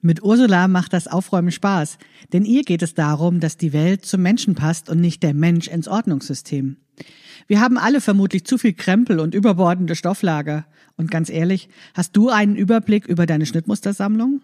[0.00, 1.98] Mit Ursula macht das Aufräumen Spaß,
[2.32, 5.66] denn ihr geht es darum, dass die Welt zum Menschen passt und nicht der Mensch
[5.66, 6.76] ins Ordnungssystem.
[7.48, 10.66] Wir haben alle vermutlich zu viel Krempel und überbordende Stofflager.
[10.96, 14.40] Und ganz ehrlich, hast du einen Überblick über deine Schnittmustersammlung?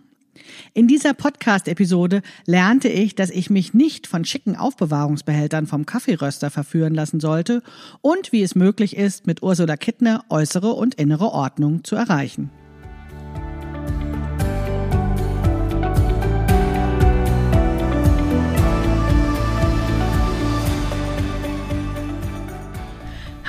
[0.72, 6.94] In dieser Podcast-Episode lernte ich, dass ich mich nicht von schicken Aufbewahrungsbehältern vom Kaffeeröster verführen
[6.94, 7.62] lassen sollte
[8.00, 12.50] und wie es möglich ist, mit Ursula Kittner äußere und innere Ordnung zu erreichen.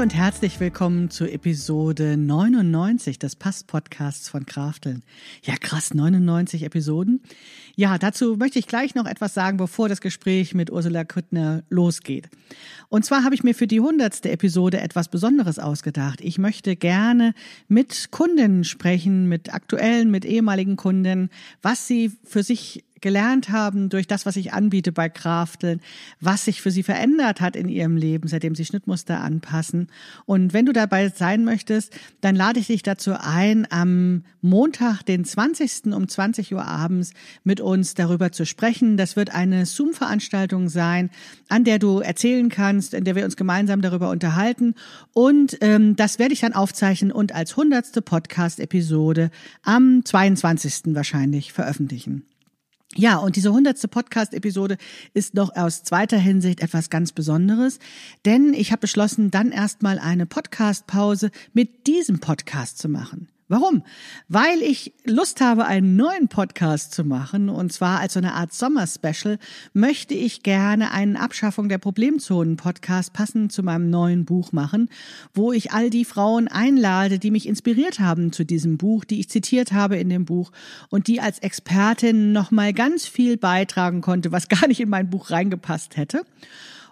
[0.00, 5.02] Und herzlich willkommen zu Episode 99 des Pass-Podcasts von Krafteln.
[5.42, 7.20] Ja, krass, 99 Episoden.
[7.80, 12.28] Ja, dazu möchte ich gleich noch etwas sagen, bevor das Gespräch mit Ursula Kuttner losgeht.
[12.90, 14.26] Und zwar habe ich mir für die 100.
[14.26, 16.20] Episode etwas Besonderes ausgedacht.
[16.20, 17.32] Ich möchte gerne
[17.68, 21.30] mit Kunden sprechen, mit aktuellen, mit ehemaligen Kunden,
[21.62, 25.80] was sie für sich gelernt haben durch das, was ich anbiete bei Krafteln,
[26.20, 29.88] was sich für sie verändert hat in ihrem Leben, seitdem sie Schnittmuster anpassen.
[30.26, 35.24] Und wenn du dabei sein möchtest, dann lade ich dich dazu ein, am Montag, den
[35.24, 35.92] 20.
[35.94, 37.12] um 20 Uhr abends
[37.44, 38.96] mit uns darüber zu sprechen.
[38.96, 41.10] Das wird eine Zoom-Veranstaltung sein,
[41.48, 44.74] an der du erzählen kannst, in der wir uns gemeinsam darüber unterhalten.
[45.12, 49.30] Und ähm, das werde ich dann aufzeichnen und als hundertste Podcast-Episode
[49.62, 50.94] am 22.
[50.94, 52.24] wahrscheinlich veröffentlichen.
[52.96, 54.76] Ja, und diese hundertste Podcast-Episode
[55.14, 57.78] ist noch aus zweiter Hinsicht etwas ganz Besonderes,
[58.24, 63.28] denn ich habe beschlossen, dann erstmal eine Podcast-Pause mit diesem Podcast zu machen.
[63.50, 63.82] Warum?
[64.28, 67.48] Weil ich Lust habe, einen neuen Podcast zu machen.
[67.48, 69.40] Und zwar als so eine Art Sommer-Special
[69.72, 74.88] möchte ich gerne einen Abschaffung der Problemzonen-Podcast passend zu meinem neuen Buch machen,
[75.34, 79.28] wo ich all die Frauen einlade, die mich inspiriert haben zu diesem Buch, die ich
[79.28, 80.52] zitiert habe in dem Buch
[80.88, 85.32] und die als Expertin nochmal ganz viel beitragen konnte, was gar nicht in mein Buch
[85.32, 86.22] reingepasst hätte.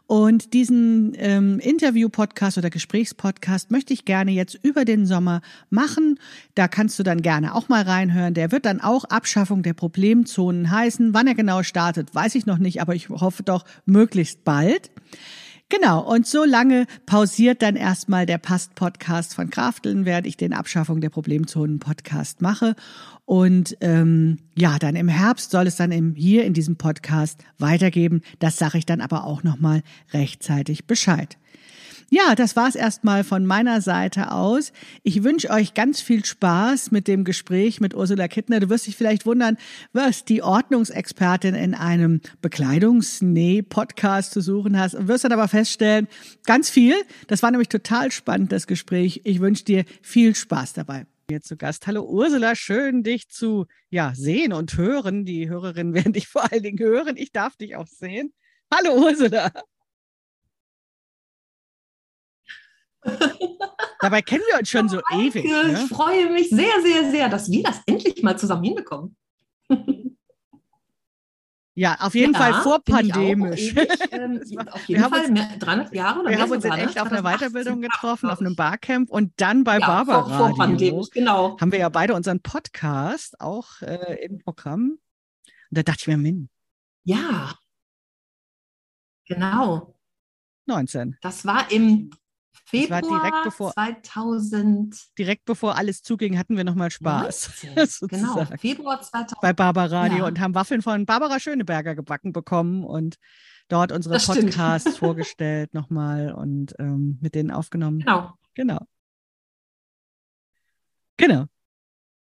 [0.08, 6.18] Und diesen ähm, Interview-Podcast oder Gesprächspodcast möchte ich gerne jetzt über den Sommer machen.
[6.54, 8.32] Da kannst du dann gerne auch mal reinhören.
[8.32, 11.12] Der wird dann auch Abschaffung der Problemzonen heißen.
[11.12, 14.90] Wann er genau startet, weiß ich noch nicht, aber ich hoffe doch möglichst bald.
[15.70, 21.02] Genau, und so lange pausiert dann erstmal der Past-Podcast von Krafteln, während ich den Abschaffung
[21.02, 22.74] der Problemzonen-Podcast mache.
[23.26, 28.22] Und ähm, ja, dann im Herbst soll es dann im, hier in diesem Podcast weitergeben.
[28.38, 29.82] Das sage ich dann aber auch nochmal
[30.14, 31.36] rechtzeitig Bescheid.
[32.10, 34.72] Ja, das war's erstmal von meiner Seite aus.
[35.02, 38.60] Ich wünsche euch ganz viel Spaß mit dem Gespräch mit Ursula Kittner.
[38.60, 39.58] Du wirst dich vielleicht wundern,
[39.92, 44.94] was die Ordnungsexpertin in einem Bekleidungsnäh-Podcast zu suchen hast.
[44.94, 46.08] Und wirst dann aber feststellen,
[46.46, 46.94] ganz viel.
[47.26, 49.20] Das war nämlich total spannend, das Gespräch.
[49.24, 51.86] Ich wünsche dir viel Spaß dabei hier zu Gast.
[51.86, 55.26] Hallo Ursula, schön dich zu ja, sehen und hören.
[55.26, 57.18] Die Hörerinnen werden dich vor allen Dingen hören.
[57.18, 58.32] Ich darf dich auch sehen.
[58.72, 59.52] Hallo Ursula.
[64.00, 65.44] Dabei kennen wir uns schon so oh, ewig.
[65.44, 65.72] Ne?
[65.72, 69.16] Ich freue mich sehr, sehr, sehr, dass wir das endlich mal zusammen hinbekommen.
[71.78, 73.72] Ja, auf jeden ja, Fall vorpandemisch.
[74.10, 74.42] Ähm,
[74.72, 77.22] auf jeden Fall uns, mehr, 300 Jahre oder Wir haben uns in echt auf einer
[77.22, 80.24] Weiterbildung getroffen, auf einem Barcamp und dann bei ja, Barbara.
[80.24, 81.56] Vor, vorpandemisch, genau.
[81.60, 84.98] Haben wir ja beide unseren Podcast auch äh, im Programm.
[85.70, 86.48] Und da dachte ich mir, Min.
[87.04, 87.54] Ja.
[89.26, 89.94] Genau.
[90.66, 91.16] 19.
[91.20, 92.10] Das war im
[92.68, 94.94] Februar das war direkt bevor, 2000.
[95.18, 97.64] Direkt bevor alles zuging, hatten wir nochmal Spaß.
[98.08, 99.40] genau, Februar 2000.
[99.40, 100.26] Bei Barbara Radio ja.
[100.26, 103.16] und haben Waffeln von Barbara Schöneberger gebacken bekommen und
[103.68, 108.00] dort unsere das Podcasts vorgestellt nochmal und ähm, mit denen aufgenommen.
[108.00, 108.34] Genau.
[108.54, 108.80] Genau.
[111.16, 111.46] Genau.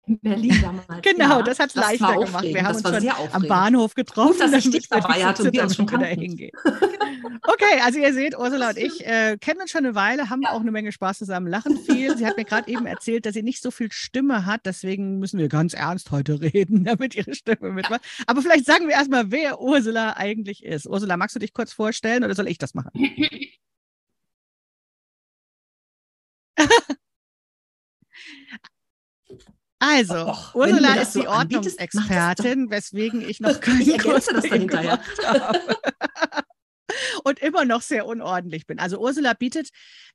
[0.06, 0.86] In Berlin damals.
[1.02, 2.44] genau, ja, das hat es leichter gemacht.
[2.44, 5.64] Wir haben uns schon am Bahnhof getroffen, Gut, dass ich dich dabei hatte und wir
[5.64, 6.52] uns schon hingehen.
[7.44, 10.52] okay, also ihr seht, Ursula und ich äh, kennen uns schon eine Weile, haben ja.
[10.52, 12.18] auch eine Menge Spaß zusammen, lachen viel.
[12.18, 15.40] Sie hat mir gerade eben erzählt, dass sie nicht so viel Stimme hat, deswegen müssen
[15.40, 18.02] wir ganz ernst heute reden, damit ihre Stimme mitmacht.
[18.28, 20.86] Aber vielleicht sagen wir erstmal, wer Ursula eigentlich ist.
[20.86, 22.92] Ursula, magst du dich kurz vorstellen oder soll ich das machen?
[29.86, 34.62] Also, Och, Ursula ist die so Ordnungsexpertin, weswegen ich noch keinen ich Kurs das dann
[34.62, 35.00] hinterher.
[35.26, 35.60] habe.
[37.26, 38.80] und immer noch sehr unordentlich bin.
[38.80, 39.72] Also Ursula bietet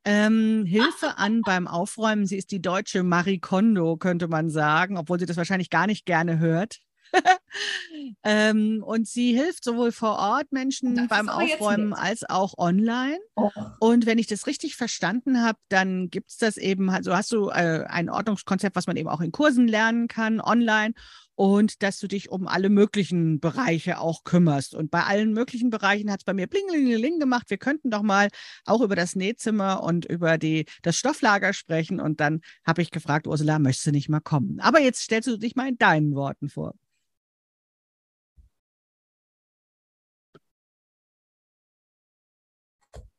[0.06, 2.24] ähm, Hilfe an beim Aufräumen.
[2.24, 6.06] Sie ist die deutsche Marie Kondo, könnte man sagen, obwohl sie das wahrscheinlich gar nicht
[6.06, 6.78] gerne hört.
[8.24, 13.18] ähm, und sie hilft sowohl vor Ort Menschen beim Aufräumen als auch online.
[13.36, 13.50] Oh.
[13.80, 17.48] Und wenn ich das richtig verstanden habe, dann gibt es das eben, also hast du
[17.48, 20.94] äh, ein Ordnungskonzept, was man eben auch in Kursen lernen kann, online.
[21.34, 24.74] Und dass du dich um alle möglichen Bereiche auch kümmerst.
[24.74, 27.48] Und bei allen möglichen Bereichen hat es bei mir blingelingeling gemacht.
[27.48, 28.26] Wir könnten doch mal
[28.64, 32.00] auch über das Nähzimmer und über die, das Stofflager sprechen.
[32.00, 34.58] Und dann habe ich gefragt, Ursula, möchtest du nicht mal kommen?
[34.58, 36.74] Aber jetzt stellst du dich mal in deinen Worten vor.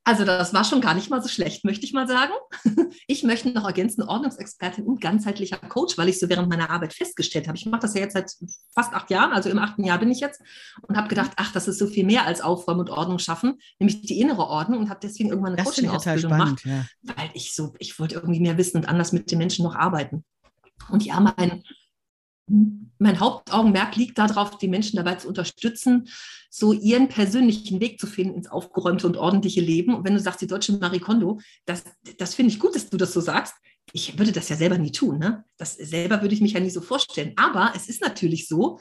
[0.09, 2.33] Also das war schon gar nicht mal so schlecht, möchte ich mal sagen.
[3.05, 7.47] Ich möchte noch ergänzen, Ordnungsexpertin und ganzheitlicher Coach, weil ich so während meiner Arbeit festgestellt
[7.47, 7.57] habe.
[7.57, 8.31] Ich mache das ja jetzt seit
[8.73, 10.41] fast acht Jahren, also im achten Jahr bin ich jetzt
[10.81, 14.01] und habe gedacht, ach, das ist so viel mehr als Aufräumen und Ordnung schaffen, nämlich
[14.01, 16.85] die innere Ordnung und habe deswegen irgendwann eine Coaching-Ausbildung gemacht, ja.
[17.01, 20.23] weil ich so, ich wollte irgendwie mehr wissen und anders mit den Menschen noch arbeiten.
[20.89, 21.63] Und ja, mein
[22.99, 26.09] mein Hauptaugenmerk liegt darauf, die Menschen dabei zu unterstützen,
[26.49, 29.93] so ihren persönlichen Weg zu finden ins aufgeräumte und ordentliche Leben.
[29.95, 31.83] Und wenn du sagst, die deutsche Marie Kondo, das,
[32.17, 33.55] das finde ich gut, dass du das so sagst.
[33.93, 35.17] Ich würde das ja selber nie tun.
[35.17, 35.45] Ne?
[35.57, 37.33] Das selber würde ich mich ja nie so vorstellen.
[37.37, 38.79] Aber es ist natürlich so,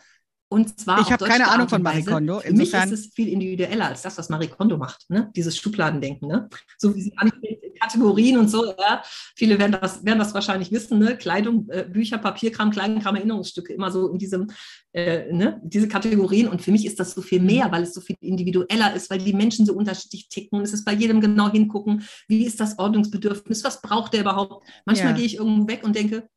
[0.51, 2.41] und zwar ich habe keine Ahnung von Marie Kondo.
[2.41, 5.09] Für mich ist es viel individueller als das, was Marie Kondo macht.
[5.11, 5.31] Ne?
[5.37, 6.27] Dieses Schubladendenken.
[6.27, 6.49] Ne?
[6.79, 8.65] So wie sie anfängt, Kategorien und so.
[8.67, 9.03] Ja?
[9.37, 10.99] Viele werden das, werden das wahrscheinlich wissen.
[10.99, 11.17] Ne?
[11.17, 13.75] Kleidung, äh, Bücher, Papierkram, Kleinkram, Erinnerungsstücke.
[13.75, 14.51] Immer so in diesem,
[14.93, 15.61] äh, ne?
[15.63, 16.49] diese Kategorien.
[16.49, 19.19] Und für mich ist das so viel mehr, weil es so viel individueller ist, weil
[19.19, 20.59] die Menschen so unterschiedlich ticken.
[20.59, 24.67] Und es ist bei jedem genau hingucken, wie ist das Ordnungsbedürfnis, was braucht der überhaupt.
[24.87, 25.17] Manchmal ja.
[25.17, 26.29] gehe ich irgendwo weg und denke,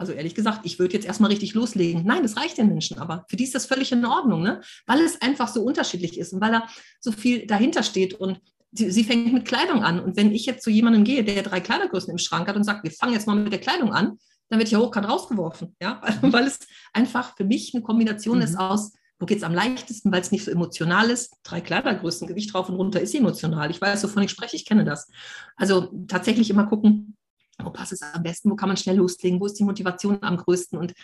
[0.00, 2.04] also ehrlich gesagt, ich würde jetzt erstmal richtig loslegen.
[2.06, 3.26] Nein, das reicht den Menschen aber.
[3.28, 4.62] Für die ist das völlig in Ordnung, ne?
[4.86, 6.66] weil es einfach so unterschiedlich ist und weil da
[7.00, 8.14] so viel dahinter steht.
[8.14, 8.40] Und
[8.72, 10.00] sie, sie, fängt mit Kleidung an.
[10.00, 12.82] Und wenn ich jetzt zu jemandem gehe, der drei Kleidergrößen im Schrank hat und sagt,
[12.82, 14.16] wir fangen jetzt mal mit der Kleidung an,
[14.48, 15.76] dann wird ja hochkant rausgeworfen.
[15.82, 16.00] Ja?
[16.22, 16.60] weil es
[16.94, 18.44] einfach für mich eine Kombination mhm.
[18.44, 21.36] ist aus, wo geht es am leichtesten, weil es nicht so emotional ist.
[21.42, 23.70] Drei Kleidergrößen, Gewicht drauf und runter ist emotional.
[23.70, 25.08] Ich weiß, wovon ich spreche, ich kenne das.
[25.56, 27.18] Also tatsächlich immer gucken,
[27.64, 30.36] wo passt es am besten, wo kann man schnell loslegen, wo ist die Motivation am
[30.36, 30.78] größten.
[30.78, 30.94] Und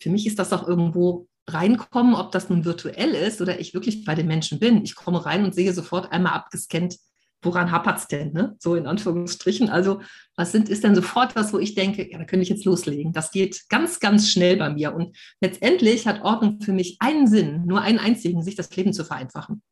[0.00, 4.04] für mich ist das auch irgendwo reinkommen, ob das nun virtuell ist oder ich wirklich
[4.04, 4.82] bei den Menschen bin.
[4.82, 6.96] Ich komme rein und sehe sofort einmal abgescannt,
[7.42, 8.56] woran hapert es denn, ne?
[8.58, 9.68] so in Anführungsstrichen.
[9.68, 10.00] Also
[10.36, 13.12] was sind, ist denn sofort was, wo ich denke, ja, da könnte ich jetzt loslegen.
[13.12, 14.94] Das geht ganz, ganz schnell bei mir.
[14.94, 19.04] Und letztendlich hat Ordnung für mich einen Sinn, nur einen einzigen, sich das Leben zu
[19.04, 19.62] vereinfachen.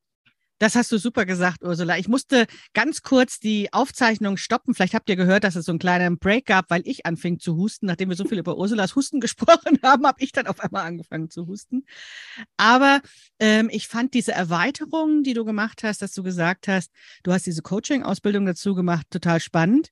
[0.62, 1.99] Das hast du super gesagt, Ursula.
[1.99, 4.75] Ich musste ganz kurz die Aufzeichnung stoppen.
[4.75, 7.56] Vielleicht habt ihr gehört, dass es so einen kleinen Break gab, weil ich anfing zu
[7.56, 7.87] husten.
[7.87, 11.31] Nachdem wir so viel über Ursulas Husten gesprochen haben, habe ich dann auf einmal angefangen
[11.31, 11.85] zu husten.
[12.56, 13.00] Aber
[13.41, 16.93] ähm, ich fand diese Erweiterung, die du gemacht hast, dass du gesagt hast,
[17.25, 19.88] du hast diese Coaching-Ausbildung dazu gemacht, total spannend.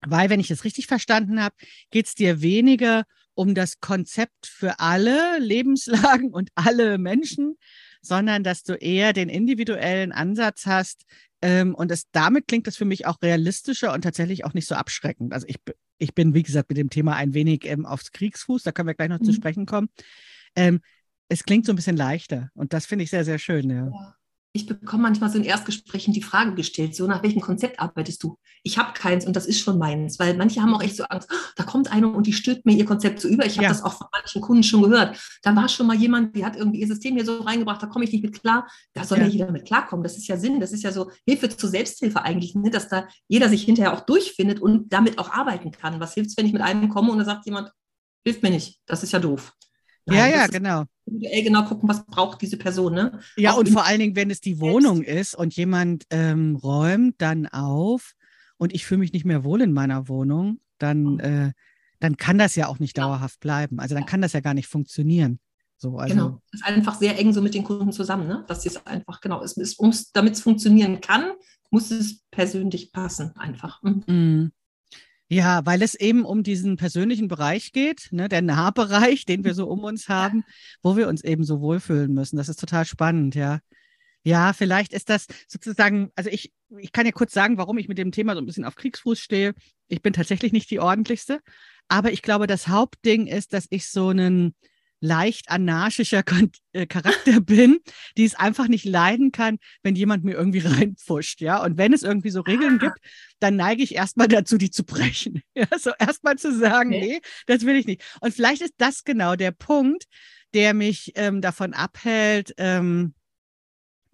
[0.00, 1.56] Weil, wenn ich das richtig verstanden habe,
[1.90, 3.04] geht es dir weniger
[3.34, 7.58] um das Konzept für alle Lebenslagen und alle Menschen,
[8.06, 11.04] sondern dass du eher den individuellen Ansatz hast.
[11.42, 14.74] Ähm, und es, damit klingt das für mich auch realistischer und tatsächlich auch nicht so
[14.74, 15.32] abschreckend.
[15.32, 15.56] Also ich,
[15.98, 18.94] ich bin, wie gesagt, mit dem Thema ein wenig ähm, aufs Kriegsfuß, da können wir
[18.94, 19.24] gleich noch mhm.
[19.24, 19.88] zu sprechen kommen.
[20.56, 20.80] Ähm,
[21.28, 23.70] es klingt so ein bisschen leichter und das finde ich sehr, sehr schön.
[23.70, 23.88] Ja.
[23.88, 24.16] ja
[24.56, 28.38] ich bekomme manchmal so in Erstgesprächen die Frage gestellt, so nach welchem Konzept arbeitest du?
[28.62, 31.28] Ich habe keins und das ist schon meins, weil manche haben auch echt so Angst,
[31.32, 33.44] oh, da kommt eine und die stülpt mir ihr Konzept so über.
[33.44, 33.70] Ich habe ja.
[33.70, 35.18] das auch von manchen Kunden schon gehört.
[35.42, 38.04] Da war schon mal jemand, die hat irgendwie ihr System hier so reingebracht, da komme
[38.04, 38.68] ich nicht mit klar.
[38.92, 40.04] Da soll ja jeder mit klarkommen.
[40.04, 42.70] Das ist ja Sinn, das ist ja so Hilfe zur Selbsthilfe eigentlich, ne?
[42.70, 45.98] dass da jeder sich hinterher auch durchfindet und damit auch arbeiten kann.
[45.98, 47.72] Was hilft es, wenn ich mit einem komme und da sagt jemand,
[48.24, 49.52] hilft mir nicht, das ist ja doof.
[50.06, 50.84] Ja, ja, genau.
[51.06, 52.94] Individuell genau gucken, was braucht diese Person.
[52.94, 53.20] Ne?
[53.36, 57.20] Ja, auch und vor allen Dingen, wenn es die Wohnung ist und jemand ähm, räumt
[57.20, 58.12] dann auf
[58.56, 61.52] und ich fühle mich nicht mehr wohl in meiner Wohnung, dann, äh,
[62.00, 63.04] dann kann das ja auch nicht ja.
[63.04, 63.80] dauerhaft bleiben.
[63.80, 65.40] Also dann kann das ja gar nicht funktionieren.
[65.76, 66.14] So, also.
[66.14, 68.44] Genau, das ist einfach sehr eng so mit den Kunden zusammen, ne?
[68.46, 69.78] dass es einfach, genau, es ist,
[70.14, 71.32] damit es funktionieren kann,
[71.70, 73.82] muss es persönlich passen, einfach.
[73.82, 74.52] Mhm.
[75.28, 79.66] Ja, weil es eben um diesen persönlichen Bereich geht, ne, der Nahbereich, den wir so
[79.66, 80.44] um uns haben,
[80.82, 82.36] wo wir uns eben so wohlfühlen müssen.
[82.36, 83.60] Das ist total spannend, ja.
[84.26, 87.98] Ja, vielleicht ist das sozusagen, also ich, ich kann ja kurz sagen, warum ich mit
[87.98, 89.54] dem Thema so ein bisschen auf Kriegsfuß stehe.
[89.88, 91.40] Ich bin tatsächlich nicht die ordentlichste,
[91.88, 94.54] aber ich glaube, das Hauptding ist, dass ich so einen,
[95.00, 96.22] leicht anarchischer
[96.72, 97.78] äh, Charakter bin,
[98.16, 101.62] die es einfach nicht leiden kann, wenn jemand mir irgendwie reinpfuscht, ja.
[101.62, 102.98] Und wenn es irgendwie so Regeln gibt,
[103.38, 105.42] dann neige ich erstmal dazu, die zu brechen.
[105.56, 107.00] Ja, so erstmal zu sagen, okay.
[107.00, 108.02] nee, das will ich nicht.
[108.20, 110.04] Und vielleicht ist das genau der Punkt,
[110.52, 113.14] der mich ähm, davon abhält, ähm,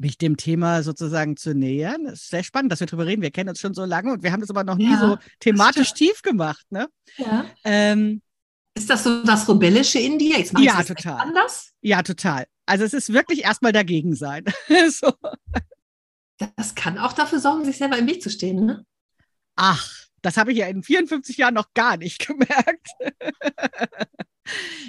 [0.01, 2.07] mich dem Thema sozusagen zu nähern.
[2.07, 3.23] Es ist sehr spannend, dass wir darüber reden.
[3.23, 5.19] Wir kennen uns schon so lange und wir haben das aber noch nie ja, so
[5.41, 6.67] thematisch tief gemacht.
[6.71, 6.89] Ne?
[7.19, 7.45] Ja.
[7.65, 8.23] Ähm,
[8.81, 10.39] ist das so das Rebellische in dir?
[10.39, 11.21] Jetzt ja, das total.
[11.21, 11.73] anders?
[11.83, 12.47] Ja, total.
[12.65, 14.45] Also es ist wirklich erstmal dagegen sein.
[14.91, 15.13] so.
[16.57, 18.87] Das kann auch dafür sorgen, sich selber im Weg zu stehen, ne?
[19.57, 19.87] Ach,
[20.23, 22.89] das habe ich ja in 54 Jahren noch gar nicht gemerkt.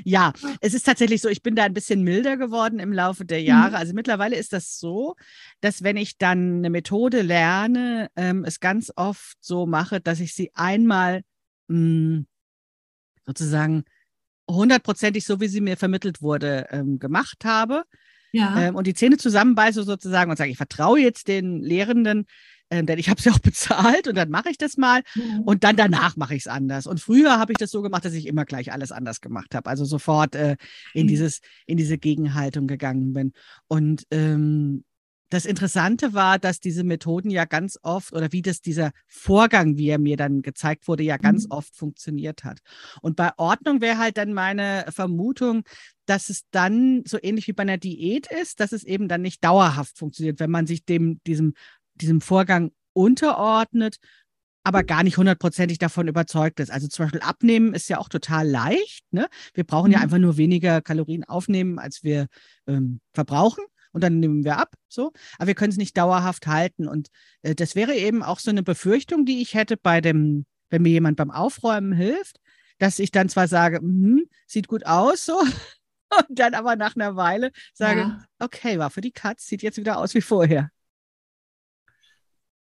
[0.05, 0.31] ja,
[0.61, 3.71] es ist tatsächlich so, ich bin da ein bisschen milder geworden im Laufe der Jahre.
[3.71, 3.75] Mhm.
[3.75, 5.17] Also mittlerweile ist das so,
[5.59, 10.33] dass wenn ich dann eine Methode lerne, ähm, es ganz oft so mache, dass ich
[10.33, 11.23] sie einmal
[11.67, 12.27] mh, hm,
[13.31, 13.83] sozusagen
[14.49, 17.83] hundertprozentig so, wie sie mir vermittelt wurde, ähm, gemacht habe.
[18.33, 18.59] Ja.
[18.59, 22.25] Ähm, und die Zähne zusammenbeiße sozusagen und sage, ich vertraue jetzt den Lehrenden,
[22.69, 25.41] ähm, denn ich habe sie auch bezahlt und dann mache ich das mal mhm.
[25.41, 26.87] und dann danach mache ich es anders.
[26.87, 29.69] Und früher habe ich das so gemacht, dass ich immer gleich alles anders gemacht habe,
[29.69, 30.55] also sofort äh,
[30.93, 31.09] in mhm.
[31.09, 33.33] dieses in diese Gegenhaltung gegangen bin.
[33.67, 34.83] Und ähm,
[35.31, 39.87] das Interessante war, dass diese Methoden ja ganz oft oder wie das dieser Vorgang, wie
[39.87, 41.51] er mir dann gezeigt wurde, ja ganz mhm.
[41.51, 42.59] oft funktioniert hat.
[43.01, 45.63] Und bei Ordnung wäre halt dann meine Vermutung,
[46.05, 49.41] dass es dann so ähnlich wie bei einer Diät ist, dass es eben dann nicht
[49.41, 51.53] dauerhaft funktioniert, wenn man sich dem diesem
[51.95, 53.97] diesem Vorgang unterordnet,
[54.63, 56.71] aber gar nicht hundertprozentig davon überzeugt ist.
[56.71, 59.05] Also zum Beispiel abnehmen ist ja auch total leicht.
[59.11, 59.29] Ne?
[59.53, 59.93] Wir brauchen mhm.
[59.93, 62.27] ja einfach nur weniger Kalorien aufnehmen, als wir
[62.67, 65.11] ähm, verbrauchen und dann nehmen wir ab, so.
[65.37, 66.87] Aber wir können es nicht dauerhaft halten.
[66.87, 67.09] Und
[67.41, 70.89] äh, das wäre eben auch so eine Befürchtung, die ich hätte bei dem, wenn mir
[70.89, 72.37] jemand beim Aufräumen hilft,
[72.79, 75.39] dass ich dann zwar sage, hm, sieht gut aus, so,
[76.29, 78.25] und dann aber nach einer Weile sage, ja.
[78.39, 80.69] okay, war für die Katz, sieht jetzt wieder aus wie vorher.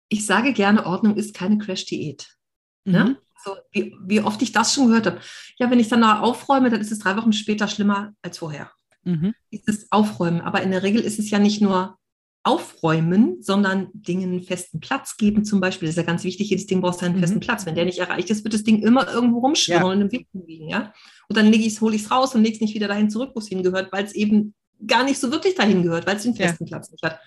[0.10, 2.38] Ich sage gerne, Ordnung ist keine Crash-Diät.
[2.86, 3.04] Ne?
[3.04, 3.18] Mhm.
[3.44, 5.22] So, wie, wie oft ich das schon gehört habe.
[5.58, 8.72] Ja, wenn ich dann aufräume, dann ist es drei Wochen später schlimmer als vorher
[9.08, 9.34] mhm.
[9.52, 10.42] dieses Aufräumen.
[10.42, 11.98] Aber in der Regel ist es ja nicht nur
[12.44, 15.88] aufräumen, sondern Dingen einen festen Platz geben zum Beispiel.
[15.88, 17.20] Das ist ja ganz wichtig, jedes Ding braucht seinen mhm.
[17.20, 17.66] festen Platz.
[17.66, 19.92] Wenn der nicht erreicht ist, wird das Ding immer irgendwo rumschwirren ja.
[19.92, 20.70] und im Weg liegen.
[20.70, 20.94] Ja?
[21.28, 23.10] Und dann lege ich es, hole ich es raus und lege es nicht wieder dahin
[23.10, 24.54] zurück, wo es hingehört, weil es eben
[24.86, 26.78] gar nicht so wirklich dahin gehört, weil es den festen ja.
[26.78, 27.20] Platz nicht hat.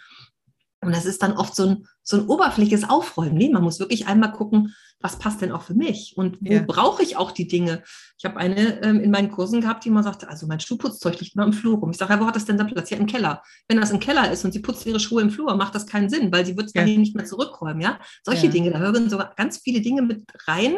[0.82, 3.36] Und das ist dann oft so ein, so ein oberflächliches Aufräumen.
[3.36, 6.62] Nee, man muss wirklich einmal gucken, was passt denn auch für mich und wo ja.
[6.62, 7.82] brauche ich auch die Dinge.
[8.18, 11.34] Ich habe eine ähm, in meinen Kursen gehabt, die immer sagte, also mein Schuhputzzeug liegt
[11.34, 11.90] immer im Flur rum.
[11.90, 12.90] Ich sage, ja, wo hat das denn dann Platz?
[12.90, 13.42] Ja, im Keller.
[13.68, 16.10] Wenn das im Keller ist und sie putzt ihre Schuhe im Flur, macht das keinen
[16.10, 16.82] Sinn, weil sie wird es ja.
[16.82, 17.80] dahin nicht mehr zurückräumen.
[17.80, 18.52] Ja, solche ja.
[18.52, 20.76] Dinge, da hören sogar ganz viele Dinge mit rein,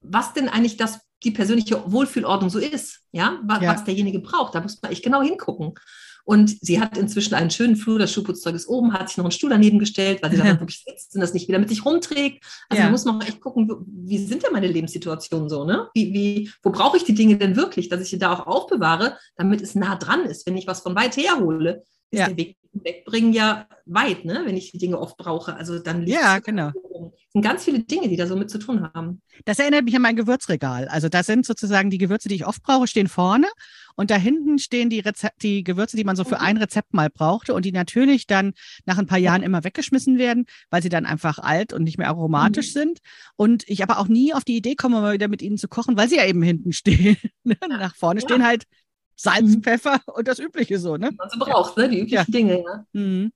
[0.00, 3.72] was denn eigentlich das die persönliche Wohlfühlordnung so ist, ja, was, ja.
[3.72, 4.54] was derjenige braucht.
[4.54, 5.74] Da muss man echt genau hingucken.
[6.24, 9.32] Und sie hat inzwischen einen schönen Flur, das Schuhputzzeug ist oben, hat sich noch einen
[9.32, 12.44] Stuhl daneben gestellt, weil sie dann wirklich sitzt und das nicht wieder mit sich rumträgt.
[12.68, 12.86] Also ja.
[12.86, 15.88] da muss man echt gucken, wie sind denn meine Lebenssituationen so, ne?
[15.94, 19.18] Wie, wie, wo brauche ich die Dinge denn wirklich, dass ich sie da auch aufbewahre,
[19.36, 20.46] damit es nah dran ist.
[20.46, 22.28] Wenn ich was von weit her hole, ist ja.
[22.28, 24.42] der Weg wegbringen ja weit, ne?
[24.44, 25.54] wenn ich die Dinge oft brauche.
[25.54, 26.70] Also dann ja, genau.
[27.14, 29.22] Es sind ganz viele Dinge, die da so mit zu tun haben.
[29.44, 30.88] Das erinnert mich an mein Gewürzregal.
[30.88, 33.48] Also da sind sozusagen die Gewürze, die ich oft brauche, stehen vorne
[33.94, 36.42] und da hinten stehen die, Rezep die Gewürze, die man so für mhm.
[36.42, 38.52] ein Rezept mal brauchte und die natürlich dann
[38.84, 42.08] nach ein paar Jahren immer weggeschmissen werden, weil sie dann einfach alt und nicht mehr
[42.08, 42.78] aromatisch mhm.
[42.78, 42.98] sind.
[43.36, 45.96] Und ich aber auch nie auf die Idee komme, mal wieder mit ihnen zu kochen,
[45.96, 47.16] weil sie ja eben hinten stehen.
[47.44, 48.26] nach vorne ja.
[48.26, 48.64] stehen halt
[49.16, 49.62] Salz, mhm.
[49.62, 51.10] Pfeffer und das Übliche so, ne?
[51.16, 51.88] Was man so braucht, ne?
[51.88, 52.24] Die üblichen ja.
[52.24, 52.86] Dinge, ja.
[52.92, 53.32] Mhm.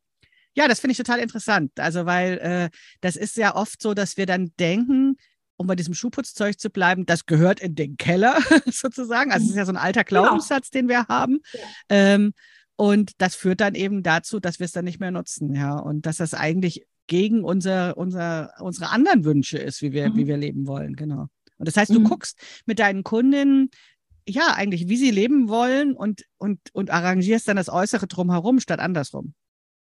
[0.54, 1.72] Ja, das finde ich total interessant.
[1.78, 2.70] Also, weil äh,
[3.02, 5.16] das ist ja oft so, dass wir dann denken,
[5.56, 9.32] um bei diesem Schuhputzzeug zu bleiben, das gehört in den Keller sozusagen.
[9.32, 10.22] Also es ist ja so ein alter genau.
[10.22, 11.40] Glaubenssatz, den wir haben.
[11.52, 11.60] Ja.
[11.90, 12.32] Ähm,
[12.76, 15.78] und das führt dann eben dazu, dass wir es dann nicht mehr nutzen, ja.
[15.78, 20.16] Und dass das eigentlich gegen unser, unser, unsere anderen Wünsche ist, wie wir, mhm.
[20.16, 21.28] wie wir leben wollen, genau.
[21.58, 22.04] Und das heißt, du mhm.
[22.04, 23.70] guckst mit deinen Kundinnen,
[24.28, 28.80] ja, eigentlich, wie sie leben wollen und, und, und arrangierst dann das Äußere drumherum statt
[28.80, 29.34] andersrum.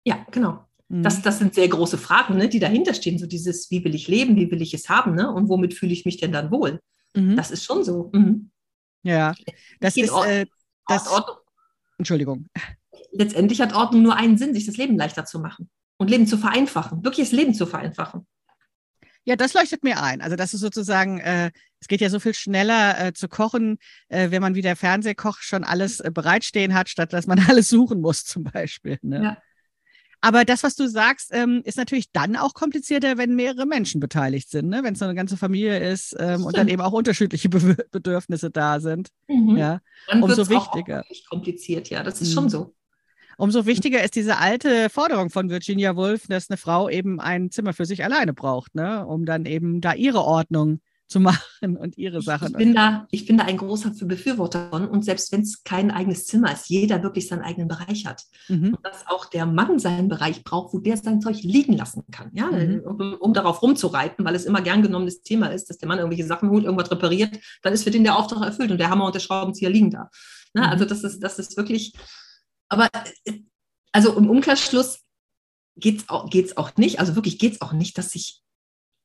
[0.05, 0.65] Ja, genau.
[0.89, 1.03] Mhm.
[1.03, 3.19] Das, das sind sehr große Fragen, ne, die dahinter stehen.
[3.19, 5.33] So dieses, wie will ich leben, wie will ich es haben, ne?
[5.33, 6.81] Und womit fühle ich mich denn dann wohl?
[7.15, 7.37] Mhm.
[7.37, 8.11] Das ist schon so.
[8.13, 8.51] Mhm.
[9.03, 9.35] Ja,
[9.81, 10.47] das ist äh,
[10.87, 11.09] das.
[11.09, 11.37] Ordnung.
[11.99, 12.49] Entschuldigung.
[13.13, 16.37] Letztendlich hat Ordnung nur einen Sinn, sich das Leben leichter zu machen und Leben zu
[16.37, 18.27] vereinfachen, wirklich das Leben zu vereinfachen.
[19.25, 20.21] Ja, das leuchtet mir ein.
[20.21, 23.79] Also das ist sozusagen, äh, es geht ja so viel schneller äh, zu kochen,
[24.09, 27.69] äh, wenn man wie der Fernsehkoch schon alles äh, bereitstehen hat, statt dass man alles
[27.69, 28.99] suchen muss zum Beispiel.
[29.03, 29.23] Ne?
[29.23, 29.37] Ja.
[30.21, 34.51] Aber das, was du sagst, ähm, ist natürlich dann auch komplizierter, wenn mehrere Menschen beteiligt
[34.51, 34.83] sind, ne?
[34.83, 38.51] wenn es so eine ganze Familie ist ähm, und dann eben auch unterschiedliche Be Bedürfnisse
[38.51, 39.11] da sind.
[39.29, 39.57] Mhm.
[39.57, 41.05] Ja, dann umso wichtiger.
[41.05, 42.35] Auch kompliziert, ja, das ist mhm.
[42.35, 42.75] schon so.
[43.39, 47.75] Umso wichtiger ist diese alte Forderung von Virginia Woolf, dass eine Frau eben ein Zimmer
[47.75, 49.07] für sich alleine braucht, ne?
[49.07, 52.49] um dann eben da ihre Ordnung zu machen und ihre Sachen.
[52.49, 54.89] Ich bin da, ich bin da ein großer Befürworter von.
[54.89, 58.25] Und selbst wenn es kein eigenes Zimmer ist, jeder wirklich seinen eigenen Bereich hat.
[58.49, 58.75] Mhm.
[58.75, 62.31] Und dass auch der Mann seinen Bereich braucht, wo der sein Zeug liegen lassen kann.
[62.35, 62.47] Ja?
[62.47, 62.81] Mhm.
[62.81, 66.27] Um, um, darauf rumzureiten, weil es immer gern genommenes Thema ist, dass der Mann irgendwelche
[66.27, 69.15] Sachen holt, irgendwas repariert, dann ist für den der Auftrag erfüllt und der Hammer und
[69.15, 70.11] der Schraubenzieher liegen da.
[70.55, 70.63] Ne?
[70.63, 70.69] Mhm.
[70.69, 71.93] Also das ist, das ist wirklich,
[72.69, 72.89] aber
[73.93, 75.01] also im Umkehrschluss
[75.77, 78.43] geht es auch, geht's auch nicht, also wirklich geht es auch nicht, dass sich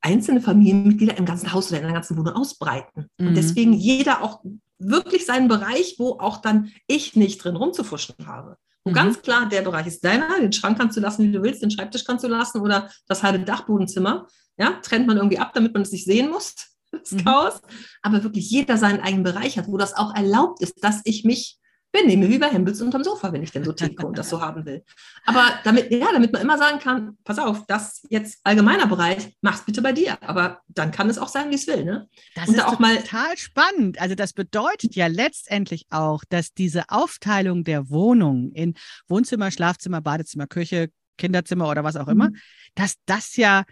[0.02, 3.08] einzelne Familienmitglieder im ganzen Haus oder in der ganzen Wohnung ausbreiten.
[3.18, 3.28] Mhm.
[3.28, 4.42] Und deswegen jeder auch
[4.80, 8.58] wirklich seinen Bereich, wo auch dann ich nicht drin rumzufuschen habe.
[8.84, 8.96] Wo mhm.
[8.96, 11.72] ganz klar, der Bereich ist deiner, den Schrank kannst du lassen, wie du willst, den
[11.72, 14.28] Schreibtisch kannst du lassen oder das halbe Dachbodenzimmer.
[14.58, 16.56] Ja, trennt man irgendwie ab, damit man es nicht sehen muss,
[16.92, 17.24] das mhm.
[17.24, 17.62] Chaos.
[18.02, 21.60] Aber wirklich jeder seinen eigenen Bereich hat, wo das auch erlaubt ist, dass ich mich
[21.92, 24.66] benehme wie bei Hempels unterm Sofa, wenn ich denn so ticke und das so haben
[24.66, 24.84] will.
[25.26, 29.66] Aber damit, ja, damit man immer sagen kann, pass auf, das jetzt allgemeiner Bereich, mach's
[29.66, 30.22] bitte bei dir.
[30.24, 31.84] Aber dann kann es auch sein, wie es will.
[31.84, 32.10] Ne?
[32.36, 34.00] Das und ist auch mal total spannend.
[34.00, 38.76] Also das bedeutet ja letztendlich auch, dass diese Aufteilung der Wohnung in
[39.08, 42.38] Wohnzimmer, Schlafzimmer, Badezimmer, Küche, Kinderzimmer oder was auch immer, mhm.
[42.76, 43.64] dass das ja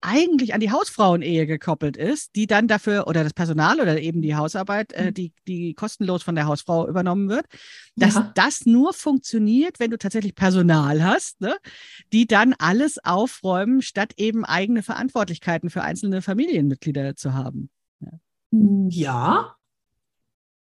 [0.00, 4.36] eigentlich an die Hausfrauenehe gekoppelt ist, die dann dafür oder das Personal oder eben die
[4.36, 5.14] Hausarbeit, äh, mhm.
[5.14, 7.46] die, die kostenlos von der Hausfrau übernommen wird,
[7.96, 8.30] dass ja.
[8.34, 11.56] das nur funktioniert, wenn du tatsächlich Personal hast, ne,
[12.12, 17.70] die dann alles aufräumen, statt eben eigene Verantwortlichkeiten für einzelne Familienmitglieder zu haben.
[18.00, 18.10] Ja,
[18.88, 19.56] ja.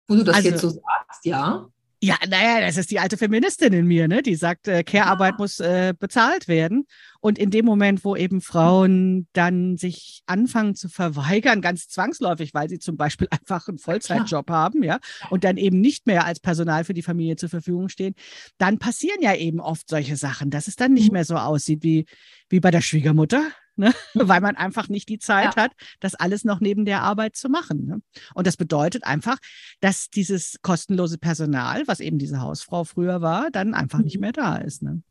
[0.07, 1.67] wo du das also, jetzt so sagst, ja.
[2.05, 4.21] Ja, naja, das ist die alte Feministin in mir, ne?
[4.21, 5.37] Die sagt, äh, Care-Arbeit ja.
[5.37, 6.85] muss äh, bezahlt werden.
[7.21, 12.67] Und in dem Moment, wo eben Frauen dann sich anfangen zu verweigern, ganz zwangsläufig, weil
[12.67, 14.53] sie zum Beispiel einfach einen Vollzeitjob ja.
[14.53, 18.15] haben, ja, und dann eben nicht mehr als Personal für die Familie zur Verfügung stehen,
[18.57, 21.13] dann passieren ja eben oft solche Sachen, dass es dann nicht mhm.
[21.13, 22.05] mehr so aussieht wie,
[22.49, 23.93] wie bei der Schwiegermutter, ne?
[24.13, 25.63] weil man einfach nicht die Zeit ja.
[25.63, 27.85] hat, das alles noch neben der Arbeit zu machen.
[27.85, 28.01] Ne?
[28.33, 29.37] Und das bedeutet einfach,
[29.79, 34.05] dass dieses kostenlose Personal, was eben diese Hausfrau früher war, dann einfach mhm.
[34.05, 34.83] nicht mehr da ist.
[34.83, 35.01] Ne?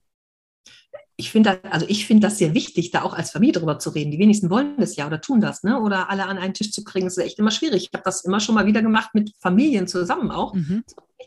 [1.17, 4.11] ich finde also ich finde das sehr wichtig, da auch als Familie drüber zu reden.
[4.11, 5.81] Die wenigsten wollen das ja oder tun das, ne?
[5.81, 7.85] Oder alle an einen Tisch zu kriegen, das ist echt immer schwierig.
[7.85, 10.55] Ich habe das immer schon mal wieder gemacht mit Familien zusammen auch.
[10.55, 10.85] Mhm.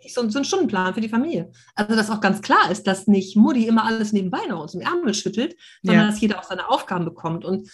[0.07, 1.51] So, so ein Stundenplan für die Familie.
[1.75, 4.81] Also, dass auch ganz klar ist, dass nicht Mutti immer alles nebenbei noch aus dem
[4.81, 6.11] Ärmel schüttelt, sondern ja.
[6.11, 7.45] dass jeder auch seine Aufgaben bekommt.
[7.45, 7.69] Und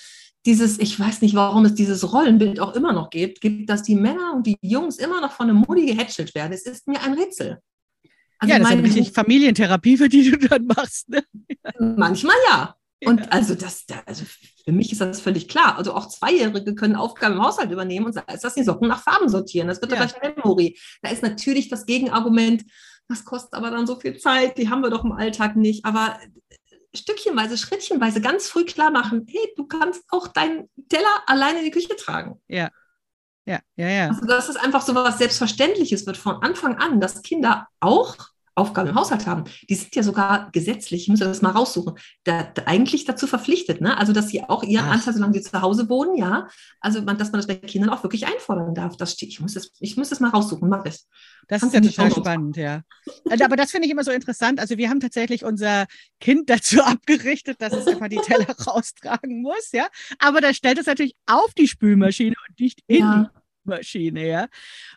[0.45, 3.95] dieses, ich weiß nicht, warum es dieses Rollenbild auch immer noch gibt, gibt, dass die
[3.95, 6.53] Männer und die Jungs immer noch von einem Mutti gehätschelt werden.
[6.53, 7.59] Es ist mir ein Rätsel.
[8.39, 11.09] Also ja, das meine, ist wirklich Familientherapie, für die du dann machst.
[11.09, 11.23] Ne?
[11.79, 12.75] Manchmal ja.
[13.03, 14.25] Und also das, also
[14.63, 15.77] für mich ist das völlig klar.
[15.77, 19.27] Also auch Zweijährige können Aufgaben im Haushalt übernehmen und ist das die Socken nach Farben
[19.27, 19.67] sortieren.
[19.67, 20.05] Das wird ja.
[20.05, 20.79] gleich Memory.
[21.01, 22.63] Da ist natürlich das Gegenargument,
[23.07, 25.83] das kostet aber dann so viel Zeit, die haben wir doch im Alltag nicht.
[25.83, 26.17] Aber
[26.93, 31.71] stückchenweise, schrittchenweise ganz früh klar machen, hey, du kannst auch deinen Teller alleine in die
[31.71, 32.41] Küche tragen.
[32.47, 32.69] Ja.
[33.45, 34.07] Ja, ja, ja.
[34.09, 38.15] Also, dass es einfach so was Selbstverständliches wird von Anfang an, dass Kinder auch
[38.55, 42.43] Aufgaben im Haushalt haben, die sind ja sogar gesetzlich, ich muss das mal raussuchen, da,
[42.43, 43.97] da eigentlich dazu verpflichtet, ne?
[43.97, 44.93] Also dass sie auch ihren Ach.
[44.93, 46.47] Anteil, solange sie zu Hause wohnen, ja,
[46.79, 48.97] also man, dass man das bei Kindern auch wirklich einfordern darf.
[48.97, 51.07] Das steht, ich muss das, ich muss das mal raussuchen, mach es.
[51.47, 52.81] Das ist ja total spannend, ja.
[53.29, 54.59] Also, aber das finde ich immer so interessant.
[54.59, 55.85] Also wir haben tatsächlich unser
[56.19, 59.87] Kind dazu abgerichtet, dass es einfach die Teller raustragen muss, ja.
[60.19, 63.31] Aber da stellt es natürlich auf die Spülmaschine und nicht in ja.
[63.63, 64.47] Maschine, ja.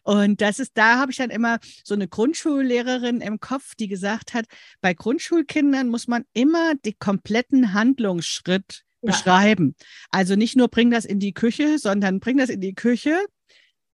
[0.03, 4.35] Und das ist, da habe ich dann immer so eine Grundschullehrerin im Kopf, die gesagt
[4.35, 4.47] hat,
[4.81, 9.13] bei Grundschulkindern muss man immer den kompletten Handlungsschritt ja.
[9.13, 9.75] beschreiben.
[10.11, 13.25] Also nicht nur bring das in die Küche, sondern bring das in die Küche,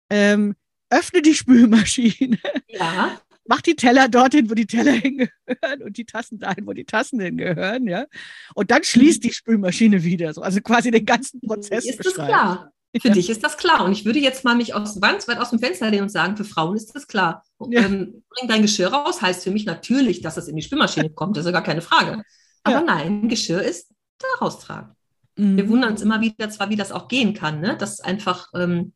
[0.10, 0.56] ähm,
[0.90, 2.40] öffne die Spülmaschine.
[2.68, 3.20] Ja.
[3.46, 7.20] Mach die Teller dorthin, wo die Teller hingehören und die Tassen dahin, wo die Tassen
[7.20, 8.06] hingehören, ja.
[8.54, 10.42] Und dann schließt die Spülmaschine wieder, so.
[10.42, 12.18] Also quasi den ganzen Prozess ist beschreiben.
[12.18, 12.74] Das klar?
[12.99, 13.13] Für ja.
[13.13, 13.86] dich ist das klar.
[13.86, 16.36] Und ich würde jetzt mal mich aus, ganz weit aus dem Fenster lehnen und sagen,
[16.36, 17.43] für Frauen ist das klar.
[17.69, 17.82] Ja.
[17.82, 21.38] Ähm, bring dein Geschirr raus, heißt für mich natürlich, dass es in die Spülmaschine kommt.
[21.38, 22.23] Das ist ja gar keine Frage.
[22.63, 22.84] Aber ja.
[22.84, 24.95] nein, Geschirr ist da raustragen.
[25.36, 25.58] Mhm.
[25.58, 27.78] Wir wundern uns immer wieder zwar, wie das auch gehen kann, ne?
[27.78, 28.93] dass einfach ähm,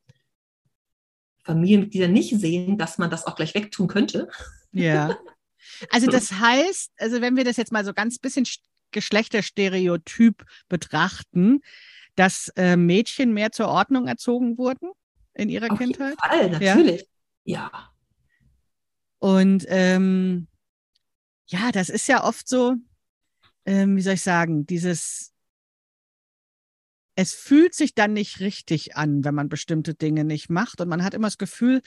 [1.44, 4.30] Familienmitglieder nicht sehen, dass man das auch gleich wegtun könnte.
[4.72, 5.18] Ja.
[5.90, 8.46] Also das heißt, also wenn wir das jetzt mal so ganz bisschen
[8.92, 11.62] Geschlechterstereotyp betrachten,
[12.16, 14.92] dass äh, Mädchen mehr zur Ordnung erzogen wurden
[15.34, 16.16] in ihrer Auf Kindheit?
[16.32, 17.08] Jeden Fall, natürlich.
[17.44, 17.72] Ja.
[17.74, 17.90] ja.
[19.20, 20.48] Und ähm,
[21.48, 22.76] ja, das ist ja oft so,
[23.66, 25.33] ähm, wie soll ich sagen, dieses
[27.16, 30.82] es fühlt sich dann nicht richtig an, wenn man bestimmte Dinge nicht macht.
[30.82, 31.82] Und man hat immer das Gefühl,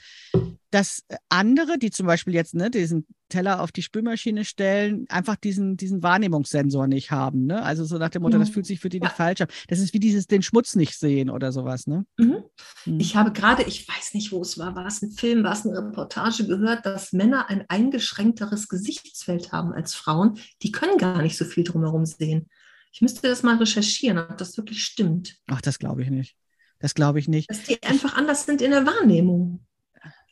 [0.71, 5.75] dass andere, die zum Beispiel jetzt ne, diesen Teller auf die Spülmaschine stellen, einfach diesen,
[5.75, 7.45] diesen Wahrnehmungssensor nicht haben.
[7.45, 7.61] Ne?
[7.61, 8.41] Also so nach dem Motto, mhm.
[8.41, 9.47] das fühlt sich für die nicht falsch an.
[9.67, 11.87] Das ist wie dieses den Schmutz nicht sehen oder sowas.
[11.87, 12.05] Ne?
[12.17, 12.43] Mhm.
[12.85, 12.99] Mhm.
[12.99, 15.65] Ich habe gerade, ich weiß nicht, wo es war, war es ein Film, war es
[15.65, 20.37] eine Reportage gehört, dass Männer ein eingeschränkteres Gesichtsfeld haben als Frauen.
[20.63, 22.49] Die können gar nicht so viel drumherum sehen.
[22.97, 25.35] Ich müsste das mal recherchieren, ob das wirklich stimmt.
[25.45, 26.35] Ach, das glaube ich nicht.
[26.79, 27.47] Das glaube ich nicht.
[27.47, 29.59] Dass die einfach anders sind in der Wahrnehmung.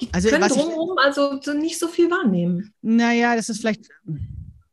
[0.02, 2.74] Die also, können drumherum also nicht so viel wahrnehmen.
[2.82, 3.88] Naja, das ist vielleicht.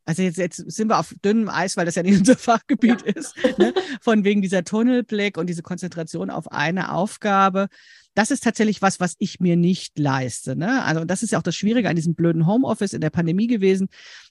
[0.07, 3.13] Also jetzt, jetzt sind wir auf dünnem Eis, weil das ja nicht unser Fachgebiet ja.
[3.13, 3.35] ist.
[3.59, 3.75] Ne?
[4.01, 7.69] Von wegen dieser Tunnelblick und diese Konzentration auf eine Aufgabe
[8.15, 10.57] das ist tatsächlich was, was ich mir nicht leiste.
[10.57, 10.83] Ne?
[10.83, 13.89] Also das ist ja auch das Schwierige an diesem blöden Homeoffice in der Pandemie gewesen,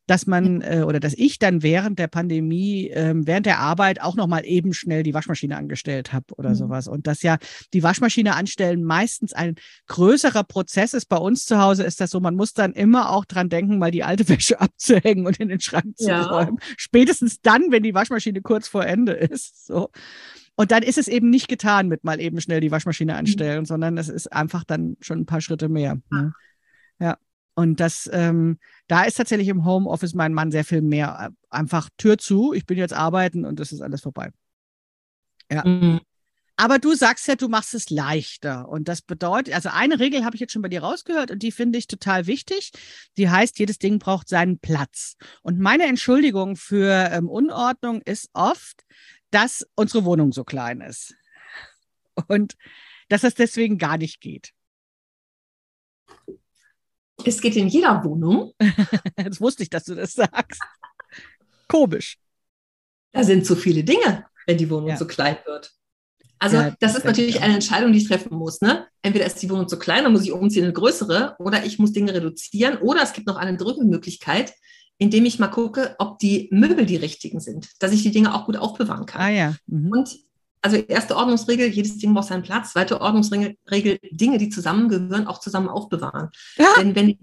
[0.08, 4.16] dass man äh, oder dass ich dann während der Pandemie, äh, während der Arbeit auch
[4.16, 6.56] nochmal eben schnell die Waschmaschine angestellt habe oder mhm.
[6.56, 6.88] sowas.
[6.88, 7.38] Und dass ja
[7.74, 9.56] die Waschmaschine anstellen meistens ein
[9.88, 11.06] größerer Prozess ist.
[11.06, 13.92] Bei uns zu Hause ist das so, man muss dann immer auch dran denken, mal
[13.92, 16.24] die alte Wäsche abzuhängen und in den Schrank zu ja.
[16.24, 16.58] räumen.
[16.78, 19.66] Spätestens dann, wenn die Waschmaschine kurz vor Ende ist.
[19.66, 19.90] So.
[20.56, 23.66] Und dann ist es eben nicht getan mit mal eben schnell die Waschmaschine anstellen, mhm.
[23.66, 25.98] sondern es ist einfach dann schon ein paar Schritte mehr.
[26.12, 26.34] Ne?
[27.00, 27.18] Ja.
[27.54, 31.30] Und das, ähm, da ist tatsächlich im Homeoffice mein Mann sehr viel mehr.
[31.32, 34.32] Äh, einfach Tür zu, ich bin jetzt arbeiten und das ist alles vorbei.
[35.52, 35.68] Ja.
[35.68, 36.00] Mhm.
[36.56, 38.70] Aber du sagst ja, du machst es leichter.
[38.70, 41.52] Und das bedeutet, also eine Regel habe ich jetzt schon bei dir rausgehört und die
[41.52, 42.72] finde ich total wichtig.
[43.18, 45.16] Die heißt, jedes Ding braucht seinen Platz.
[45.42, 48.84] Und meine Entschuldigung für ähm, Unordnung ist oft,
[49.32, 51.16] dass unsere Wohnung so klein ist.
[52.28, 52.56] Und
[53.10, 54.54] dass das deswegen gar nicht geht.
[57.26, 58.54] Es geht in jeder Wohnung.
[59.16, 60.62] das wusste ich, dass du das sagst.
[61.68, 62.18] Komisch.
[63.12, 64.98] Da sind so viele Dinge, wenn die Wohnung ja.
[64.98, 65.72] so klein wird.
[66.40, 68.62] Also ja, das, ist natürlich eine Entscheidung, die ich treffen muss.
[68.62, 68.88] Ne?
[69.04, 71.78] Entweder ist die Wohnung zu klein, dann muss ich umziehen in eine größere, oder ich
[71.78, 74.54] muss Dinge reduzieren, oder es gibt noch eine dritte Möglichkeit,
[75.02, 78.46] indem ich mal gucke, ob die Möbel die richtigen sind, dass ich die Dinge auch
[78.46, 79.22] gut aufbewahren kann.
[79.22, 79.56] Ah ja.
[79.66, 79.92] Mhm.
[79.92, 80.20] Und
[80.62, 82.74] also erste Ordnungsregel, jedes Ding braucht seinen Platz.
[82.74, 86.30] Zweite Ordnungsregel, Dinge, die zusammengehören, auch zusammen aufbewahren.
[86.56, 86.68] Ja.
[86.78, 87.18] Denn wenn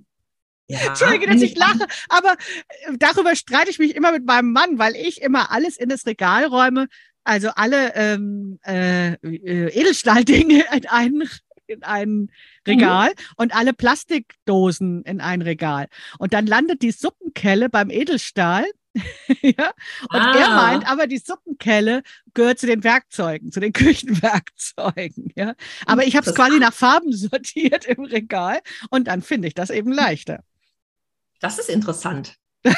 [0.66, 4.80] ja, Entschuldige, dass ich lache, aber äh, darüber streite ich mich immer mit meinem Mann,
[4.80, 6.88] weil ich immer alles in das Regal räume,
[7.22, 11.30] also alle ähm, äh, äh Edelstahldinge in einen
[11.68, 12.30] in ein
[12.66, 13.34] Regal mhm.
[13.36, 15.88] und alle Plastikdosen in ein Regal.
[16.18, 18.64] Und dann landet die Suppenkelle beim Edelstahl.
[19.42, 19.70] ja?
[20.10, 20.36] Und ah.
[20.36, 22.02] er meint, aber die Suppenkelle
[22.34, 25.32] gehört zu den Werkzeugen, zu den Küchenwerkzeugen.
[25.36, 25.54] Ja?
[25.86, 29.70] Aber ich habe es quasi nach Farben sortiert im Regal und dann finde ich das
[29.70, 30.42] eben leichter.
[31.40, 32.36] Das ist interessant.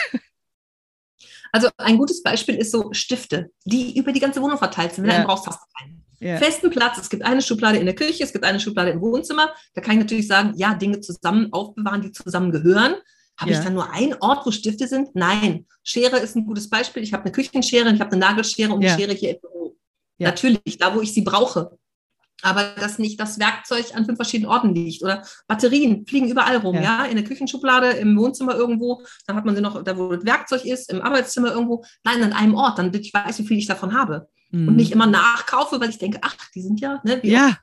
[1.53, 5.05] also ein gutes Beispiel ist so Stifte, die über die ganze Wohnung verteilt sind.
[5.05, 5.17] Wenn ja.
[5.17, 6.37] du einen brauchst, hast du keinen ja.
[6.37, 6.99] festen Platz.
[6.99, 9.53] Es gibt eine Schublade in der Küche, es gibt eine Schublade im Wohnzimmer.
[9.75, 12.95] Da kann ich natürlich sagen, ja, Dinge zusammen aufbewahren, die zusammen gehören.
[13.37, 13.59] Habe ja.
[13.59, 15.15] ich dann nur einen Ort, wo Stifte sind?
[15.15, 15.67] Nein.
[15.83, 17.03] Schere ist ein gutes Beispiel.
[17.03, 18.91] Ich habe eine Küchenschere, ich habe eine Nagelschere und ja.
[18.91, 19.77] eine Schere hier im Büro.
[20.19, 21.79] Natürlich, da wo ich sie brauche
[22.43, 25.03] aber dass nicht das Werkzeug an fünf verschiedenen Orten liegt.
[25.03, 26.83] Oder Batterien fliegen überall rum, ja.
[26.83, 30.25] ja, in der Küchenschublade, im Wohnzimmer irgendwo, dann hat man sie noch, da wo das
[30.25, 31.85] Werkzeug ist, im Arbeitszimmer irgendwo.
[32.05, 34.29] Nein, an einem Ort, dann ich weiß, wie viel ich davon habe.
[34.51, 34.69] Mhm.
[34.69, 37.57] Und nicht immer nachkaufe, weil ich denke, ach, die sind ja, ne, wie ja.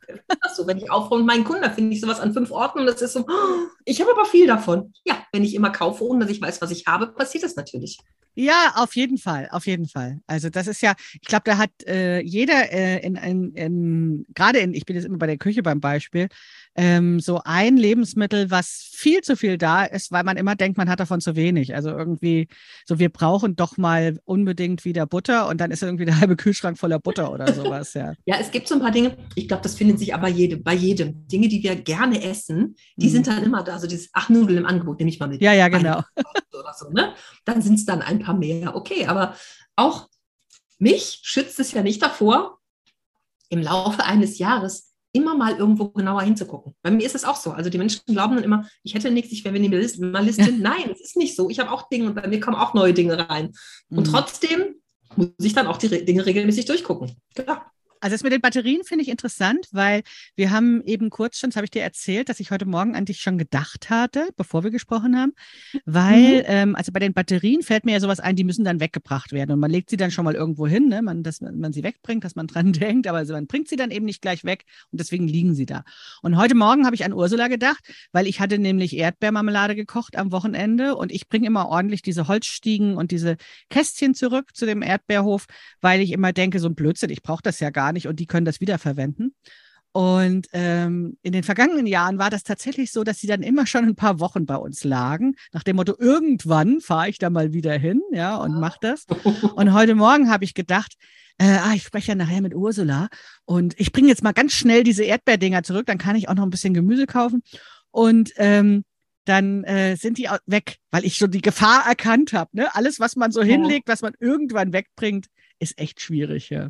[0.55, 3.01] so, wenn ich aufräume meinen Kunden, da finde ich sowas an fünf Orten und das
[3.01, 4.93] ist so, oh, ich habe aber viel davon.
[5.03, 7.99] Ja, wenn ich immer kaufe, ohne dass ich weiß, was ich habe, passiert das natürlich.
[8.39, 10.21] Ja, auf jeden Fall, auf jeden Fall.
[10.27, 14.59] Also das ist ja, ich glaube, da hat äh, jeder äh, in, in, in gerade
[14.59, 16.27] in, ich bin jetzt immer bei der Küche beim Beispiel,
[16.77, 20.89] ähm, so ein Lebensmittel, was viel zu viel da ist, weil man immer denkt, man
[20.89, 21.73] hat davon zu wenig.
[21.73, 22.47] Also irgendwie,
[22.85, 26.77] so wir brauchen doch mal unbedingt wieder Butter und dann ist irgendwie der halbe Kühlschrank
[26.77, 28.13] voller Butter oder sowas, ja.
[28.25, 30.75] ja, es gibt so ein paar Dinge, ich glaube, das findet sich aber jede, bei
[30.75, 31.27] jedem.
[31.27, 33.11] Dinge, die wir gerne essen, die mhm.
[33.11, 33.79] sind dann immer da.
[33.79, 35.41] So dieses, ach, Nudeln im Angebot, nehme ich mal mit.
[35.41, 36.01] Ja, ja, genau.
[36.53, 37.13] Oder so, ne?
[37.43, 38.75] Dann sind es dann ein paar mehr.
[38.75, 39.35] Okay, aber
[39.75, 40.09] auch
[40.77, 42.59] mich schützt es ja nicht davor,
[43.49, 46.73] im Laufe eines Jahres immer mal irgendwo genauer hinzugucken.
[46.81, 47.51] Bei mir ist es auch so.
[47.51, 50.59] Also die Menschen glauben dann immer, ich hätte nichts, ich wäre Minimalistin.
[50.61, 51.49] Nein, es ist nicht so.
[51.49, 53.51] Ich habe auch Dinge und bei mir kommen auch neue Dinge rein.
[53.89, 54.11] Und mhm.
[54.11, 54.75] trotzdem
[55.15, 57.11] muss ich dann auch die Dinge regelmäßig durchgucken.
[57.35, 57.71] Klar.
[58.01, 60.03] Also das mit den Batterien finde ich interessant, weil
[60.35, 63.05] wir haben eben kurz schon, das habe ich dir erzählt, dass ich heute Morgen an
[63.05, 65.33] dich schon gedacht hatte, bevor wir gesprochen haben,
[65.85, 66.45] weil, mhm.
[66.47, 69.51] ähm, also bei den Batterien fällt mir ja sowas ein, die müssen dann weggebracht werden
[69.51, 71.01] und man legt sie dann schon mal irgendwo hin, ne?
[71.01, 74.05] man, dass man sie wegbringt, dass man dran denkt, aber man bringt sie dann eben
[74.05, 75.83] nicht gleich weg und deswegen liegen sie da.
[76.21, 80.31] Und heute Morgen habe ich an Ursula gedacht, weil ich hatte nämlich Erdbeermarmelade gekocht am
[80.31, 83.37] Wochenende und ich bringe immer ordentlich diese Holzstiegen und diese
[83.69, 85.45] Kästchen zurück zu dem Erdbeerhof,
[85.81, 88.27] weil ich immer denke, so ein Blödsinn, ich brauche das ja gar nicht und die
[88.27, 89.35] können das wiederverwenden.
[89.93, 93.85] Und ähm, in den vergangenen Jahren war das tatsächlich so, dass sie dann immer schon
[93.85, 97.73] ein paar Wochen bei uns lagen, nach dem Motto, irgendwann fahre ich da mal wieder
[97.73, 99.05] hin, ja, und mache das.
[99.55, 100.93] Und heute Morgen habe ich gedacht,
[101.39, 103.09] äh, ah, ich spreche ja nachher mit Ursula
[103.45, 106.43] und ich bringe jetzt mal ganz schnell diese Erdbeerdinger zurück, dann kann ich auch noch
[106.43, 107.43] ein bisschen Gemüse kaufen.
[107.91, 108.83] Und ähm,
[109.25, 112.49] dann äh, sind die weg, weil ich schon die Gefahr erkannt habe.
[112.53, 112.73] Ne?
[112.75, 113.47] Alles, was man so ja.
[113.47, 115.27] hinlegt, was man irgendwann wegbringt,
[115.59, 116.49] ist echt schwierig.
[116.49, 116.69] Ja.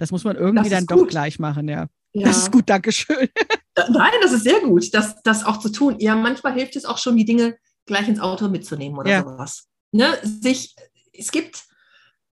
[0.00, 0.98] Das muss man irgendwie dann gut.
[0.98, 1.86] doch gleich machen, ja.
[2.14, 2.26] ja.
[2.26, 3.28] Das ist gut, Dankeschön.
[3.76, 5.96] Nein, das ist sehr gut, das, das auch zu tun.
[5.98, 9.22] Ja, manchmal hilft es auch schon, die Dinge gleich ins Auto mitzunehmen oder ja.
[9.22, 9.68] sowas.
[9.92, 10.18] Ne?
[10.22, 10.74] Sich,
[11.12, 11.64] es gibt,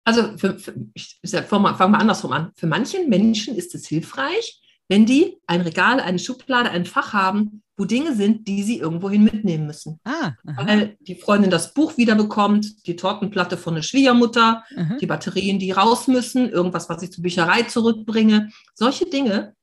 [0.06, 2.52] also für, für, ich fange mal, fang mal andersrum an.
[2.56, 7.64] Für manchen Menschen ist es hilfreich, wenn die ein Regal, eine Schublade, ein Fach haben,
[7.78, 10.00] wo Dinge sind, die sie irgendwohin mitnehmen müssen.
[10.04, 14.98] Ah, Weil die Freundin das Buch wiederbekommt, die Tortenplatte von der Schwiegermutter, aha.
[15.00, 18.50] die Batterien, die raus müssen, irgendwas, was ich zur Bücherei zurückbringe.
[18.74, 19.54] Solche Dinge,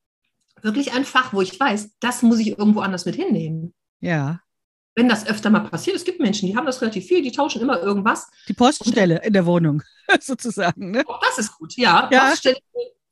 [0.63, 3.75] wirklich ein Fach, wo ich weiß, das muss ich irgendwo anders mit hinnehmen.
[4.01, 4.41] Ja.
[4.95, 7.61] Wenn das öfter mal passiert, es gibt Menschen, die haben das relativ viel, die tauschen
[7.61, 8.29] immer irgendwas.
[8.47, 9.83] Die Poststelle in der Wohnung,
[10.21, 10.93] sozusagen.
[10.93, 11.03] Ne?
[11.05, 12.09] Auch das ist gut, ja.
[12.13, 12.29] ja.
[12.29, 12.59] Poststelle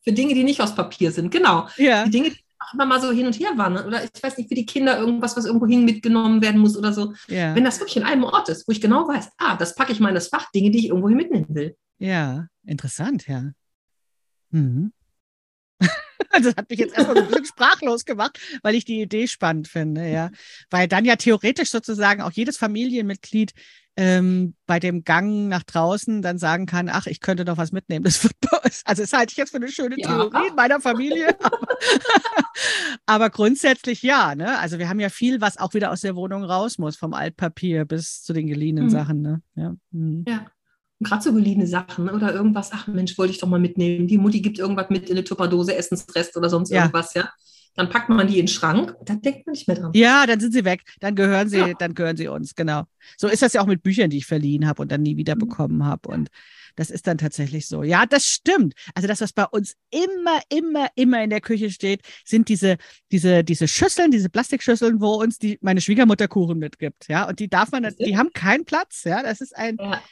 [0.05, 1.69] für Dinge, die nicht aus Papier sind, genau.
[1.77, 2.05] Ja.
[2.05, 2.42] Die Dinge, die
[2.73, 3.87] immer mal so hin und her wandern.
[3.87, 6.93] Oder ich weiß nicht, für die Kinder irgendwas, was irgendwo hin mitgenommen werden muss oder
[6.93, 7.15] so.
[7.29, 7.55] Ja.
[7.55, 10.01] Wenn das wirklich in einem Ort ist, wo ich genau weiß, ah, das packe ich
[10.01, 11.77] mal in das Fach, Dinge, die ich irgendwo hin mitnehmen will.
[11.99, 13.53] Ja, interessant, ja.
[14.51, 14.93] Mhm.
[16.31, 20.09] das hat mich jetzt erstmal ein bisschen sprachlos gemacht, weil ich die Idee spannend finde,
[20.09, 20.31] ja.
[20.71, 23.53] Weil dann ja theoretisch sozusagen auch jedes Familienmitglied
[23.97, 28.05] ähm, bei dem Gang nach draußen dann sagen kann, ach, ich könnte doch was mitnehmen.
[28.05, 28.35] Das wird,
[28.85, 30.09] also das halte ich jetzt für eine schöne ja.
[30.09, 31.37] Theorie in meiner Familie.
[33.07, 34.59] aber grundsätzlich ja, ne?
[34.59, 37.85] Also wir haben ja viel, was auch wieder aus der Wohnung raus muss, vom Altpapier
[37.85, 38.91] bis zu den geliehenen mhm.
[38.91, 39.43] Sachen, ne?
[39.55, 39.75] Ja.
[39.91, 40.25] Mhm.
[40.27, 40.47] ja.
[41.01, 44.07] Gerade so geliehene Sachen oder irgendwas, ach Mensch, wollte ich doch mal mitnehmen.
[44.07, 46.83] Die Mutti gibt irgendwas mit in eine Tupperdose, Essensrest oder sonst ja.
[46.83, 47.29] irgendwas, ja
[47.75, 49.93] dann packt man die in den Schrank, dann denkt man nicht mehr dran.
[49.95, 50.83] Ja, dann sind sie weg.
[51.01, 51.73] Dann gehören sie, ja.
[51.75, 52.85] dann gehören sie uns, genau.
[53.17, 55.35] So ist das ja auch mit Büchern, die ich verliehen habe und dann nie wieder
[55.35, 55.41] mhm.
[55.41, 56.09] bekommen habe.
[56.09, 56.29] Und
[56.77, 57.83] das ist dann tatsächlich so.
[57.83, 58.75] Ja, das stimmt.
[58.95, 62.77] Also das, was bei uns immer, immer, immer in der Küche steht, sind diese,
[63.11, 67.09] diese, diese Schüsseln, diese Plastikschüsseln, wo uns die, meine Schwiegermutter Kuchen mitgibt.
[67.09, 69.05] Ja, und die darf man, die haben keinen Platz.
[69.05, 70.03] Ja, das ist ein, ja.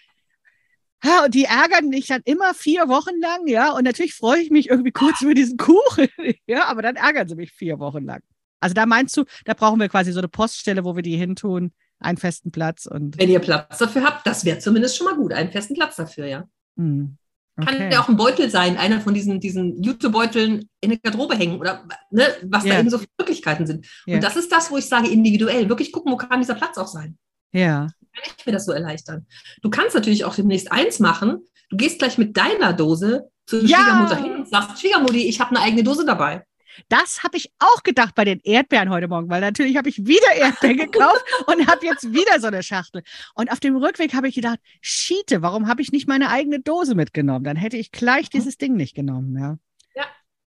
[1.03, 3.73] Ja, und die ärgern mich dann immer vier Wochen lang, ja.
[3.73, 6.09] Und natürlich freue ich mich irgendwie kurz über diesen Kuchen,
[6.47, 8.21] ja, aber dann ärgern sie mich vier Wochen lang.
[8.61, 11.73] Also da meinst du, da brauchen wir quasi so eine Poststelle, wo wir die hintun,
[11.99, 13.19] einen festen Platz und.
[13.19, 16.27] Wenn ihr Platz dafür habt, das wäre zumindest schon mal gut, einen festen Platz dafür,
[16.27, 16.45] ja.
[16.77, 17.17] Hm.
[17.57, 17.79] Okay.
[17.79, 21.59] Kann ja auch ein Beutel sein, einer von diesen, diesen Jutebeuteln in der Garderobe hängen
[21.59, 22.75] oder ne, was yeah.
[22.75, 23.87] da eben so Möglichkeiten sind.
[24.07, 24.17] Yeah.
[24.17, 26.87] Und das ist das, wo ich sage, individuell, wirklich gucken, wo kann dieser Platz auch
[26.87, 27.19] sein.
[27.53, 27.89] Ja
[28.23, 29.27] kann ich mir das so erleichtern?
[29.63, 31.45] Du kannst natürlich auch demnächst eins machen.
[31.71, 33.79] Du gehst gleich mit deiner Dose zur ja.
[33.79, 36.45] Schwiegermutter hin und sagst, Schwiegermutti, ich habe eine eigene Dose dabei.
[36.89, 40.33] Das habe ich auch gedacht bei den Erdbeeren heute Morgen, weil natürlich habe ich wieder
[40.35, 43.03] Erdbeeren gekauft und habe jetzt wieder so eine Schachtel.
[43.35, 46.95] Und auf dem Rückweg habe ich gedacht, Schiete, warum habe ich nicht meine eigene Dose
[46.95, 47.45] mitgenommen?
[47.45, 48.39] Dann hätte ich gleich mhm.
[48.39, 49.59] dieses Ding nicht genommen, ja.
[49.95, 50.07] Ja.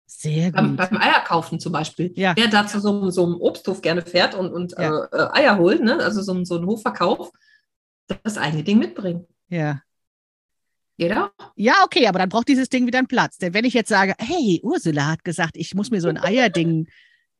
[0.05, 0.55] Sehr gut.
[0.55, 2.11] Beim, beim Eierkaufen zum Beispiel.
[2.15, 2.33] Ja.
[2.35, 5.05] Wer da zu so, so einem Obsthof gerne fährt und, und ja.
[5.11, 5.97] äh, Eier holt, ne?
[5.97, 7.31] also so, so ein Hofverkauf,
[8.07, 9.25] das eigene Ding mitbringen.
[9.49, 9.81] Ja.
[10.97, 11.31] Jeder?
[11.55, 13.37] Ja, okay, aber dann braucht dieses Ding wieder einen Platz.
[13.37, 16.87] Denn wenn ich jetzt sage, hey, Ursula hat gesagt, ich muss mir so ein Eierding,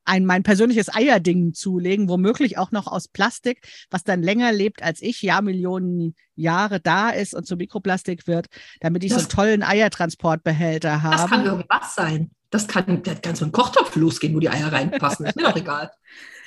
[0.04, 5.02] ein mein persönliches Eierding zulegen, womöglich auch noch aus Plastik, was dann länger lebt als
[5.02, 8.48] ich, ja, Millionen Jahre da ist und zu Mikroplastik wird,
[8.82, 11.16] damit ich das, so einen tollen Eiertransportbehälter habe.
[11.16, 12.32] Das kann irgendwas sein.
[12.50, 15.26] Das kann, das kann so ein Kochtopf losgehen, wo die Eier reinpassen.
[15.26, 15.92] Ist mir doch egal.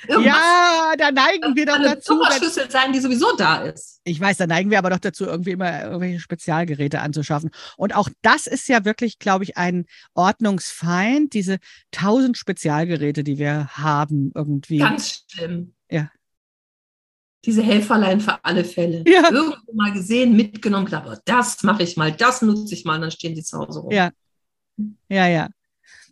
[0.07, 2.21] Irgendwas, ja, da neigen wir doch eine dazu.
[2.21, 3.99] Eine Schüssel sein, die sowieso da ist.
[4.05, 7.51] Ich weiß, da neigen wir aber doch dazu, irgendwie immer irgendwelche Spezialgeräte anzuschaffen.
[7.75, 11.57] Und auch das ist ja wirklich, glaube ich, ein Ordnungsfeind, diese
[11.91, 14.77] tausend Spezialgeräte, die wir haben irgendwie.
[14.77, 15.73] Ganz schlimm.
[15.91, 16.09] Ja.
[17.45, 19.03] Diese Helferlein für alle Fälle.
[19.05, 19.29] Ja.
[19.31, 23.11] Irgendwo mal gesehen, mitgenommen, aber das mache ich mal, das nutze ich mal, und dann
[23.11, 23.91] stehen die zu Hause rum.
[23.91, 24.11] Ja.
[25.09, 25.49] Ja, ja.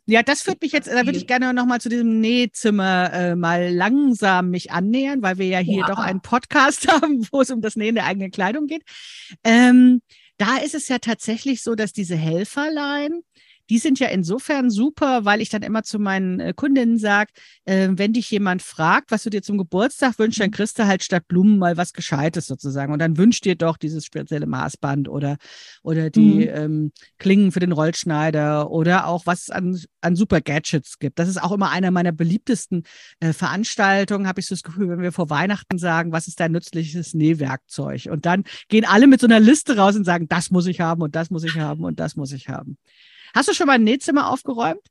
[0.10, 3.74] Ja, das führt mich jetzt, da würde ich gerne nochmal zu diesem Nähzimmer äh, mal
[3.74, 5.88] langsam mich annähern, weil wir ja hier ja.
[5.88, 8.84] doch einen Podcast haben, wo es um das Nähen der eigenen Kleidung geht.
[9.44, 10.02] Ähm,
[10.38, 13.22] da ist es ja tatsächlich so, dass diese Helferlein,
[13.70, 17.32] die sind ja insofern super, weil ich dann immer zu meinen äh, Kundinnen sage,
[17.66, 21.04] äh, wenn dich jemand fragt, was du dir zum Geburtstag wünschst, dann kriegst du halt
[21.04, 22.94] statt Blumen mal was Gescheites sozusagen.
[22.94, 25.38] Und dann wünscht dir doch dieses spezielle Maßband oder,
[25.84, 26.52] oder die mhm.
[26.54, 31.20] ähm, Klingen für den Rollschneider oder auch was es an, an super Gadgets gibt.
[31.20, 32.84] Das ist auch immer einer meiner beliebtesten
[33.20, 36.52] äh, Veranstaltungen, habe ich so das Gefühl, wenn wir vor Weihnachten sagen, was ist dein
[36.52, 38.08] nützliches Nähwerkzeug?
[38.10, 41.02] Und dann gehen alle mit so einer Liste raus und sagen, das muss ich haben
[41.02, 42.78] und das muss ich haben und das muss ich haben.
[43.38, 44.82] Hast du schon mal ein Nähzimmer aufgeräumt?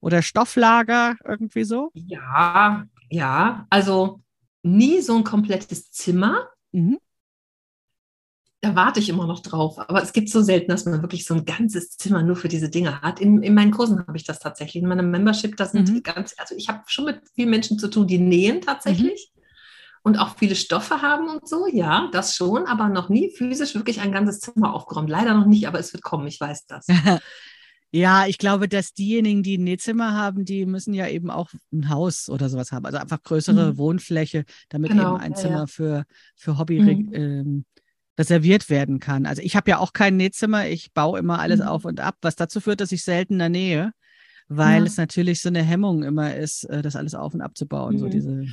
[0.00, 1.92] Oder Stofflager irgendwie so?
[1.94, 3.64] Ja, ja.
[3.70, 4.20] Also
[4.64, 6.48] nie so ein komplettes Zimmer.
[6.72, 6.98] Mhm.
[8.60, 9.78] Da warte ich immer noch drauf.
[9.78, 12.70] Aber es gibt so selten, dass man wirklich so ein ganzes Zimmer nur für diese
[12.70, 13.20] Dinge hat.
[13.20, 14.82] In, in meinen Kursen habe ich das tatsächlich.
[14.82, 16.02] In meiner Membership, das sind mhm.
[16.02, 19.30] ganz, also ich habe schon mit vielen Menschen zu tun, die nähen tatsächlich.
[19.32, 19.42] Mhm.
[20.02, 24.00] Und auch viele Stoffe haben und so, ja, das schon, aber noch nie physisch wirklich
[24.00, 25.08] ein ganzes Zimmer aufgeräumt.
[25.08, 26.88] Leider noch nicht, aber es wird kommen, ich weiß das.
[27.94, 31.90] Ja, ich glaube, dass diejenigen, die ein Nähzimmer haben, die müssen ja eben auch ein
[31.90, 32.86] Haus oder sowas haben.
[32.86, 33.76] Also einfach größere mhm.
[33.76, 35.66] Wohnfläche, damit genau, eben ein ja, Zimmer ja.
[35.66, 37.10] für, für Hobby mhm.
[37.12, 37.64] ähm,
[38.18, 39.26] reserviert werden kann.
[39.26, 41.66] Also ich habe ja auch kein Nähzimmer, ich baue immer alles mhm.
[41.66, 43.92] auf und ab, was dazu führt, dass ich seltener nähe,
[44.48, 44.86] weil ja.
[44.86, 47.98] es natürlich so eine Hemmung immer ist, äh, das alles auf und abzubauen.
[47.98, 48.10] So mhm.
[48.10, 48.46] diese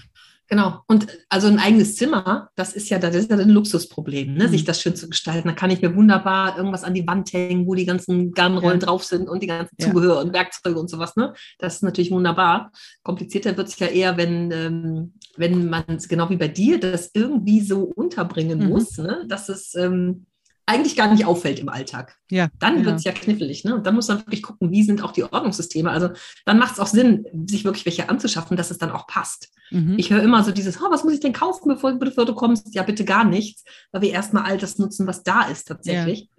[0.49, 0.81] Genau.
[0.87, 4.47] Und also ein eigenes Zimmer, das ist ja, das ist ja ein Luxusproblem, ne?
[4.47, 4.49] Mhm.
[4.49, 5.47] sich das schön zu gestalten.
[5.47, 8.87] Da kann ich mir wunderbar irgendwas an die Wand hängen, wo die ganzen Garnrollen ja.
[8.87, 9.87] drauf sind und die ganzen ja.
[9.87, 11.15] Zubehör und Werkzeuge und sowas.
[11.15, 11.33] Ne?
[11.59, 12.71] Das ist natürlich wunderbar.
[13.03, 17.11] Komplizierter wird es ja eher, wenn, ähm, wenn man es genau wie bei dir das
[17.13, 18.69] irgendwie so unterbringen mhm.
[18.69, 19.25] muss, ne?
[19.27, 20.25] dass es ähm,
[20.69, 22.15] eigentlich gar nicht auffällt im Alltag.
[22.29, 22.85] Ja, dann genau.
[22.85, 23.63] wird es ja knifflig.
[23.63, 23.73] Ne?
[23.73, 25.89] Und dann muss man wirklich gucken, wie sind auch die Ordnungssysteme.
[25.89, 26.09] Also
[26.45, 29.49] dann macht es auch Sinn, sich wirklich welche anzuschaffen, dass es dann auch passt.
[29.71, 29.95] Mhm.
[29.97, 32.73] Ich höre immer so dieses, oh, was muss ich denn kaufen, bevor, bevor, du kommst?
[32.75, 36.19] Ja, bitte gar nichts, weil wir erstmal all das nutzen, was da ist tatsächlich.
[36.21, 36.38] Ja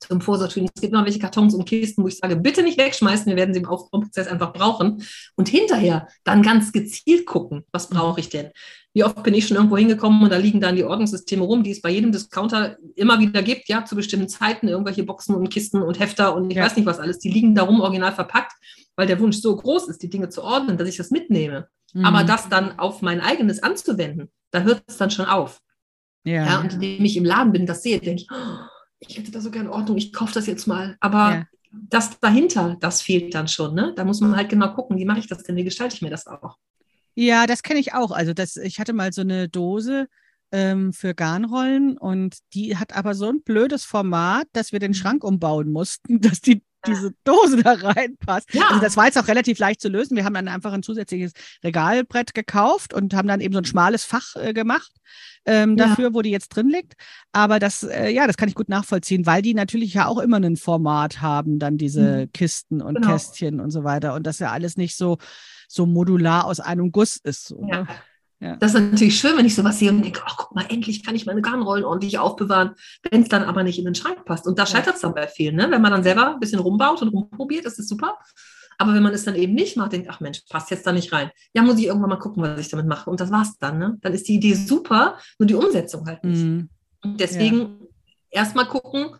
[0.00, 0.68] zum Vorsortieren.
[0.74, 3.54] Es gibt noch welche Kartons und Kisten, wo ich sage, bitte nicht wegschmeißen, wir werden
[3.54, 5.02] sie im Aufbauprozess einfach brauchen.
[5.36, 7.96] Und hinterher dann ganz gezielt gucken, was mhm.
[7.96, 8.50] brauche ich denn?
[8.94, 11.70] Wie oft bin ich schon irgendwo hingekommen und da liegen dann die Ordnungssysteme rum, die
[11.70, 15.82] es bei jedem Discounter immer wieder gibt, ja, zu bestimmten Zeiten, irgendwelche Boxen und Kisten
[15.82, 16.64] und Hefter und ich ja.
[16.64, 18.52] weiß nicht was alles, die liegen da rum original verpackt,
[18.96, 21.68] weil der Wunsch so groß ist, die Dinge zu ordnen, dass ich das mitnehme.
[21.92, 22.06] Mhm.
[22.06, 25.60] Aber das dann auf mein eigenes anzuwenden, da hört es dann schon auf.
[26.24, 26.46] Ja.
[26.46, 28.66] ja und indem ich im Laden bin, das sehe, denke ich, oh,
[29.00, 30.96] ich hätte da so gerne Ordnung, ich kaufe das jetzt mal.
[31.00, 31.46] Aber ja.
[31.70, 33.74] das dahinter, das fehlt dann schon.
[33.74, 33.92] Ne?
[33.96, 36.10] Da muss man halt genau gucken, wie mache ich das denn, wie gestalte ich mir
[36.10, 36.56] das auch.
[37.14, 38.10] Ja, das kenne ich auch.
[38.10, 40.08] Also das, ich hatte mal so eine Dose
[40.52, 44.94] ähm, für Garnrollen und die hat aber so ein blödes Format, dass wir den mhm.
[44.94, 48.54] Schrank umbauen mussten, dass die diese Dose da reinpasst.
[48.54, 48.68] Ja.
[48.68, 50.16] Also das war jetzt auch relativ leicht zu lösen.
[50.16, 54.04] Wir haben dann einfach ein zusätzliches Regalbrett gekauft und haben dann eben so ein schmales
[54.04, 54.92] Fach äh, gemacht
[55.46, 55.88] ähm, ja.
[55.88, 56.94] dafür, wo die jetzt drin liegt.
[57.32, 60.38] Aber das, äh, ja, das kann ich gut nachvollziehen, weil die natürlich ja auch immer
[60.38, 62.32] ein Format haben, dann diese mhm.
[62.32, 63.12] Kisten und genau.
[63.12, 64.14] Kästchen und so weiter.
[64.14, 65.18] Und das ja alles nicht so,
[65.68, 67.46] so modular aus einem Guss ist.
[67.46, 67.82] So, ja.
[67.82, 67.88] Ne?
[68.40, 68.56] Ja.
[68.56, 71.14] Das ist natürlich schön, wenn ich sowas sehe und denke, ach guck mal, endlich kann
[71.14, 72.74] ich meine Garnrollen ordentlich aufbewahren,
[73.10, 74.46] wenn es dann aber nicht in den Schrank passt.
[74.46, 75.56] Und da scheitert es dann bei vielen.
[75.56, 75.70] Ne?
[75.70, 78.18] Wenn man dann selber ein bisschen rumbaut und rumprobiert, ist das super.
[78.78, 81.12] Aber wenn man es dann eben nicht macht, denkt, ach Mensch, passt jetzt da nicht
[81.12, 81.30] rein.
[81.54, 83.08] Ja, muss ich irgendwann mal gucken, was ich damit mache.
[83.08, 83.78] Und das war's dann.
[83.78, 83.96] Ne?
[84.02, 86.42] Dann ist die Idee super, nur die Umsetzung halt nicht.
[86.42, 86.68] Mhm.
[87.02, 88.42] Und deswegen ja.
[88.42, 89.16] erstmal gucken,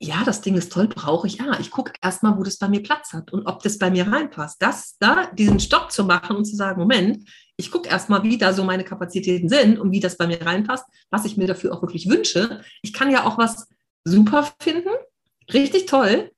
[0.00, 1.38] ja, das Ding ist toll, brauche ich.
[1.38, 4.06] Ja, ich gucke erstmal, wo das bei mir Platz hat und ob das bei mir
[4.06, 4.62] reinpasst.
[4.62, 8.52] Das, da diesen Stopp zu machen und zu sagen, Moment, ich gucke erstmal, wie da
[8.52, 11.82] so meine Kapazitäten sind und wie das bei mir reinpasst, was ich mir dafür auch
[11.82, 12.62] wirklich wünsche.
[12.82, 13.68] Ich kann ja auch was
[14.04, 14.90] super finden,
[15.52, 16.30] richtig toll,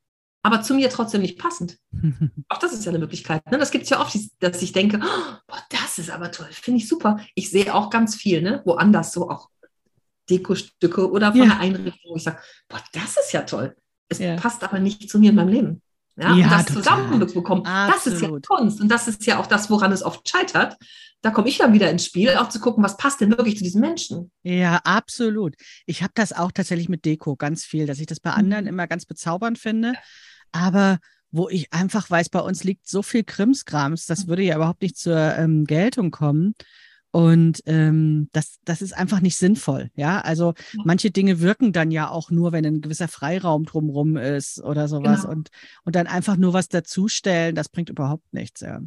[0.43, 1.77] aber zu mir trotzdem nicht passend.
[2.49, 3.45] auch das ist ja eine Möglichkeit.
[3.51, 3.59] Ne?
[3.59, 6.79] Das gibt es ja oft, dass ich denke, oh, boah, das ist aber toll, finde
[6.79, 7.21] ich super.
[7.35, 8.63] Ich sehe auch ganz viel, ne?
[8.65, 9.51] woanders so auch
[10.31, 11.47] Dekostücke oder von ja.
[11.49, 13.77] der Einrichtung, wo ich sage, boah, das ist ja toll.
[14.09, 14.37] Es ja.
[14.37, 15.83] passt aber nicht zu mir in meinem Leben.
[16.21, 18.81] Ja, ja und das zusammenbekommen, das ist ja Kunst.
[18.81, 20.77] Und das ist ja auch das, woran es oft scheitert.
[21.23, 23.65] Da komme ich dann wieder ins Spiel, auch zu gucken, was passt denn wirklich zu
[23.65, 24.31] diesen Menschen.
[24.43, 25.55] Ja, absolut.
[25.87, 28.71] Ich habe das auch tatsächlich mit Deko ganz viel, dass ich das bei anderen mhm.
[28.71, 29.95] immer ganz bezaubernd finde.
[30.53, 30.99] Aber
[31.31, 34.97] wo ich einfach weiß, bei uns liegt so viel Krimskrams, das würde ja überhaupt nicht
[34.97, 36.55] zur ähm, Geltung kommen.
[37.13, 39.91] Und ähm, das, das ist einfach nicht sinnvoll.
[39.95, 44.63] Ja, also manche Dinge wirken dann ja auch nur, wenn ein gewisser Freiraum drumherum ist
[44.63, 45.23] oder sowas.
[45.23, 45.33] Genau.
[45.33, 45.51] Und,
[45.85, 48.61] und dann einfach nur was dazustellen, das bringt überhaupt nichts.
[48.61, 48.81] Ja.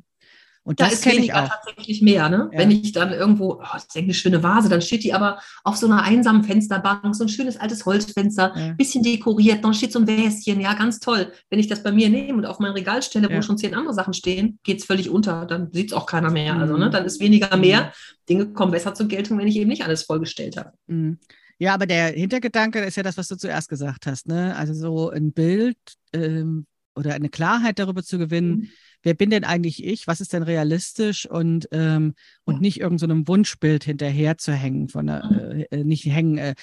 [0.66, 1.50] Und da das ist weniger ich auch.
[1.50, 2.30] tatsächlich mehr.
[2.30, 2.50] Ne?
[2.52, 2.60] Ja.
[2.60, 5.76] Wenn ich dann irgendwo, oh, das ist eine schöne Vase, dann steht die aber auf
[5.76, 8.74] so einer einsamen Fensterbank, so ein schönes altes Holzfenster, ja.
[8.74, 11.34] bisschen dekoriert, dann steht so ein Wäschen, ja, ganz toll.
[11.50, 13.38] Wenn ich das bei mir nehme und auf mein Regal stelle, ja.
[13.38, 15.46] wo schon zehn andere Sachen stehen, geht es völlig unter.
[15.46, 16.54] Dann sieht es auch keiner mehr.
[16.54, 16.62] Mhm.
[16.62, 16.92] Also, ne, mhm.
[16.92, 17.84] dann ist weniger mehr.
[17.84, 17.90] Mhm.
[18.30, 20.72] Dinge kommen besser zur Geltung, wenn ich eben nicht alles vollgestellt habe.
[20.88, 21.20] Mhm.
[21.60, 24.28] Ja, aber der Hintergedanke ist ja das, was du zuerst gesagt hast.
[24.28, 24.56] Ne?
[24.56, 25.78] Also so ein Bild,
[26.14, 28.70] ähm, oder eine Klarheit darüber zu gewinnen, mhm.
[29.04, 33.28] Wer bin denn eigentlich ich, was ist denn realistisch und, ähm, und nicht irgendeinem so
[33.28, 35.60] Wunschbild hinterher zu hängen, von einer, mhm.
[35.60, 36.56] äh, äh, nicht hängen, äh,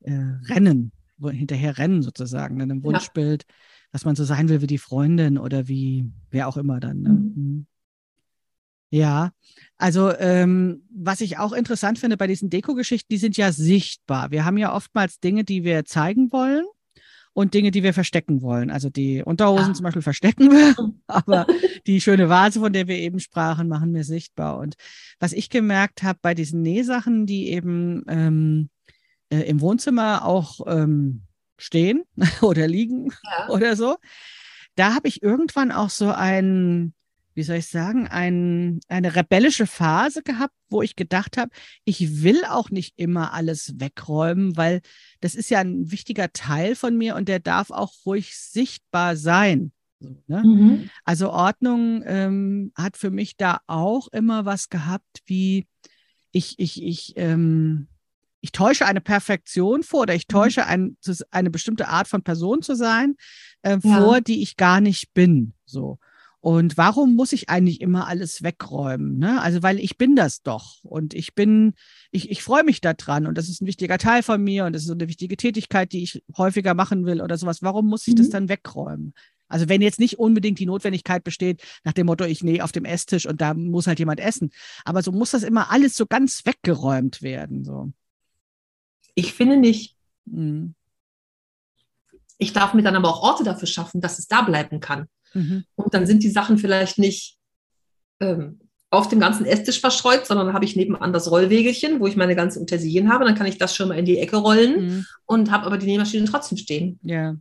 [0.00, 0.92] äh, rennen,
[1.30, 3.54] hinterher rennen sozusagen, ne, einem Wunschbild, ja.
[3.92, 7.00] dass man so sein will wie die Freundin oder wie wer auch immer dann.
[7.02, 7.10] Ne?
[7.10, 7.32] Mhm.
[7.36, 7.66] mhm.
[8.94, 9.32] Ja,
[9.78, 14.30] also ähm, was ich auch interessant finde bei diesen Deko-Geschichten, die sind ja sichtbar.
[14.30, 16.66] Wir haben ja oftmals Dinge, die wir zeigen wollen
[17.34, 18.70] und Dinge, die wir verstecken wollen.
[18.70, 19.74] Also die Unterhosen ja.
[19.74, 20.74] zum Beispiel verstecken wir,
[21.06, 21.46] aber
[21.86, 24.58] die schöne Vase, von der wir eben sprachen, machen wir sichtbar.
[24.58, 24.74] Und
[25.18, 28.70] was ich gemerkt habe bei diesen Nähsachen, die eben ähm,
[29.30, 31.22] äh, im Wohnzimmer auch ähm,
[31.56, 32.02] stehen
[32.42, 33.48] oder liegen ja.
[33.48, 33.96] oder so,
[34.74, 36.94] da habe ich irgendwann auch so ein
[37.34, 41.50] wie soll ich sagen, ein, eine rebellische Phase gehabt, wo ich gedacht habe,
[41.84, 44.80] ich will auch nicht immer alles wegräumen, weil
[45.20, 49.72] das ist ja ein wichtiger Teil von mir und der darf auch ruhig sichtbar sein.
[50.00, 50.42] So, ne?
[50.44, 50.90] mhm.
[51.04, 55.66] Also Ordnung ähm, hat für mich da auch immer was gehabt, wie
[56.32, 57.88] ich, ich, ich, ähm,
[58.40, 60.32] ich täusche eine Perfektion vor oder ich mhm.
[60.32, 60.96] täusche ein,
[61.30, 63.16] eine bestimmte Art von Person zu sein
[63.62, 64.00] äh, ja.
[64.00, 65.54] vor, die ich gar nicht bin.
[65.64, 65.98] So.
[66.42, 69.16] Und warum muss ich eigentlich immer alles wegräumen?
[69.16, 69.40] Ne?
[69.40, 70.82] Also, weil ich bin das doch.
[70.82, 71.74] Und ich bin,
[72.10, 73.28] ich, ich freue mich daran.
[73.28, 74.64] Und das ist ein wichtiger Teil von mir.
[74.64, 77.62] Und das ist so eine wichtige Tätigkeit, die ich häufiger machen will oder sowas.
[77.62, 78.18] Warum muss ich mhm.
[78.18, 79.14] das dann wegräumen?
[79.46, 82.84] Also, wenn jetzt nicht unbedingt die Notwendigkeit besteht, nach dem Motto, ich nähe auf dem
[82.84, 84.50] Esstisch und da muss halt jemand essen.
[84.84, 87.64] Aber so muss das immer alles so ganz weggeräumt werden.
[87.64, 87.92] So.
[89.14, 89.96] Ich finde nicht.
[90.24, 90.74] Mhm.
[92.36, 95.06] Ich darf mir dann aber auch Orte dafür schaffen, dass es da bleiben kann.
[95.34, 95.64] Mhm.
[95.74, 97.36] Und dann sind die Sachen vielleicht nicht
[98.20, 98.60] ähm,
[98.90, 102.62] auf dem ganzen Esstisch verstreut, sondern habe ich nebenan das Rollwegelchen, wo ich meine ganzen
[102.62, 103.24] Utensilien habe.
[103.24, 105.06] Dann kann ich das schon mal in die Ecke rollen mhm.
[105.24, 107.00] und habe aber die Nähmaschine trotzdem stehen.
[107.02, 107.36] Ja.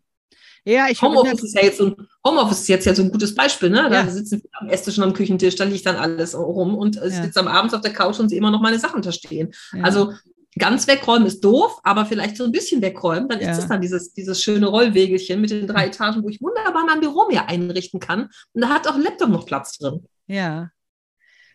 [0.63, 3.33] Ja, ich Homeoffice ist ja jetzt so ein, Homeoffice ist jetzt ja so ein gutes
[3.33, 3.87] Beispiel, ne?
[3.89, 4.07] Da ja.
[4.07, 7.23] sitzen wir am Esstisch und am Küchentisch, da liegt dann alles rum und äh, ja.
[7.23, 9.51] sitze am Abend auf der Couch und sehe immer noch meine Sachen da stehen.
[9.73, 9.83] Ja.
[9.83, 10.13] Also
[10.57, 13.51] ganz wegräumen ist doof, aber vielleicht so ein bisschen wegräumen, dann ja.
[13.51, 16.99] ist es dann dieses, dieses schöne Rollwegelchen mit den drei Etagen, wo ich wunderbar mein
[16.99, 18.29] Büro mir einrichten kann.
[18.53, 20.05] Und da hat auch ein Laptop noch Platz drin.
[20.27, 20.71] Ja.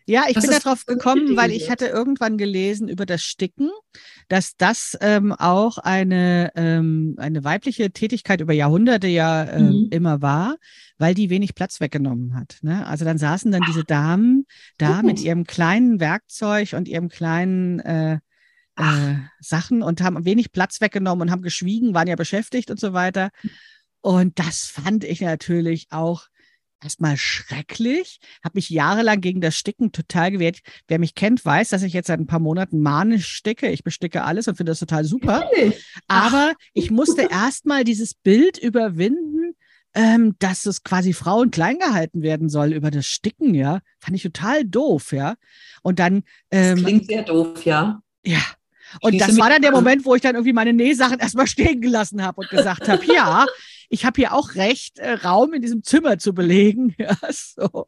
[0.09, 3.69] Ja, ich das bin darauf gekommen, weil ich hatte irgendwann gelesen über das Sticken,
[4.29, 9.89] dass das ähm, auch eine, ähm, eine weibliche Tätigkeit über Jahrhunderte ja äh, mhm.
[9.91, 10.55] immer war,
[10.97, 12.57] weil die wenig Platz weggenommen hat.
[12.61, 12.87] Ne?
[12.87, 14.45] Also dann saßen dann diese Damen
[14.77, 15.07] da mhm.
[15.07, 18.19] mit ihrem kleinen Werkzeug und ihrem kleinen äh,
[18.77, 22.93] äh, Sachen und haben wenig Platz weggenommen und haben geschwiegen, waren ja beschäftigt und so
[22.93, 23.29] weiter.
[24.01, 26.27] Und das fand ich natürlich auch
[26.81, 30.59] erstmal schrecklich, habe mich jahrelang gegen das Sticken total gewehrt.
[30.87, 33.69] Wer mich kennt, weiß, dass ich jetzt seit ein paar Monaten manisch sticke.
[33.69, 35.49] Ich besticke alles und finde das total super.
[36.07, 39.55] Aber ich musste erstmal dieses Bild überwinden,
[39.93, 43.79] ähm, dass es quasi Frauen klein gehalten werden soll über das Sticken, ja.
[43.99, 45.35] Fand ich total doof, ja.
[45.81, 46.23] Und dann.
[46.51, 48.03] Ähm, das klingt sehr doof, ja.
[48.23, 48.43] Ja,
[49.01, 52.23] und das war dann der Moment, wo ich dann irgendwie meine Nähsachen erstmal stehen gelassen
[52.23, 53.45] habe und gesagt habe, ja,
[53.89, 56.95] ich habe hier auch recht, äh, Raum in diesem Zimmer zu belegen.
[56.97, 57.87] Ja, so.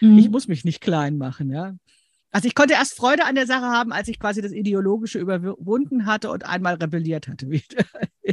[0.00, 0.18] Mhm.
[0.18, 1.74] Ich muss mich nicht klein machen, ja.
[2.30, 6.06] Also ich konnte erst Freude an der Sache haben, als ich quasi das Ideologische überwunden
[6.06, 7.84] hatte und einmal rebelliert hatte wieder.
[8.22, 8.32] ja.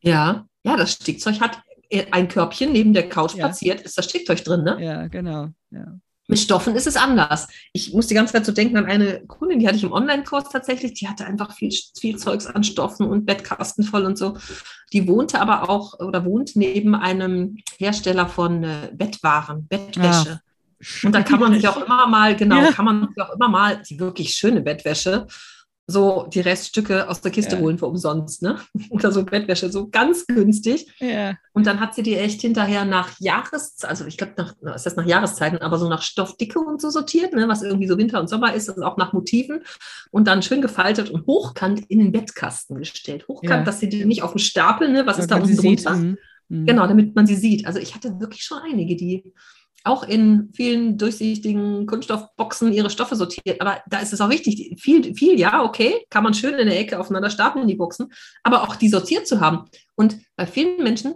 [0.00, 1.62] ja, ja, das Stickzeug hat
[2.10, 3.46] ein Körbchen neben der Couch ja.
[3.46, 4.76] platziert, ist das Stickzeug drin, ne?
[4.80, 5.48] Ja, genau.
[5.70, 5.98] Ja.
[6.28, 7.46] Mit Stoffen ist es anders.
[7.72, 10.48] Ich muss die ganze Zeit so denken an eine Kundin, die hatte ich im Online-Kurs
[10.50, 14.36] tatsächlich, die hatte einfach viel, viel Zeugs an Stoffen und Bettkasten voll und so.
[14.92, 20.28] Die wohnte aber auch oder wohnt neben einem Hersteller von äh, Bettwaren, Bettwäsche.
[20.28, 20.40] Ja.
[21.04, 22.72] Und da kann man sich auch immer mal, genau, ja.
[22.72, 25.26] kann man sich auch immer mal die wirklich schöne Bettwäsche
[25.88, 27.60] so die Reststücke aus der Kiste ja.
[27.60, 28.58] holen für umsonst, ne?
[28.90, 30.92] Oder so Bettwäsche, so ganz günstig.
[30.98, 31.36] Ja.
[31.52, 34.96] Und dann hat sie die echt hinterher nach Jahreszeiten, also ich glaube, nach, ist das
[34.96, 37.46] nach Jahreszeiten, aber so nach Stoffdicke und so sortiert, ne?
[37.48, 39.62] was irgendwie so Winter und Sommer ist und auch nach Motiven
[40.10, 43.28] und dann schön gefaltet und hochkant in den Bettkasten gestellt.
[43.28, 43.64] Hochkant, ja.
[43.64, 45.06] dass sie die nicht auf dem Stapel, ne?
[45.06, 45.94] was ist da unten drunter?
[45.94, 46.18] Mhm.
[46.48, 46.66] mhm.
[46.66, 47.64] Genau, damit man sie sieht.
[47.64, 49.32] Also ich hatte wirklich schon einige, die
[49.86, 53.60] auch in vielen durchsichtigen Kunststoffboxen ihre Stoffe sortiert.
[53.60, 56.78] Aber da ist es auch wichtig, viel, viel, ja, okay, kann man schön in der
[56.78, 58.12] Ecke aufeinander stapeln, die Boxen,
[58.42, 59.64] aber auch die sortiert zu haben.
[59.94, 61.14] Und bei vielen Menschen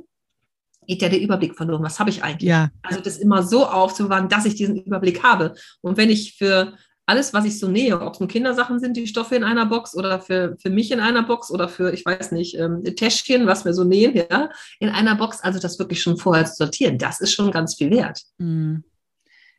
[0.87, 1.83] geht ja der Überblick verloren.
[1.83, 2.49] Was habe ich eigentlich?
[2.49, 2.71] Ja.
[2.83, 5.55] Also das immer so aufzubewahren, dass ich diesen Überblick habe.
[5.83, 6.77] Und wenn ich für
[7.11, 9.97] alles, was ich so nähe, ob es nur Kindersachen sind, die Stoffe in einer Box
[9.97, 13.65] oder für, für mich in einer Box oder für, ich weiß nicht, ähm, Täschchen, was
[13.65, 14.49] wir so nähen, ja,
[14.79, 17.91] in einer Box, also das wirklich schon vorher zu sortieren, das ist schon ganz viel
[17.91, 18.23] wert.
[18.39, 18.85] Mhm.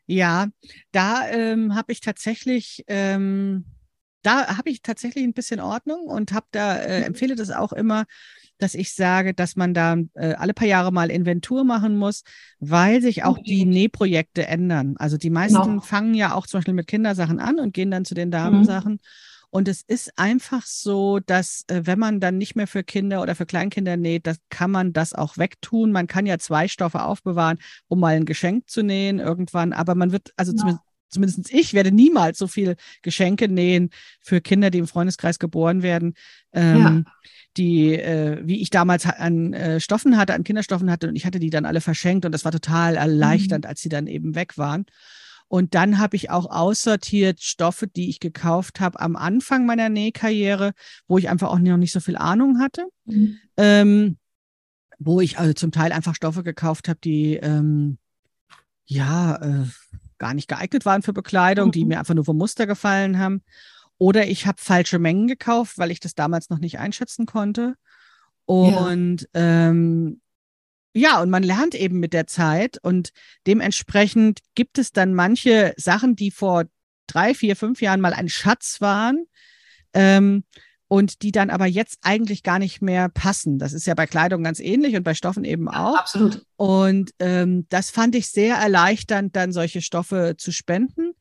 [0.08, 0.48] Ja,
[0.94, 3.66] da ähm, habe ich tatsächlich ähm,
[4.24, 7.06] da habe ich tatsächlich ein bisschen Ordnung und habe da, äh, Mhm.
[7.08, 8.06] empfehle das auch immer,
[8.62, 12.24] dass ich sage, dass man da äh, alle paar Jahre mal Inventur machen muss,
[12.60, 13.66] weil sich auch die.
[13.66, 14.96] Nähprojekte ändern.
[14.98, 15.80] Also die meisten Genau.
[15.82, 18.32] fangen ja auch zum Beispiel mit Kindersachen an und gehen dann zu den Mhm.
[18.32, 19.00] Damensachen.
[19.50, 23.36] Und es ist einfach so, dass äh, wenn man dann nicht mehr für Kinder oder
[23.36, 25.92] für Kleinkinder näht, das kann man das auch wegtun.
[25.92, 27.58] Man kann ja zwei Stoffe aufbewahren,
[27.90, 29.74] um mal ein Geschenk zu nähen irgendwann.
[29.74, 30.58] Aber man wird, also Ja.
[30.60, 33.90] zumindest, zumindest ich werde niemals so viel Geschenke nähen
[34.20, 36.16] für Kinder, die im Freundeskreis geboren werden.
[36.54, 37.06] Ähm,
[37.58, 41.40] die, äh, wie ich damals an äh, Stoffen hatte, an Kinderstoffen hatte und ich hatte
[41.40, 44.86] die dann alle verschenkt und das war total erleichternd, als sie dann eben weg waren.
[45.48, 50.72] Und dann habe ich auch aussortiert Stoffe, die ich gekauft habe am Anfang meiner Nähkarriere,
[51.10, 52.86] wo ich einfach auch noch nicht so viel Ahnung hatte.
[53.04, 53.38] Mhm.
[53.58, 54.18] Ähm,
[54.98, 57.98] wo ich also zum Teil einfach Stoffe gekauft habe, die ähm,
[58.86, 59.66] ja äh,
[60.22, 61.88] gar nicht geeignet waren für Bekleidung, die Mhm.
[61.90, 63.44] mir einfach nur vom Muster gefallen haben.
[63.98, 67.76] Oder ich habe falsche Mengen gekauft, weil ich das damals noch nicht einschätzen konnte.
[68.46, 70.22] Und ähm,
[70.94, 73.12] ja, und man lernt eben mit der Zeit und
[73.48, 76.66] dementsprechend gibt es dann manche Sachen, die vor
[77.08, 79.26] drei, vier, fünf Jahren mal ein Schatz waren
[79.94, 80.44] ähm,
[80.92, 83.60] und die dann aber jetzt eigentlich gar nicht mehr passen.
[83.60, 85.98] Das ist ja bei Kleidung ganz ähnlich und bei Stoffen eben auch.
[85.98, 86.46] Absolut.
[86.58, 91.14] Und ähm, das fand ich sehr erleichternd, dann solche Stoffe zu spenden.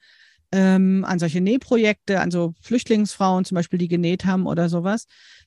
[0.51, 5.07] Ähm, an solche Nähprojekte, an so Flüchtlingsfrauen zum Beispiel, die genäht haben oder sowas.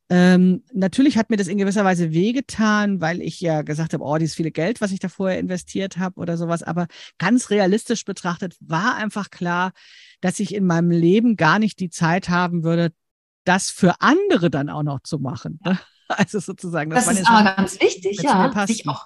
[0.09, 4.17] Ähm, natürlich hat mir das in gewisser Weise wehgetan, weil ich ja gesagt habe, oh,
[4.17, 6.63] dieses viele Geld, was ich da vorher investiert habe oder sowas.
[6.63, 9.73] Aber ganz realistisch betrachtet war einfach klar,
[10.21, 12.93] dass ich in meinem Leben gar nicht die Zeit haben würde,
[13.45, 15.59] das für andere dann auch noch zu machen.
[15.63, 15.77] Ne?
[16.09, 19.05] Also sozusagen, Das waren ist aber Sachen, ganz wichtig, ja, sich auch,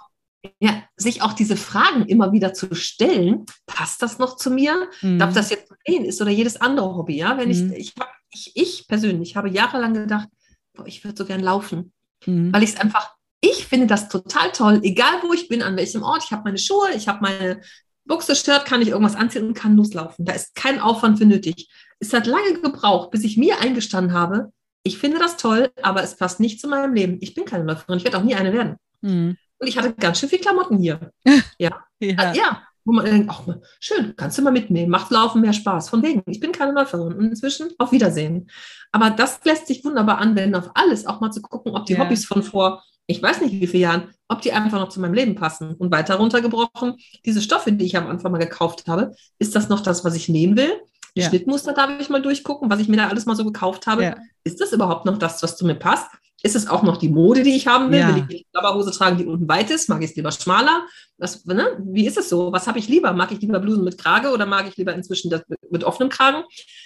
[0.59, 3.45] ja, sich auch diese Fragen immer wieder zu stellen.
[3.65, 4.89] Passt das noch zu mir?
[5.01, 5.21] Mhm.
[5.21, 7.37] Ob das jetzt Nähen ist oder jedes andere Hobby, ja.
[7.37, 7.71] Wenn Mhm.
[7.73, 7.93] ich, ich,
[8.31, 10.27] ich, ich persönlich habe jahrelang gedacht,
[10.73, 11.93] boah, ich würde so gern laufen,
[12.25, 12.51] Mhm.
[12.51, 16.01] weil ich es einfach, ich finde das total toll, egal wo ich bin, an welchem
[16.03, 16.23] Ort.
[16.25, 17.61] Ich habe meine Schuhe, ich habe meine
[18.05, 20.25] Buchse, Shirt, kann ich irgendwas anziehen und kann loslaufen.
[20.25, 21.69] Da ist kein Aufwand für nötig.
[21.99, 24.51] Es hat lange gebraucht, bis ich mir eingestanden habe,
[24.83, 27.17] ich finde das toll, aber es passt nicht zu meinem Leben.
[27.19, 28.77] Ich bin keine Läuferin, ich werde auch nie eine werden.
[29.01, 29.37] Mhm.
[29.59, 31.11] Und ich hatte ganz schön viel Klamotten hier.
[31.59, 31.83] Ja.
[31.99, 32.33] Ja.
[32.33, 33.41] ja, wo man denkt, ach,
[33.79, 35.89] schön, kannst du mal mitnehmen, macht Laufen mehr Spaß.
[35.89, 37.13] Von wegen, ich bin keine Läuferin.
[37.13, 38.49] Und inzwischen auf Wiedersehen.
[38.91, 41.99] Aber das lässt sich wunderbar anwenden auf alles, auch mal zu gucken, ob die Ja.
[41.99, 45.15] Hobbys von vor, ich weiß nicht wie vielen Jahren, ob die einfach noch zu meinem
[45.15, 45.73] Leben passen.
[45.73, 49.81] Und weiter runtergebrochen, diese Stoffe, die ich am Anfang mal gekauft habe, ist das noch
[49.81, 50.71] das, was ich nehmen will?
[51.17, 51.29] Die Ja.
[51.29, 54.03] Schnittmuster darf ich mal durchgucken, was ich mir da alles mal so gekauft habe.
[54.03, 54.15] Ja.
[54.43, 56.11] Ist das überhaupt noch das, was zu mir passt?
[56.43, 57.97] Ist es auch noch die Mode, die ich haben will?
[57.99, 58.15] Ja.
[58.15, 59.89] Will ich eine Hose tragen, die unten weit ist?
[59.89, 60.83] Mag ich es lieber schmaler?
[61.17, 61.75] Was, ne?
[61.79, 62.51] Wie ist es so?
[62.51, 63.11] Was habe ich lieber?
[63.13, 66.09] Mag ich lieber Blusen mit Krage oder mag ich lieber inzwischen das mit, mit offenem
[66.09, 66.43] Kragen?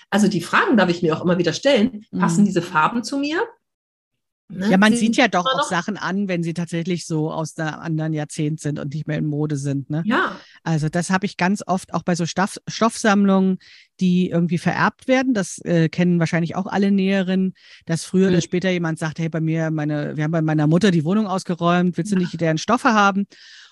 [0.09, 2.05] Also die Fragen darf ich mir auch immer wieder stellen.
[2.17, 2.45] Passen Mhm.
[2.45, 3.41] diese Farben zu mir?
[4.51, 4.69] Ne?
[4.69, 7.79] Ja, man Sind sieht ja doch auch Sachen an, wenn sie tatsächlich so aus einem
[7.79, 9.89] anderen Jahrzehnt sind und nicht mehr in Mode sind.
[9.89, 10.03] Ne?
[10.05, 13.57] Ja, Also das habe ich ganz oft auch bei so Stoff, Stoffsammlungen,
[13.99, 15.33] die irgendwie vererbt werden.
[15.33, 17.53] Das äh, kennen wahrscheinlich auch alle Näherinnen,
[17.85, 18.41] dass früher oder Mhm.
[18.41, 21.97] später jemand sagt, hey, bei mir, meine, wir haben bei meiner Mutter die Wohnung ausgeräumt,
[21.97, 23.25] willst du nicht deren Stoffe haben?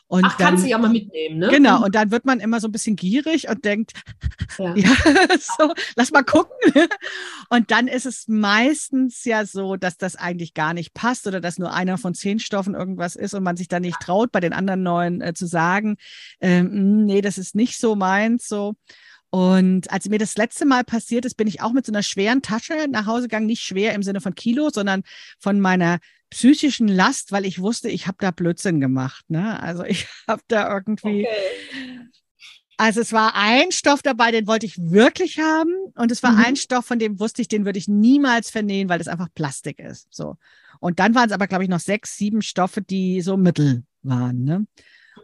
[0.10, 1.50] Und ach, dann, kannst du ja mal mitnehmen, ne?
[1.50, 3.94] Genau, und dann wird man immer so ein bisschen gierig und denkt,
[4.58, 4.76] Ja.
[4.76, 4.90] ja,
[5.58, 6.50] so, lass mal gucken.
[7.50, 11.60] Und dann ist es meistens ja so, dass das eigentlich gar nicht passt oder dass
[11.60, 14.52] nur einer von zehn Stoffen irgendwas ist und man sich dann nicht traut, bei den
[14.52, 15.98] anderen neun äh, zu sagen,
[16.42, 18.74] ähm, nee, das ist nicht so meins, so.
[19.30, 22.42] Und als mir das letzte Mal passiert ist, bin ich auch mit so einer schweren
[22.42, 23.46] Tasche nach Hause gegangen.
[23.46, 25.04] Nicht schwer im Sinne von Kilo, sondern
[25.38, 26.00] von meiner
[26.30, 29.26] psychischen Last, weil ich wusste, ich habe da Blödsinn gemacht.
[29.30, 29.62] Ne?
[29.62, 32.08] Also ich habe da irgendwie, Okay.
[32.78, 35.74] also es war ein Stoff dabei, den wollte ich wirklich haben.
[35.96, 36.40] Und es war Mhm.
[36.46, 39.80] ein Stoff, von dem wusste ich, den würde ich niemals vernähen, weil das einfach Plastik
[39.80, 40.08] ist.
[40.12, 40.36] So.
[40.80, 44.44] Und dann waren es aber, glaube ich, noch sechs, sieben Stoffe, die so mittel waren.
[44.44, 44.66] Ne?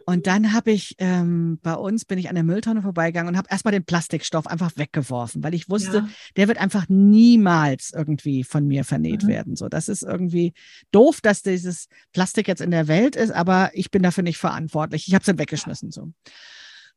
[0.08, 3.48] Und dann habe ich ähm, bei uns bin ich an der Mülltonne vorbeigegangen und habe
[3.50, 6.08] erstmal den Plastikstoff einfach weggeworfen, weil ich wusste, Ja.
[6.36, 9.28] der wird einfach niemals irgendwie von mir vernäht Mhm.
[9.28, 9.56] werden.
[9.56, 10.52] So, das ist irgendwie
[10.92, 15.08] doof, dass dieses Plastik jetzt in der Welt ist, aber ich bin dafür nicht verantwortlich.
[15.08, 16.12] Ich habe es dann weggeschmissen so.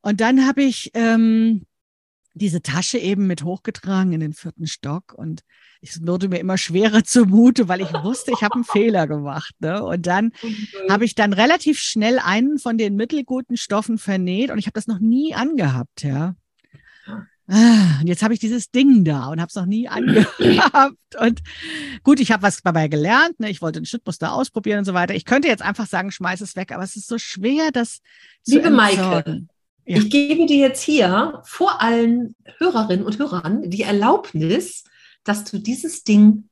[0.02, 1.66] Und dann habe ich ähm,
[2.40, 5.42] diese Tasche eben mit hochgetragen in den vierten Stock und
[5.82, 9.54] es wurde mir immer schwerer zumute, weil ich wusste, ich habe einen Fehler gemacht.
[9.60, 9.84] Ne?
[9.84, 10.32] Und dann
[10.90, 14.88] habe ich dann relativ schnell einen von den mittelguten Stoffen vernäht und ich habe das
[14.88, 16.36] noch nie angehabt, ja.
[17.52, 21.16] Ah, Und jetzt habe ich dieses Ding da und habe es noch nie angehabt.
[21.20, 21.42] Und
[22.04, 23.40] gut, ich habe was dabei gelernt.
[23.40, 23.50] Ne?
[23.50, 25.16] Ich wollte ein Schnittmuster ausprobieren und so weiter.
[25.16, 28.02] Ich könnte jetzt einfach sagen, schmeiß es weg, aber es ist so schwer, das
[28.44, 29.50] zu Liebe Maike, entsorgen.
[29.90, 29.98] Ja.
[29.98, 34.84] Ich gebe dir jetzt hier vor allen Hörerinnen und Hörern die Erlaubnis,
[35.24, 36.48] dass du dieses Ding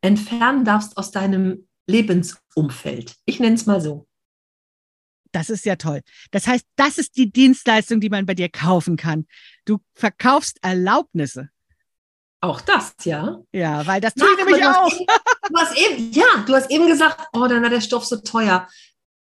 [0.00, 3.14] entfernen darfst aus deinem Lebensumfeld.
[3.24, 4.08] Ich nenne es mal so.
[5.30, 6.00] Das ist ja toll.
[6.32, 9.28] Das heißt, das ist die Dienstleistung, die man bei dir kaufen kann.
[9.64, 11.50] Du verkaufst Erlaubnisse.
[12.40, 13.42] Auch das, ja.
[13.52, 14.92] Ja, weil das tue ich nämlich auch.
[14.92, 15.06] Eben,
[15.48, 18.66] du hast eben, ja, du hast eben gesagt, oh, dann war der Stoff so teuer.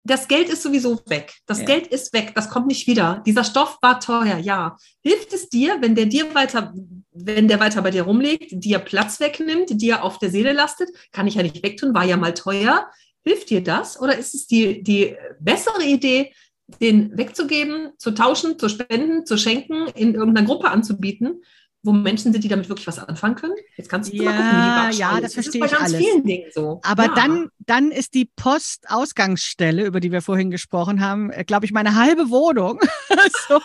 [0.02, 1.34] Das Geld ist sowieso weg.
[1.46, 1.66] Das ja.
[1.66, 2.32] Geld ist weg.
[2.34, 3.22] Das kommt nicht wieder.
[3.26, 4.76] Dieser Stoff war teuer, ja.
[5.02, 6.72] Hilft es dir, wenn der dir weiter,
[7.12, 10.88] wenn der weiter bei dir rumliegt, dir Platz wegnimmt, dir auf der Seele lastet?
[11.12, 12.90] Kann ich ja nicht wegtun, war ja mal teuer.
[13.24, 14.00] Hilft dir das?
[14.00, 16.32] Oder ist es die, die bessere Idee,
[16.80, 21.42] den wegzugeben, zu tauschen, zu spenden, zu schenken, in irgendeiner Gruppe anzubieten?
[21.82, 23.54] Wo Menschen sind, die damit wirklich was anfangen können.
[23.76, 26.54] Jetzt kannst du ja, mal gucken, wie die Ja, das, das verstehe ich alles.
[26.54, 26.80] So.
[26.82, 27.14] Aber ja.
[27.14, 31.94] dann, dann ist die Postausgangsstelle, über die wir vorhin gesprochen haben, äh, glaube ich, meine
[31.94, 32.80] halbe Wohnung.
[33.48, 33.60] so,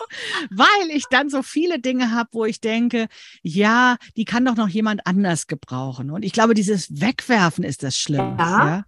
[0.50, 3.08] weil ich dann so viele Dinge habe, wo ich denke,
[3.42, 6.10] ja, die kann doch noch jemand anders gebrauchen.
[6.10, 8.36] Und ich glaube, dieses Wegwerfen ist das Schlimme.
[8.38, 8.84] Ja, ja?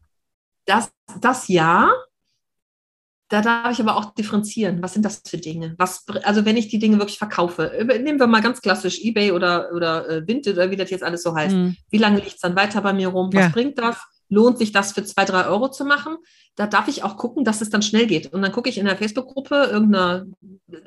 [0.64, 1.91] Das, das ja.
[3.29, 4.83] Da darf ich aber auch differenzieren.
[4.83, 5.74] Was sind das für Dinge?
[5.76, 7.70] Was, also wenn ich die Dinge wirklich verkaufe,
[8.03, 11.22] nehmen wir mal ganz klassisch eBay oder, oder äh, Vinted oder wie das jetzt alles
[11.22, 11.55] so heißt.
[11.55, 11.76] Mhm.
[11.91, 13.31] Wie lange liegt es dann weiter bei mir rum?
[13.33, 13.49] Was ja.
[13.51, 13.99] bringt das?
[14.31, 16.16] Lohnt sich das für zwei, drei Euro zu machen?
[16.55, 18.33] Da darf ich auch gucken, dass es dann schnell geht.
[18.33, 20.26] Und dann gucke ich in der Facebook-Gruppe, irgendeiner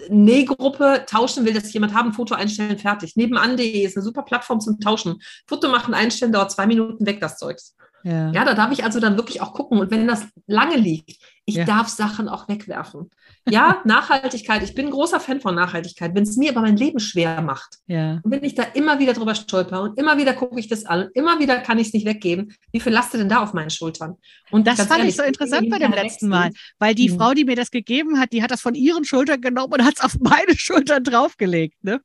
[0.10, 3.16] Nähgruppe, tauschen will das jemand haben, Foto einstellen, fertig.
[3.16, 5.22] Nebenan.de ist eine super Plattform zum Tauschen.
[5.48, 7.76] Foto machen, einstellen, dauert zwei Minuten weg, das Zeugs.
[8.04, 8.32] Ja.
[8.32, 9.80] ja, da darf ich also dann wirklich auch gucken.
[9.80, 11.66] Und wenn das lange liegt, ich ja.
[11.66, 13.10] darf Sachen auch wegwerfen.
[13.50, 17.00] Ja, Nachhaltigkeit, ich bin ein großer Fan von Nachhaltigkeit, wenn es mir aber mein Leben
[17.00, 17.80] schwer macht.
[17.88, 18.20] Ja.
[18.24, 21.06] Und wenn ich da immer wieder drüber stolper und immer wieder gucke ich das an
[21.06, 23.70] und immer wieder kann ich es nicht weggeben, wie viel lastet denn da auf meinen
[23.70, 24.18] Schultern?
[24.52, 27.18] Und das fand ehrlich, ich so interessant bei dem letzten Mal, weil die mhm.
[27.18, 29.96] Frau, die mir das gegeben hat, die hat das von ihren Schultern genommen und hat
[29.98, 31.84] es auf meine Schultern draufgelegt.
[31.84, 32.02] Ne?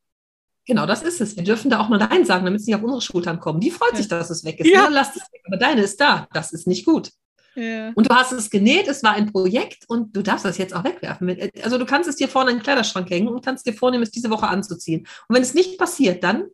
[0.66, 1.36] Genau, das ist es.
[1.36, 3.62] Wir dürfen da auch mal Nein sagen, damit es nicht auf unsere Schultern kommt.
[3.62, 4.66] Die freut sich, dass es weg ist.
[4.66, 4.84] Ja.
[4.84, 5.42] ja lass es weg.
[5.46, 6.26] Aber deine ist da.
[6.32, 7.12] Das ist nicht gut.
[7.54, 7.92] Ja.
[7.94, 10.84] Und du hast es genäht, es war ein Projekt und du darfst das jetzt auch
[10.84, 11.50] wegwerfen.
[11.62, 14.10] Also du kannst es dir vorne in den Kleiderschrank hängen und kannst dir vornehmen, es
[14.10, 15.06] diese Woche anzuziehen.
[15.28, 16.48] Und wenn es nicht passiert, dann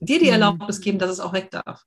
[0.00, 0.32] dir die mhm.
[0.32, 1.84] Erlaubnis geben, dass es auch weg darf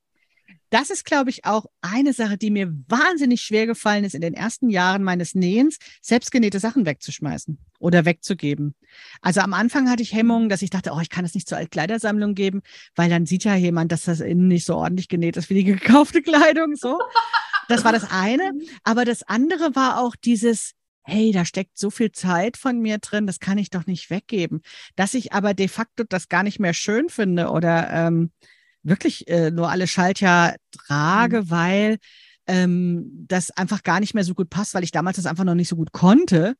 [0.70, 4.34] das ist, glaube ich, auch eine Sache, die mir wahnsinnig schwer gefallen ist in den
[4.34, 8.74] ersten Jahren meines Nähens, selbstgenähte Sachen wegzuschmeißen oder wegzugeben.
[9.22, 11.58] Also am Anfang hatte ich Hemmungen, dass ich dachte, oh, ich kann es nicht zur
[11.58, 12.62] Altkleidersammlung geben,
[12.94, 15.64] weil dann sieht ja jemand, dass das innen nicht so ordentlich genäht ist wie die
[15.72, 16.76] gekaufte Kleidung.
[16.76, 16.98] So,
[17.68, 18.52] das war das eine.
[18.84, 23.26] Aber das andere war auch dieses, hey, da steckt so viel Zeit von mir drin,
[23.26, 24.60] das kann ich doch nicht weggeben.
[24.96, 28.30] Dass ich aber de facto das gar nicht mehr schön finde oder ähm,
[28.88, 31.50] wirklich äh, nur alle Schaltjahr trage, mhm.
[31.50, 31.98] weil
[32.46, 35.54] ähm, das einfach gar nicht mehr so gut passt, weil ich damals das einfach noch
[35.54, 36.56] nicht so gut konnte.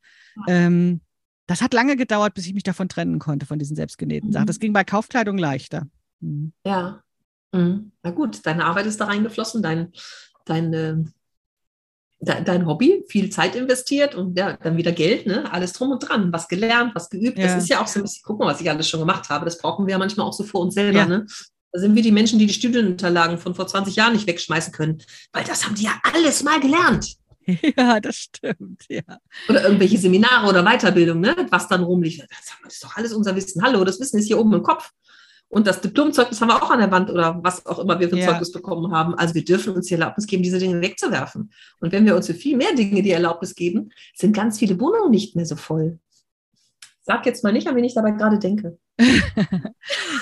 [0.47, 1.01] Ähm,
[1.47, 4.33] das hat lange gedauert, bis ich mich davon trennen konnte, von diesen selbstgenähten mhm.
[4.33, 4.45] Sachen.
[4.45, 5.87] Das ging bei Kaufkleidung leichter.
[6.19, 6.53] Mhm.
[6.63, 7.01] Ja.
[7.51, 7.91] Mhm.
[8.03, 9.91] Na gut, deine Arbeit ist da reingeflossen, dein,
[10.45, 10.95] dein, äh,
[12.19, 15.51] dein Hobby, viel Zeit investiert und ja, dann wieder Geld, ne?
[15.51, 17.39] alles drum und dran, was gelernt, was geübt.
[17.39, 17.47] Ja.
[17.47, 19.45] Das ist ja auch so ein bisschen, guck mal, was ich alles schon gemacht habe.
[19.45, 20.99] Das brauchen wir ja manchmal auch so für uns selber.
[20.99, 21.05] Ja.
[21.07, 21.25] Ne?
[21.71, 25.03] Da sind wir die Menschen, die die Studienunterlagen von vor 20 Jahren nicht wegschmeißen können,
[25.31, 27.15] weil das haben die ja alles mal gelernt.
[27.77, 29.01] Ja, das stimmt, ja.
[29.47, 31.35] Oder irgendwelche Seminare oder Weiterbildung, ne?
[31.49, 32.21] was dann rumliegt.
[32.29, 33.63] Das ist doch alles unser Wissen.
[33.63, 34.91] Hallo, das Wissen ist hier oben im Kopf.
[35.47, 38.15] Und das Diplomzeugnis haben wir auch an der Wand oder was auch immer wir für
[38.15, 38.27] ein ja.
[38.27, 39.15] Zeugnis bekommen haben.
[39.15, 41.51] Also wir dürfen uns die Erlaubnis geben, diese Dinge wegzuwerfen.
[41.79, 45.09] Und wenn wir uns für viel mehr Dinge die Erlaubnis geben, sind ganz viele Wohnungen
[45.09, 45.97] nicht mehr so voll.
[47.09, 48.77] Sag jetzt mal nicht, an wen ich dabei gerade denke.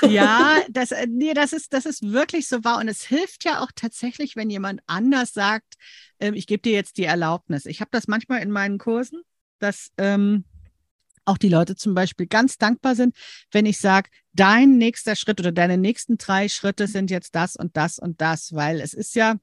[0.07, 2.79] ja, das, äh, nee, das, ist, das ist wirklich so wahr.
[2.79, 5.73] Und es hilft ja auch tatsächlich, wenn jemand anders sagt,
[6.21, 7.65] ähm, ich gebe dir jetzt die Erlaubnis.
[7.65, 9.23] Ich habe das manchmal in meinen Kursen,
[9.59, 10.45] dass ähm,
[11.25, 13.17] auch die Leute zum Beispiel ganz dankbar sind,
[13.51, 17.75] wenn ich sage, dein nächster Schritt oder deine nächsten drei Schritte sind jetzt das und
[17.75, 19.35] das und das, weil es ist ja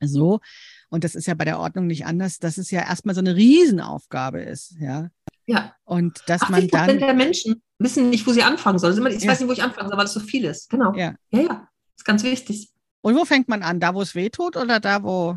[0.00, 0.40] so,
[0.88, 3.36] und das ist ja bei der Ordnung nicht anders, dass es ja erstmal so eine
[3.36, 5.10] Riesenaufgabe ist, ja.
[5.46, 5.74] Ja.
[5.84, 6.98] Und dass 80 man dann.
[6.98, 8.94] der Menschen wissen nicht, wo sie anfangen sollen.
[9.06, 9.30] Ich ja.
[9.30, 10.68] weiß nicht, wo ich anfangen soll, weil es so viel ist.
[10.68, 10.92] Genau.
[10.94, 11.14] Ja.
[11.30, 11.48] Ja, ja.
[11.48, 12.70] Das ist ganz wichtig.
[13.02, 13.78] Und wo fängt man an?
[13.78, 15.36] Da, wo es weh tut oder da, wo.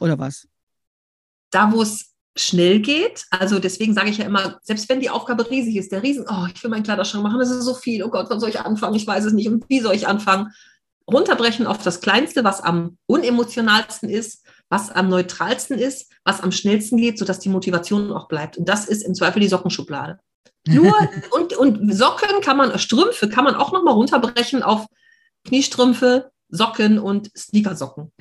[0.00, 0.48] Oder was?
[1.50, 3.26] Da, wo es schnell geht.
[3.30, 6.46] Also deswegen sage ich ja immer, selbst wenn die Aufgabe riesig ist, der Riesen, oh,
[6.52, 8.94] ich will meinen Kleiderschrank machen, das ist so viel, oh Gott, wann soll ich anfangen?
[8.94, 9.48] Ich weiß es nicht.
[9.48, 10.52] Und wie soll ich anfangen?
[11.10, 14.39] Runterbrechen auf das Kleinste, was am unemotionalsten ist
[14.70, 18.56] was am neutralsten ist, was am schnellsten geht, sodass die Motivation auch bleibt.
[18.56, 20.18] Und das ist im Zweifel die Sockenschublade.
[20.66, 20.94] Nur
[21.32, 24.86] und, und Socken kann man, Strümpfe kann man auch nochmal runterbrechen auf
[25.44, 28.12] Kniestrümpfe, Socken und Sneakersocken.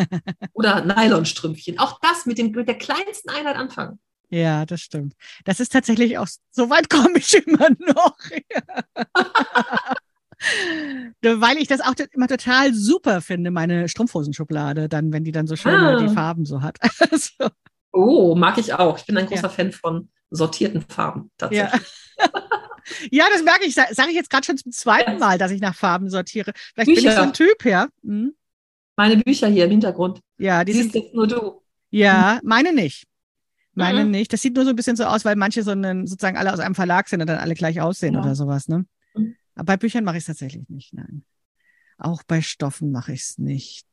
[0.52, 1.78] Oder Nylonstrümpfchen.
[1.78, 3.98] Auch das mit, dem, mit der kleinsten Einheit anfangen.
[4.30, 5.14] Ja, das stimmt.
[5.44, 8.16] Das ist tatsächlich auch, so weit komme ich immer noch.
[11.22, 15.56] weil ich das auch immer total super finde, meine Strumpfhosenschublade, dann, wenn die dann so
[15.56, 15.98] schön Ah.
[15.98, 16.78] die Farben so hat.
[17.12, 17.48] so,
[17.92, 18.98] Oh, mag ich auch.
[18.98, 19.30] Ich bin ein Ja.
[19.30, 21.66] großer Fan von sortierten Farben ja.
[21.68, 21.92] tatsächlich.
[23.12, 25.74] ja, das merke ich, sage ich jetzt gerade schon zum zweiten Mal, dass ich nach
[25.76, 26.52] Farben sortiere.
[26.74, 27.16] Vielleicht bin ich Bücher.
[27.16, 27.86] so ein Typ, ja.
[28.02, 28.34] Hm.
[28.96, 30.20] Meine Bücher hier im Hintergrund.
[30.38, 31.62] Ja, die Siehst sind, jetzt nur du.
[31.90, 33.04] ja, meine nicht.
[33.76, 34.10] Meine Mhm.
[34.12, 34.32] nicht.
[34.32, 36.60] Das sieht nur so ein bisschen so aus, weil manche so einen, sozusagen alle aus
[36.60, 38.20] einem Verlag sind und dann alle gleich aussehen Ja.
[38.20, 38.86] oder sowas, ne?
[39.54, 41.24] Aber bei Büchern mache ich es tatsächlich nicht, nein.
[41.98, 43.86] Auch bei Stoffen mache ich es nicht.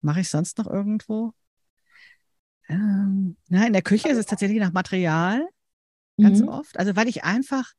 [0.00, 1.32] Mache ich sonst noch irgendwo?
[2.68, 5.46] Ähm, na, in der Küche ist es tatsächlich nach Material
[6.20, 6.48] ganz Mhm.
[6.48, 6.78] oft.
[6.78, 7.72] Also weil ich einfach,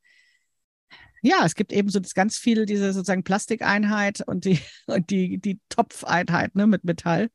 [1.22, 5.38] ja, es gibt eben so das ganz viel diese sozusagen Plastikeinheit und die und die
[5.40, 7.30] die Topfeinheit ne mit Metall.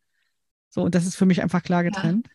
[0.71, 2.29] So und das ist für mich einfach klar getrennt.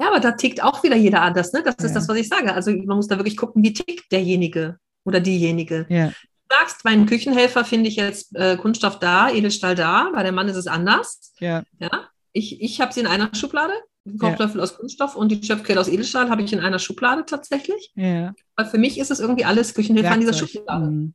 [0.00, 1.52] Ja, aber da tickt auch wieder jeder anders.
[1.52, 1.62] Ne?
[1.62, 1.94] Das ist Ja.
[1.94, 2.52] das, was ich sage.
[2.54, 5.86] Also man muss da wirklich gucken, wie tickt derjenige oder diejenige.
[5.88, 6.12] Ja,
[6.50, 10.10] sagst, einem Küchenhelfer finde ich jetzt äh, Kunststoff da, Edelstahl da.
[10.12, 11.32] Bei dem Mann ist es anders.
[11.38, 12.08] ja, Ja?
[12.32, 13.72] Ich, ich habe sie in einer Schublade.
[14.04, 17.92] Den Kochlöffel aus Kunststoff und die Schöpfkelle aus Edelstahl habe ich in einer Schublade tatsächlich.
[17.94, 18.32] ja.
[18.56, 20.34] Weil für mich ist es irgendwie alles Küchenhelfer in dieser.
[20.34, 20.86] Schublade.
[20.86, 21.14] Mhm.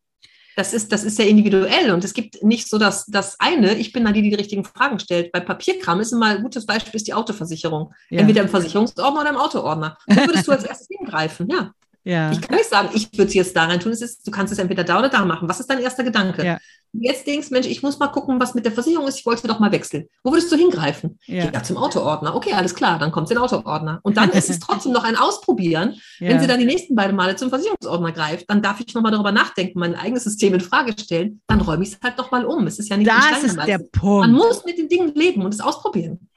[0.55, 3.91] Das ist, das ist sehr individuell und es gibt nicht so das, das eine, ich
[3.91, 5.33] bin da die, die die richtigen Fragen stellt.
[5.33, 7.93] Bei Papierkram ist immer ein gutes Beispiel ist die Autoversicherung.
[8.09, 8.21] Ja.
[8.21, 9.97] Entweder im Versicherungsordner oder im Autoordner.
[10.07, 11.49] Wo würdest du als erstes hingreifen?
[11.51, 11.73] Ja.
[12.05, 12.31] Ja.
[12.31, 13.91] Ich kann nicht sagen, ich würde es jetzt da rein tun.
[13.91, 15.49] Ist, du kannst es entweder da oder da machen.
[15.49, 16.45] Was ist dein erster Gedanke?
[16.45, 16.57] Ja.
[16.97, 19.19] Jetzt denkst Mensch, ich muss mal gucken, was mit der Versicherung ist.
[19.19, 20.05] Ich wollte doch mal wechseln.
[20.23, 21.19] Wo würdest du hingreifen?
[21.25, 21.51] Ja.
[21.51, 22.33] Ja, zum Autoordner.
[22.35, 23.99] Okay, alles klar, dann kommt es in den Autoordner.
[24.03, 25.95] Und dann ist es trotzdem noch ein Ausprobieren.
[26.19, 26.39] Wenn Ja.
[26.39, 29.79] sie dann die nächsten beiden Male zum Versicherungsordner greift, dann darf ich nochmal darüber nachdenken,
[29.79, 31.41] mein eigenes System in Frage stellen.
[31.47, 32.65] Dann räume ich es halt nochmal um.
[32.65, 33.95] Es ist ja nicht Das ist der gemeißelt.
[34.01, 34.31] Man Punkt.
[34.31, 36.29] muss mit den Dingen leben und es ausprobieren.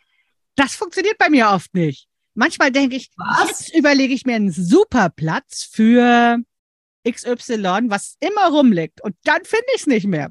[0.56, 2.07] Das funktioniert bei mir oft nicht.
[2.38, 3.48] Manchmal denke ich, Was?
[3.48, 6.38] jetzt überlege ich mir einen super Platz für
[7.04, 9.02] XY, was immer rumliegt.
[9.02, 10.30] Und dann finde ich es nicht mehr.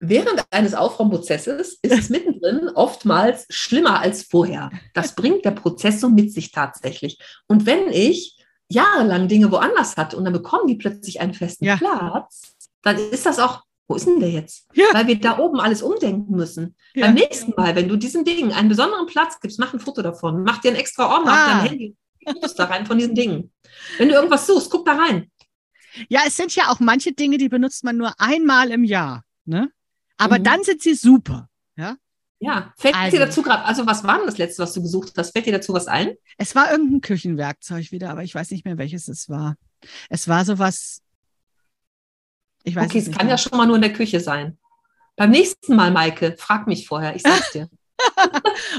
[0.00, 4.70] Während eines Aufräumprozesses ist es mittendrin oftmals schlimmer als vorher.
[4.94, 7.18] Das bringt der Prozess so mit sich tatsächlich.
[7.46, 11.76] Und wenn ich jahrelang Dinge woanders hatte und dann bekommen die plötzlich einen festen Ja.
[11.76, 14.66] Platz, dann ist das auch, wo ist denn der jetzt?
[14.74, 14.86] Ja.
[14.92, 16.74] Weil wir da oben alles umdenken müssen.
[16.94, 17.06] Ja.
[17.06, 20.42] Beim nächsten Mal, wenn du diesen Dingen einen besonderen Platz gibst, mach ein Foto davon,
[20.42, 21.44] mach dir einen extra Ordner Ah.
[21.44, 23.52] auf deinem Handy, Fotos da rein von diesen Dingen.
[23.98, 25.30] Wenn du irgendwas suchst, guck da rein.
[26.08, 29.22] Ja, es sind ja auch manche Dinge, die benutzt man nur einmal im Jahr.
[29.44, 29.70] Ne?
[30.16, 30.44] Aber Mhm.
[30.44, 31.48] dann sind sie super.
[32.40, 33.16] Ja, fällt Also.
[33.16, 35.30] dir dazu gerade, also was war denn das letzte, was du gesucht hast?
[35.32, 36.14] Fällt dir dazu was ein?
[36.36, 39.56] Es war irgendein Küchenwerkzeug wieder, aber ich weiß nicht mehr, welches es war.
[40.10, 41.00] Es war sowas.
[42.64, 43.34] Ich weiß okay, es kann mehr.
[43.34, 44.58] ja schon mal nur in der Küche sein.
[45.16, 47.68] Beim nächsten Mal, Maike, frag mich vorher, ich sag's dir.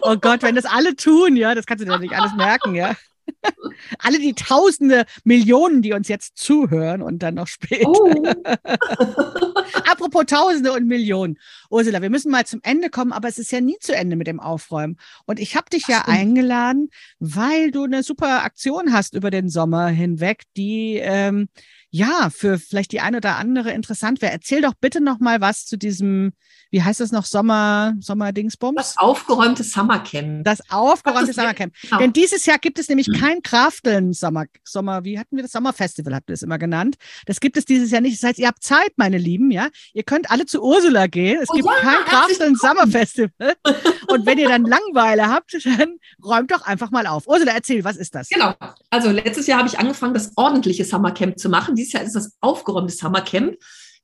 [0.01, 2.95] Oh Gott, wenn das alle tun, ja, das kannst du dir nicht alles merken, ja.
[3.99, 7.87] Alle die Tausende, Millionen, die uns jetzt zuhören und dann noch später.
[7.87, 8.23] Oh,
[9.89, 11.37] Apropos Tausende und Millionen.
[11.69, 14.27] Ursula, wir müssen mal zum Ende kommen, aber es ist ja nie zu Ende mit
[14.27, 14.97] dem Aufräumen.
[15.25, 16.17] Und ich habe dich ja stimmt.
[16.17, 21.49] eingeladen, weil du eine super Aktion hast über den Sommer hinweg, die ähm,
[21.95, 24.33] ja für vielleicht die eine oder andere interessant wäre.
[24.33, 26.33] Erzähl doch bitte noch mal was zu diesem,
[26.69, 28.75] wie heißt das noch, Sommer, Sommerdingsbums?
[28.75, 30.43] das aufgeräumte Summercamp.
[30.43, 31.73] Das aufgeräumte Das Summercamp.
[31.81, 31.97] Genau.
[31.99, 33.13] Denn dieses Jahr gibt es nämlich Mhm.
[33.19, 35.53] kein Krafteln Sommer, Sommer, wie hatten wir das?
[35.53, 36.95] Sommerfestival hatten wir es immer genannt.
[37.27, 38.21] Das gibt es dieses Jahr nicht.
[38.21, 39.69] Das heißt, ihr habt Zeit, meine Lieben, ja.
[39.93, 41.39] Ihr könnt alle zu Ursula gehen.
[41.41, 43.53] Es Oh gibt ja, kein Krafteln Sommerfestival.
[44.09, 47.27] Und wenn ihr dann Langeweile habt, dann räumt doch einfach mal auf.
[47.27, 48.27] Ursula, erzähl, was ist das?
[48.29, 48.53] Genau.
[48.89, 51.75] Also letztes Jahr habe ich angefangen, das ordentliche Summercamp zu machen.
[51.85, 53.55] Dieses Jahr ist das aufgeräumte Summercamp.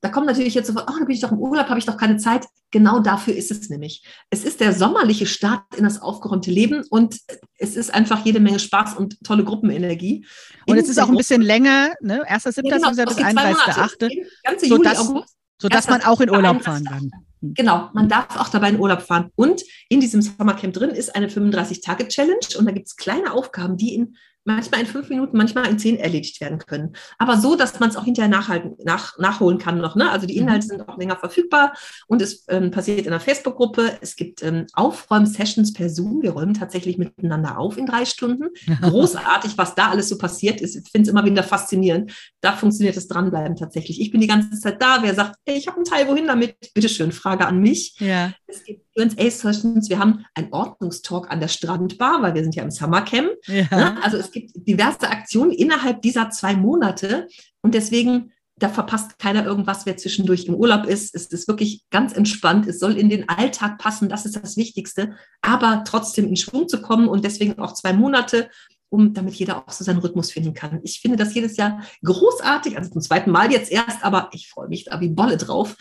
[0.04, 1.98] Da kommt natürlich jetzt sofort, oh, da bin ich doch im Urlaub, habe ich doch
[1.98, 2.46] keine Zeit.
[2.72, 4.04] Genau dafür ist es nämlich.
[4.32, 7.18] Es ist der sommerliche Start in das aufgeräumte Leben und
[7.58, 10.26] es ist einfach jede Menge Spaß und tolle Gruppenenergie.
[10.68, 12.24] Und In es ist auch ein bisschen länger, ne?
[12.28, 12.68] 1.7.
[12.68, 13.72] Ja, genau, bis das geht zwei Monate.
[13.72, 15.36] 31.8., Ganze So, Juli, das- August.
[15.62, 17.12] sodass man auch in Urlaub fahren kann.
[17.44, 19.30] Genau, man darf auch dabei in Urlaub fahren.
[19.36, 23.94] Und in diesem Summercamp drin ist eine 35-Tage-Challenge und da gibt es kleine Aufgaben, die
[23.96, 26.94] in manchmal in fünf Minuten, manchmal in zehn erledigt werden können.
[27.18, 29.96] Aber so, dass man es auch hinterher nachhalten, nach, nachholen kann noch.
[29.96, 30.10] Ne?
[30.10, 30.48] Also die Mhm.
[30.48, 31.74] Inhalte sind auch länger verfügbar
[32.08, 33.98] und es ähm, passiert in einer Facebook-Gruppe.
[34.02, 36.22] Es gibt ähm, Aufräum-Sessions per Zoom.
[36.22, 38.50] Wir räumen tatsächlich miteinander auf in drei Stunden.
[38.82, 40.76] Großartig, was da alles so passiert ist.
[40.76, 42.12] Ich finde es immer wieder faszinierend.
[42.42, 44.02] Da funktioniert das Dranbleiben tatsächlich.
[44.02, 45.00] Ich bin die ganze Zeit da.
[45.02, 46.56] Wer sagt, hey, ich habe einen Teil, wohin damit?
[46.74, 47.96] Bitteschön, Frage an mich.
[48.00, 48.32] Ja.
[48.52, 49.90] Es gibt Q&A-Sessions.
[49.90, 53.30] Wir haben einen Ordnungstalk an der Strandbar, weil wir sind ja im Summercamp.
[53.48, 53.64] ja.
[53.72, 54.04] Ne?
[54.04, 57.28] Also es gibt diverse Aktionen innerhalb dieser zwei Monate
[57.62, 61.16] und deswegen, da verpasst keiner irgendwas, wer zwischendurch im Urlaub ist.
[61.16, 62.68] Es ist wirklich ganz entspannt.
[62.68, 66.82] Es soll in den Alltag passen, das ist das Wichtigste, aber trotzdem in Schwung zu
[66.82, 68.50] kommen und deswegen auch zwei Monate.
[68.94, 70.82] um, damit jeder auch so seinen Rhythmus finden kann.
[70.84, 74.68] Ich finde das jedes Jahr großartig, also zum zweiten Mal jetzt erst, aber ich freue
[74.68, 75.78] mich da wie Bolle drauf,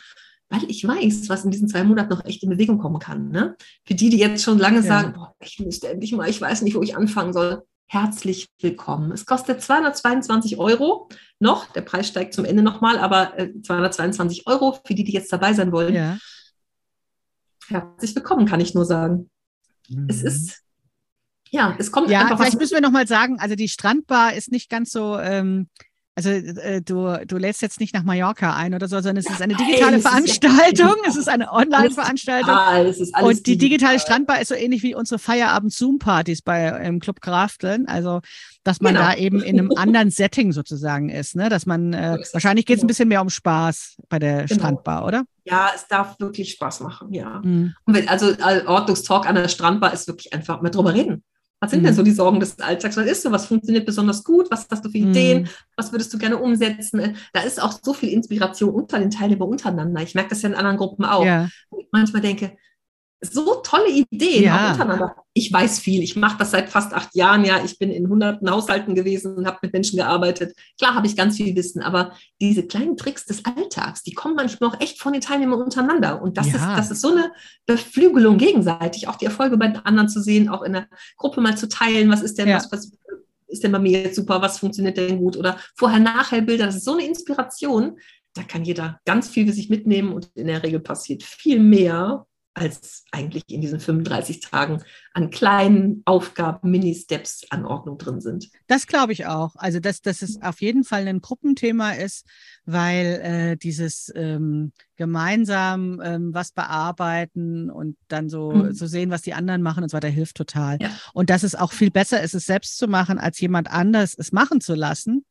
[0.50, 3.30] weil ich weiß, was in diesen zwei Monaten noch echt in Bewegung kommen kann.
[3.30, 3.56] Ne?
[3.86, 4.82] Für die, die jetzt schon lange ja.
[4.82, 7.62] sagen, boah, ich müsste endlich mal, ich weiß nicht, wo ich anfangen soll.
[7.86, 9.12] Herzlich willkommen.
[9.12, 11.72] Es kostet 222 Euro noch.
[11.72, 13.32] Der Preis steigt zum Ende nochmal, aber
[13.62, 15.94] 222 äh, Euro für die, die jetzt dabei sein wollen.
[15.94, 16.18] Ja.
[17.68, 19.30] Herzlich willkommen, kann ich nur sagen.
[19.88, 20.06] Mhm.
[20.08, 20.62] Es ist
[21.52, 22.38] ja, es kommt ja, einfach.
[22.38, 25.18] Vielleicht müssen wir nochmal sagen, also die Strandbar ist nicht ganz so.
[25.18, 25.68] Ähm,
[26.26, 29.40] also äh, du, du lädst jetzt nicht nach Mallorca ein oder so, sondern es ist
[29.40, 32.54] eine digitale Nein, Veranstaltung, es ist eine Online-Veranstaltung.
[33.22, 37.86] Und die digitale Strandbar ist so ähnlich wie unsere Feierabend-Zoom-Partys bei im Club Krafteln.
[37.86, 38.20] Also,
[38.62, 39.06] dass man genau.
[39.06, 41.48] da eben in einem anderen Setting sozusagen ist, ne?
[41.48, 44.60] Dass man äh, wahrscheinlich geht es ein bisschen mehr um Spaß bei der genau.
[44.60, 45.24] Strandbar, oder?
[45.44, 47.40] Ja, es darf wirklich Spaß machen, ja.
[47.42, 47.74] Mhm.
[47.86, 48.34] Und wenn, also
[48.66, 51.24] Ordnungstalk an der Strandbar ist wirklich einfach mal drüber reden.
[51.60, 51.86] Was sind mhm.
[51.86, 52.96] denn so die Sorgen des Alltags?
[52.96, 53.30] Was ist so?
[53.30, 54.50] Was funktioniert besonders gut?
[54.50, 55.42] Was hast du für Ideen?
[55.42, 55.48] Mhm.
[55.76, 57.16] Was würdest du gerne umsetzen?
[57.34, 60.02] Da ist auch so viel Inspiration unter den Teilnehmern untereinander.
[60.02, 61.24] Ich merke das ja in anderen Gruppen auch.
[61.24, 61.48] Ja.
[61.78, 62.56] Ich manchmal denke,
[63.20, 64.72] so tolle Ideen ja.
[64.72, 65.16] untereinander.
[65.34, 66.02] Ich weiß viel.
[66.02, 67.44] Ich mache das seit fast acht Jahren.
[67.44, 70.54] Ja, ich bin in hunderten Haushalten gewesen und habe mit Menschen gearbeitet.
[70.78, 74.70] Klar habe ich ganz viel Wissen, aber diese kleinen Tricks des Alltags, die kommen manchmal
[74.70, 76.22] auch echt von den Teilnehmern untereinander.
[76.22, 76.54] Und das, ja.
[76.54, 77.30] ist, das ist so eine
[77.66, 81.56] Beflügelung gegenseitig, auch die Erfolge bei den anderen zu sehen, auch in der Gruppe mal
[81.56, 82.10] zu teilen.
[82.10, 82.56] Was ist denn, ja.
[82.56, 82.92] was, was
[83.48, 84.40] ist denn bei mir jetzt super?
[84.40, 85.36] Was funktioniert denn gut?
[85.36, 86.66] Oder Vorher-Nachher-Bilder.
[86.66, 87.98] Das ist so eine Inspiration.
[88.34, 92.26] Da kann jeder ganz viel für sich mitnehmen und in der Regel passiert viel mehr,
[92.54, 94.82] als eigentlich in diesen 35 Tagen
[95.14, 98.50] an kleinen Aufgaben, Mini-Steps an Ordnung drin sind.
[98.66, 99.54] Das glaube ich auch.
[99.56, 102.26] Also, dass, dass es auf jeden Fall ein Gruppenthema ist,
[102.64, 108.72] weil äh, dieses ähm, gemeinsam ähm, was bearbeiten und dann so, mhm.
[108.72, 110.78] so sehen, was die anderen machen und so weiter, hilft total.
[110.80, 110.90] Ja.
[111.12, 114.32] Und dass es auch viel besser ist, es selbst zu machen, als jemand anders es
[114.32, 115.24] machen zu lassen.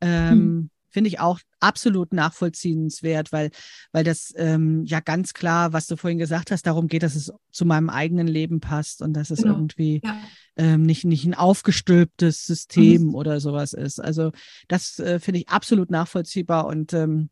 [0.00, 3.50] Ähm, mhm finde ich auch absolut nachvollziehenswert, weil,
[3.90, 7.32] weil das ähm, ja ganz klar, was du vorhin gesagt hast, darum geht, dass es
[7.50, 9.54] zu meinem eigenen Leben passt und dass es genau.
[9.54, 10.16] irgendwie ja.
[10.56, 13.14] ähm, nicht, nicht ein aufgestülptes System mhm.
[13.16, 13.98] oder sowas ist.
[13.98, 14.30] Also
[14.68, 17.28] das äh, finde ich absolut nachvollziehbar und ähm,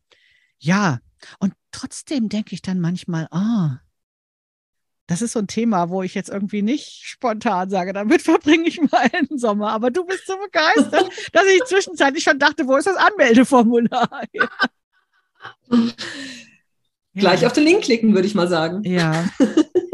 [0.58, 0.98] ja,
[1.38, 3.78] und trotzdem denke ich dann manchmal, ah,
[5.12, 8.80] das ist so ein Thema, wo ich jetzt irgendwie nicht spontan sage, damit verbringe ich
[8.80, 9.70] mal einen Sommer.
[9.72, 14.08] Aber du bist so begeistert, dass ich zwischenzeitlich schon dachte, wo ist das Anmeldeformular?
[17.14, 18.82] Gleich auf den Link klicken, würde ich mal sagen.
[18.84, 19.26] Ja.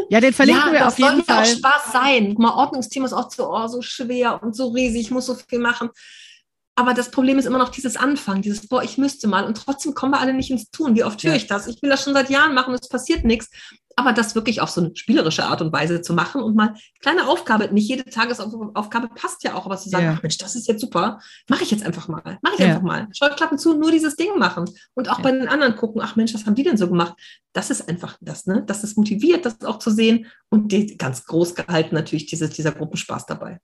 [0.08, 1.42] Ja, den verlinken ja, wir auf jeden Fall.
[1.42, 2.34] Das soll auch Spaß sein.
[2.38, 5.58] Mal, Ordnungsthema ist auch so, oh, so schwer und so riesig, ich muss so viel
[5.58, 5.90] machen.
[6.78, 9.44] Aber das Problem ist immer noch dieses Anfang, dieses, boah, ich müsste mal.
[9.44, 10.94] Und trotzdem kommen wir alle nicht ins Tun.
[10.94, 11.66] Wie oft höre ich das?
[11.66, 13.50] Ich will das schon seit Jahren machen, es passiert nichts
[13.98, 17.26] aber das wirklich auf so eine spielerische Art und Weise zu machen und mal kleine
[17.26, 20.14] Aufgabe, nicht jede Tagesaufgabe passt ja auch, aber zu sagen, ja.
[20.16, 21.18] ach Mensch, das ist jetzt super,
[21.48, 22.66] mache ich jetzt einfach mal, mache ich ja.
[22.66, 23.08] einfach mal.
[23.12, 25.24] Scheuklappen zu, nur dieses Ding machen und auch ja.
[25.24, 27.14] bei den anderen gucken, ach Mensch, was haben die denn so gemacht?
[27.52, 28.62] Das ist einfach das, ne?
[28.64, 32.70] Das ist motiviert, das auch zu sehen und die, ganz groß gehalten natürlich dieses, dieser
[32.70, 33.58] Gruppenspaß dabei.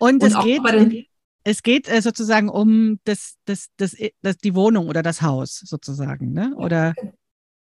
[0.00, 1.04] Und, und es geht bei den
[1.44, 6.32] es geht äh, sozusagen um das, das, das, das, die Wohnung oder das Haus sozusagen,
[6.32, 6.54] ne?
[6.56, 6.94] Oder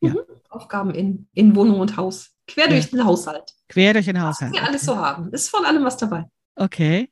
[0.01, 0.11] ja.
[0.11, 0.18] Mhm.
[0.51, 2.31] Aufgaben in, in Wohnung und Haus.
[2.47, 2.70] Quer ja.
[2.70, 3.55] durch den Haushalt.
[3.68, 4.53] Quer durch den Haushalt.
[4.53, 5.31] Was wir alles so haben.
[5.33, 6.24] Ist von allem was dabei.
[6.57, 7.11] Okay.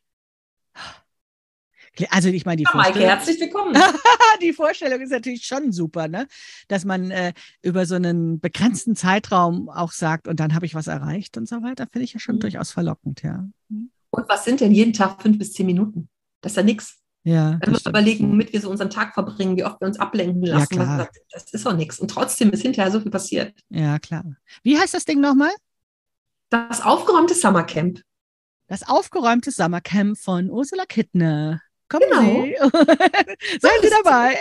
[2.10, 3.08] Also ich meine, die ja, Vorstellung.
[3.08, 3.74] Maike, herzlich willkommen.
[4.42, 6.26] die Vorstellung ist natürlich schon super, ne?
[6.68, 10.88] Dass man äh, über so einen begrenzten Zeitraum auch sagt, und dann habe ich was
[10.88, 12.40] erreicht und so weiter, finde ich ja schon mhm.
[12.40, 13.46] durchaus verlockend, ja.
[13.68, 13.90] Mhm.
[14.10, 16.08] Und was sind denn jeden Tag fünf bis zehn Minuten?
[16.40, 16.98] Das ist ja nichts.
[17.24, 20.42] Ja, Wenn wir überlegen, womit wir so unseren Tag verbringen, wie oft wir uns ablenken
[20.42, 21.98] lassen, ja, das, das ist doch nichts.
[21.98, 23.52] Und trotzdem ist hinterher so viel passiert.
[23.68, 24.24] Ja, klar.
[24.62, 25.50] Wie heißt das Ding nochmal?
[26.50, 28.00] Das aufgeräumte Summercamp.
[28.68, 31.60] Das aufgeräumte Summercamp von Ursula Kittner.
[31.88, 32.44] Kommen genau.
[32.44, 32.56] Sie.
[33.60, 34.36] Seien Sie dabei.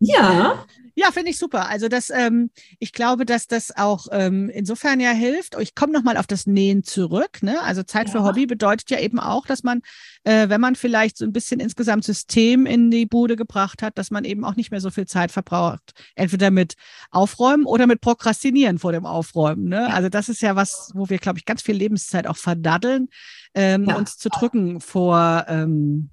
[0.00, 0.64] Ja.
[0.94, 1.68] Ja, finde ich super.
[1.68, 5.56] Also das, ähm, ich glaube, dass das auch ähm, insofern ja hilft.
[5.58, 7.42] Ich komme nochmal auf das Nähen zurück.
[7.42, 7.62] Ne?
[7.62, 8.12] Also Zeit ja.
[8.12, 9.80] für Hobby bedeutet ja eben auch, dass man,
[10.24, 14.10] äh, wenn man vielleicht so ein bisschen insgesamt System in die Bude gebracht hat, dass
[14.10, 15.92] man eben auch nicht mehr so viel Zeit verbraucht.
[16.14, 16.74] Entweder mit
[17.10, 19.68] Aufräumen oder mit Prokrastinieren vor dem Aufräumen.
[19.68, 19.92] Ne?
[19.94, 23.08] Also das ist ja was, wo wir, glaube ich, ganz viel Lebenszeit auch verdaddeln,
[23.54, 23.96] ähm, ja.
[23.96, 26.10] uns zu drücken vor ähm,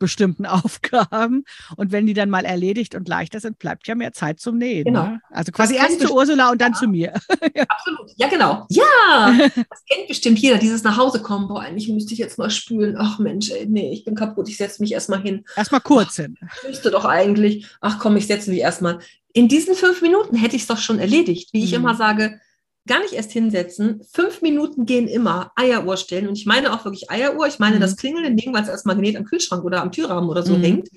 [0.00, 1.44] bestimmten Aufgaben.
[1.76, 4.84] Und wenn die dann mal erledigt und leichter sind, bleibt ja mehr Zeit zum Nähen.
[4.84, 5.04] Genau.
[5.04, 5.20] Ne?
[5.30, 6.78] Also quasi erst zu Ursula und dann ja.
[6.78, 7.14] zu mir.
[7.68, 8.10] Absolut.
[8.16, 8.66] Ja, genau.
[8.68, 11.46] Ja, das kennt bestimmt jeder, dieses nach Hause kommen.
[11.46, 12.96] Boah, eigentlich müsste ich jetzt mal spülen.
[12.98, 14.48] Ach Mensch, ey, nee, ich bin kaputt.
[14.48, 15.44] Ich setze mich erstmal hin.
[15.54, 16.36] Erstmal kurz hin.
[16.56, 17.66] Ich müsste doch eigentlich.
[17.80, 18.98] Ach komm, ich setze mich erstmal.
[19.32, 21.52] In diesen fünf Minuten hätte ich es doch schon erledigt.
[21.52, 21.76] Wie ich mhm.
[21.76, 22.40] immer sage,
[22.86, 24.02] gar nicht erst hinsetzen.
[24.12, 25.52] Fünf Minuten gehen immer.
[25.56, 26.28] Eieruhr stellen.
[26.28, 27.46] Und ich meine auch wirklich Eieruhr.
[27.46, 27.80] Ich meine mhm.
[27.80, 30.62] das klingelnde Ding, weil es als Magnet am Kühlschrank oder am Türrahmen oder so mhm.
[30.62, 30.88] hängt.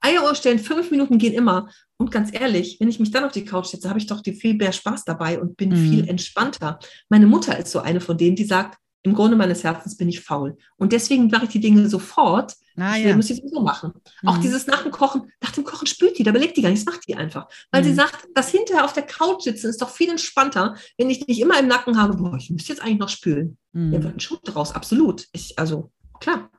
[0.00, 1.70] Eieruhr stellen, fünf Minuten gehen immer.
[1.96, 4.54] Und ganz ehrlich, wenn ich mich dann auf die Couch setze, habe ich doch viel
[4.54, 5.90] mehr Spaß dabei und bin mhm.
[5.90, 6.78] viel entspannter.
[7.08, 10.20] Meine Mutter ist so eine von denen, die sagt, im Grunde meines Herzens bin ich
[10.20, 10.56] faul.
[10.76, 12.54] Und deswegen mache ich die Dinge sofort.
[12.76, 13.14] Ah, ich ja.
[13.14, 13.92] muss sie sowieso machen.
[14.22, 14.28] Mhm.
[14.28, 16.86] Auch dieses nach dem Kochen, nach dem Kochen spült die, da belegt die gar nichts,
[16.86, 17.46] macht die einfach.
[17.70, 17.86] Weil mhm.
[17.86, 21.38] sie sagt, das hinterher auf der Couch sitzen ist doch viel entspannter, wenn ich nicht
[21.38, 23.58] immer im Nacken habe, boah, ich müsste jetzt eigentlich noch spülen.
[23.72, 23.92] Mhm.
[23.92, 25.26] Ja, wird ein Schub draus, absolut.
[25.32, 26.50] Ich, also, klar.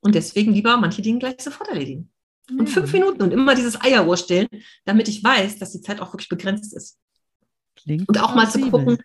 [0.00, 2.10] Und deswegen lieber manche Dinge gleich sofort erledigen.
[2.50, 4.48] Und fünf Minuten und immer dieses Eieruhr stellen,
[4.84, 6.98] damit ich weiß, dass die Zeit auch wirklich begrenzt ist.
[7.76, 8.98] Klingt und auch mal zu gucken,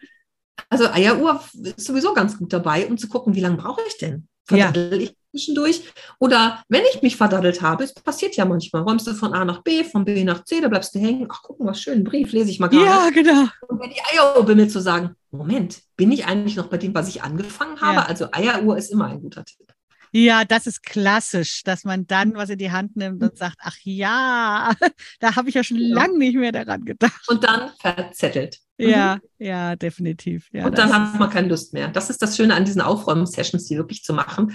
[0.70, 4.28] also Eieruhr ist sowieso ganz gut dabei, um zu gucken, wie lange brauche ich denn?
[4.46, 5.10] Verdaddel ja.
[5.10, 5.82] ich zwischendurch?
[6.20, 9.64] Oder wenn ich mich verdaddelt habe, es passiert ja manchmal, räumst du von A nach
[9.64, 12.52] B, von B nach C, da bleibst du hängen, ach guck mal, schön, Brief, lese
[12.52, 12.86] ich mal gerade.
[12.86, 13.48] Ja, genau.
[13.68, 17.10] Und wenn die Eieruhr bimmelt, zu sagen, Moment, bin ich eigentlich noch bei dem, was
[17.10, 17.98] ich angefangen habe?
[17.98, 18.06] Ja.
[18.06, 19.68] Also Eieruhr ist immer ein guter Tipp.
[20.12, 23.76] Ja, das ist klassisch, dass man dann was in die Hand nimmt und sagt, ach
[23.84, 24.72] ja,
[25.20, 25.94] da habe ich ja schon ja.
[25.94, 27.28] lange nicht mehr daran gedacht.
[27.28, 28.60] Und dann verzettelt.
[28.78, 29.46] Ja, mhm.
[29.46, 30.50] ja, definitiv.
[30.52, 31.88] Ja, und dann hat man keine Lust mehr.
[31.88, 34.54] Das ist das Schöne an diesen Aufräumen-Sessions, die wirklich zu machen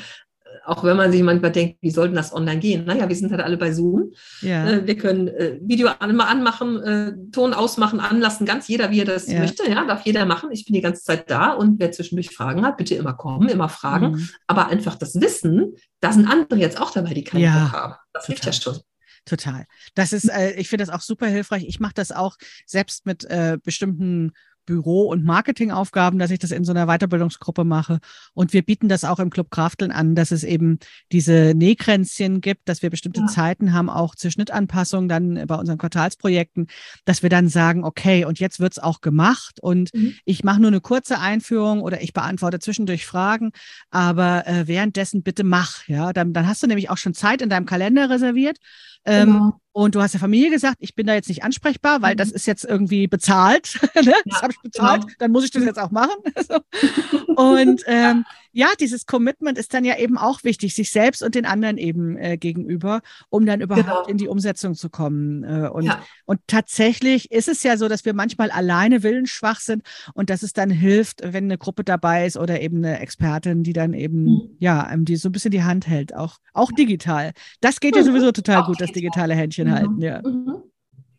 [0.64, 2.84] auch wenn man sich manchmal denkt, wie soll denn das online gehen?
[2.84, 4.12] Naja, wir sind halt alle bei Zoom.
[4.40, 4.68] Ja.
[4.68, 9.06] Äh, wir können äh, Video immer anmachen, äh, Ton ausmachen, anlassen, ganz jeder, wie er
[9.06, 9.40] das ja.
[9.40, 9.68] möchte.
[9.68, 10.50] Ja, darf jeder machen.
[10.52, 13.68] Ich bin die ganze Zeit da und wer zwischendurch Fragen hat, bitte immer kommen, immer
[13.68, 14.12] fragen.
[14.12, 14.28] Mhm.
[14.46, 17.94] Aber einfach das Wissen, da sind andere jetzt auch dabei, die keine ja, Bock haben.
[18.12, 18.78] Das hilft ja schon.
[19.24, 19.66] Total.
[19.94, 21.64] Das ist, äh, ich finde das auch super hilfreich.
[21.66, 24.32] Ich mache das auch selbst mit äh, bestimmten
[24.70, 27.98] Büro- und Marketingaufgaben, dass ich das in so einer Weiterbildungsgruppe mache.
[28.34, 30.78] Und wir bieten das auch im Club Krafteln an, dass es eben
[31.10, 33.26] diese Nähkränzchen gibt, dass wir bestimmte ja.
[33.26, 36.68] Zeiten haben, auch zur Schnittanpassung dann bei unseren Quartalsprojekten,
[37.04, 40.14] dass wir dann sagen, okay, und jetzt wird's auch gemacht und mhm.
[40.24, 43.50] ich mache nur eine kurze Einführung oder ich beantworte zwischendurch Fragen,
[43.90, 45.88] aber äh, währenddessen bitte mach.
[45.88, 48.58] Ja, dann, dann hast du nämlich auch schon Zeit in deinem Kalender reserviert.
[49.04, 49.60] Ähm, genau.
[49.72, 52.18] Und du hast der Familie gesagt, ich bin da jetzt nicht ansprechbar, weil mhm.
[52.18, 53.78] das ist jetzt irgendwie bezahlt.
[53.82, 53.90] ne?
[53.94, 55.14] Das ja, habe ich bezahlt, genau.
[55.18, 56.16] dann muss ich das jetzt auch machen.
[57.36, 61.46] und ähm, ja, dieses Commitment ist dann ja eben auch wichtig, sich selbst und den
[61.46, 64.06] anderen eben äh, gegenüber, um dann überhaupt genau.
[64.06, 65.44] in die Umsetzung zu kommen.
[65.44, 66.02] Äh, und, ja.
[66.24, 69.82] und tatsächlich ist es ja so, dass wir manchmal alleine willensschwach sind
[70.14, 73.72] und dass es dann hilft, wenn eine Gruppe dabei ist oder eben eine Expertin, die
[73.72, 74.56] dann eben, mhm.
[74.58, 77.32] ja, die so ein bisschen die Hand hält, auch, auch digital.
[77.60, 78.06] Das geht ja mhm.
[78.06, 79.72] sowieso total gut, das digitale Händchen mhm.
[79.72, 80.22] halten, ja.
[80.22, 80.69] Mhm.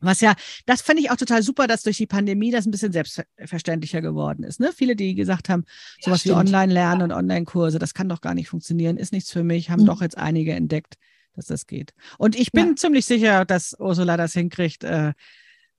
[0.02, 0.34] Was ja,
[0.66, 4.44] das fände ich auch total super, dass durch die Pandemie das ein bisschen selbstverständlicher geworden
[4.44, 4.60] ist.
[4.60, 4.72] Ne?
[4.76, 5.64] Viele, die gesagt haben,
[6.02, 9.44] sowas ja, wie Online-Lernen und Online-Kurse, das kann doch gar nicht funktionieren, ist nichts für
[9.44, 9.88] mich, haben mhm.
[9.88, 10.96] doch jetzt einige entdeckt,
[11.36, 11.94] dass das geht.
[12.18, 12.76] Und ich bin ja.
[12.76, 15.14] ziemlich sicher, dass Ursula das hinkriegt, äh,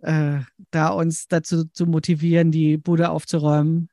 [0.02, 3.88] äh, da uns dazu zu motivieren, die Bude aufzuräumen.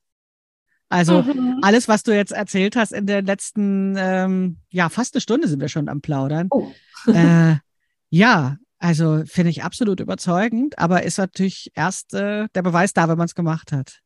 [0.90, 1.60] Also mhm.
[1.62, 5.62] alles, was du jetzt erzählt hast in der letzten, ähm, ja, fast eine Stunde sind
[5.62, 6.48] wir schon am Plaudern.
[6.50, 6.72] Oh.
[7.08, 7.58] äh,
[8.10, 13.18] ja, also finde ich absolut überzeugend, aber ist natürlich erst äh, der Beweis da, wenn
[13.18, 14.00] man es gemacht hat.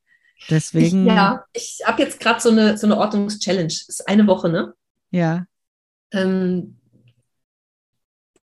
[0.50, 1.06] Deswegen.
[1.06, 3.68] Ich, ja, ich habe jetzt gerade so eine, so eine Ordnungschallenge.
[3.68, 4.74] Ist eine Woche, ne?
[5.10, 5.46] Ja.
[6.12, 6.78] Ähm,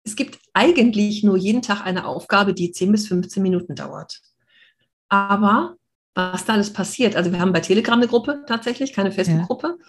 [0.03, 4.21] es gibt eigentlich nur jeden Tag eine Aufgabe, die 10 bis 15 Minuten dauert.
[5.09, 5.75] Aber
[6.13, 9.77] was da alles passiert, also wir haben bei Telegram eine Gruppe tatsächlich, keine Facebook-Gruppe.
[9.79, 9.85] Ja.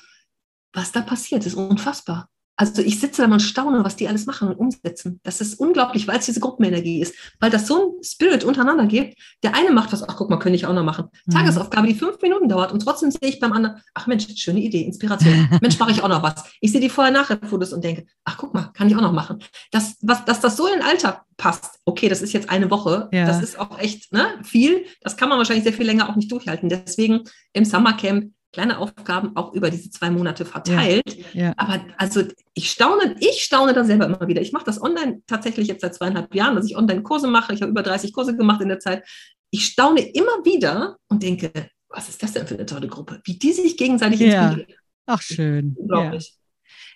[0.72, 2.28] Was da passiert, ist unfassbar.
[2.60, 5.18] Also ich sitze da und staune, was die alles machen und umsetzen.
[5.22, 9.18] Das ist unglaublich, weil es diese Gruppenenergie ist, weil das so ein Spirit untereinander gibt.
[9.42, 11.06] Der eine macht was, ach guck mal, könnte ich auch noch machen.
[11.24, 11.32] Mhm.
[11.32, 14.82] Tagesaufgabe, die fünf Minuten dauert und trotzdem sehe ich beim anderen, ach Mensch, schöne Idee,
[14.82, 15.48] Inspiration.
[15.62, 16.44] Mensch, mache ich auch noch was.
[16.60, 19.38] Ich sehe die Vorher-Nachher-Fotos und denke, ach guck mal, kann ich auch noch machen.
[19.70, 21.80] Das, was, dass das so in den Alltag passt.
[21.86, 23.08] Okay, das ist jetzt eine Woche.
[23.10, 23.24] Ja.
[23.24, 24.84] Das ist auch echt ne, viel.
[25.00, 26.68] Das kann man wahrscheinlich sehr viel länger auch nicht durchhalten.
[26.68, 27.22] Deswegen
[27.54, 31.16] im Summercamp kleine Aufgaben auch über diese zwei Monate verteilt.
[31.34, 31.54] Ja, ja.
[31.56, 32.24] Aber also
[32.54, 34.42] ich staune, ich staune da selber immer wieder.
[34.42, 37.54] Ich mache das online tatsächlich jetzt seit zweieinhalb Jahren, dass ich online Kurse mache.
[37.54, 39.06] Ich habe über 30 Kurse gemacht in der Zeit.
[39.50, 41.50] Ich staune immer wieder und denke,
[41.88, 43.20] was ist das denn für eine tolle Gruppe?
[43.24, 44.48] Wie die sich gegenseitig ja.
[44.48, 44.74] inspirieren.
[45.06, 45.74] Ach, schön.
[45.76, 46.34] Unglaublich.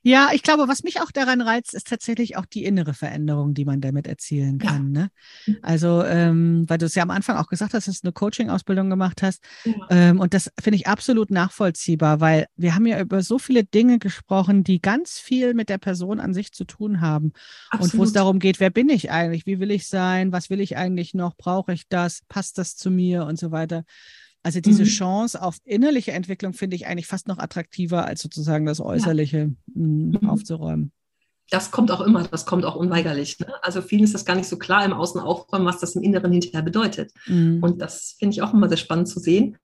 [0.07, 3.65] Ja, ich glaube, was mich auch daran reizt, ist tatsächlich auch die innere Veränderung, die
[3.65, 4.95] man damit erzielen kann.
[4.95, 5.01] Ja.
[5.01, 5.11] Ne?
[5.47, 5.57] Mhm.
[5.63, 8.91] Also, ähm, weil du es ja am Anfang auch gesagt hast, dass du eine Coaching-Ausbildung
[8.91, 9.43] gemacht hast.
[9.65, 9.73] Ja.
[9.89, 13.99] Ähm, und das finde ich absolut nachvollziehbar, weil wir haben ja über so viele Dinge
[13.99, 17.33] gesprochen, die ganz viel mit der Person an sich zu tun haben.
[17.71, 17.95] Absolut.
[17.95, 19.47] Und wo es darum geht, wer bin ich eigentlich?
[19.47, 20.33] Wie will ich sein?
[20.33, 21.35] Was will ich eigentlich noch?
[21.35, 22.21] Brauche ich das?
[22.29, 23.25] Passt das zu mir?
[23.25, 23.85] Und so weiter.
[24.45, 24.89] Also diese mhm.
[24.89, 29.73] Chance auf innerliche Entwicklung finde ich eigentlich fast noch attraktiver, als sozusagen das Äußerliche ja.
[29.75, 30.29] Mhm.
[30.29, 30.93] aufzuräumen.
[31.51, 33.39] Das kommt auch immer, das kommt auch unweigerlich.
[33.39, 33.47] Ne?
[33.63, 36.31] Also vielen ist das gar nicht so klar im Außen aufräumen, was das im Inneren
[36.31, 37.13] hinterher bedeutet.
[37.27, 37.63] Mhm.
[37.63, 39.57] Und das finde ich auch immer sehr spannend zu sehen.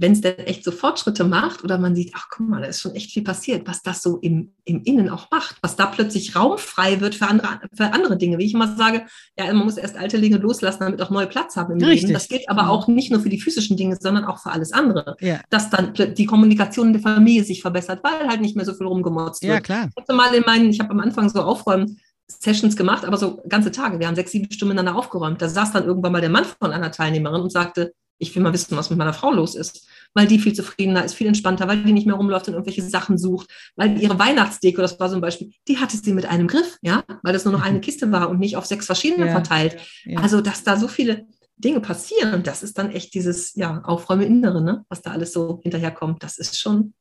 [0.00, 2.80] Wenn es denn echt so Fortschritte macht oder man sieht, ach guck mal, da ist
[2.80, 6.34] schon echt viel passiert, was das so im, im Innen auch macht, was da plötzlich
[6.34, 8.38] raumfrei wird für andere, für andere Dinge.
[8.38, 9.04] Wie ich immer sage,
[9.38, 12.02] ja, man muss erst alte Dinge loslassen, damit auch neue Platz haben im Richtig.
[12.02, 12.14] Leben.
[12.14, 15.16] Das gilt aber auch nicht nur für die physischen Dinge, sondern auch für alles andere.
[15.20, 15.40] Ja.
[15.50, 18.86] Dass dann die Kommunikation in der Familie sich verbessert, weil halt nicht mehr so viel
[18.86, 19.52] rumgemotzt wird.
[19.52, 19.90] Ja, klar.
[19.94, 23.42] Ich habe mal in meinen, ich habe am Anfang so aufräumen, Sessions gemacht, aber so
[23.48, 23.98] ganze Tage.
[23.98, 25.42] Wir haben sechs, sieben Stunden miteinander aufgeräumt.
[25.42, 28.52] Da saß dann irgendwann mal der Mann von einer Teilnehmerin und sagte, ich will mal
[28.52, 29.88] wissen, was mit meiner Frau los ist.
[30.14, 33.16] Weil die viel zufriedener ist, viel entspannter, weil die nicht mehr rumläuft und irgendwelche Sachen
[33.16, 36.78] sucht, weil ihre Weihnachtsdeko, das war so ein Beispiel, die hatte sie mit einem Griff,
[36.82, 39.78] ja, weil das nur noch eine Kiste war und nicht auf sechs verschiedene ja, verteilt.
[40.04, 40.20] Ja.
[40.20, 44.62] Also, dass da so viele Dinge passieren, das ist dann echt dieses, ja, Aufräumen Innere,
[44.62, 46.94] ne, was da alles so hinterherkommt, das ist schon.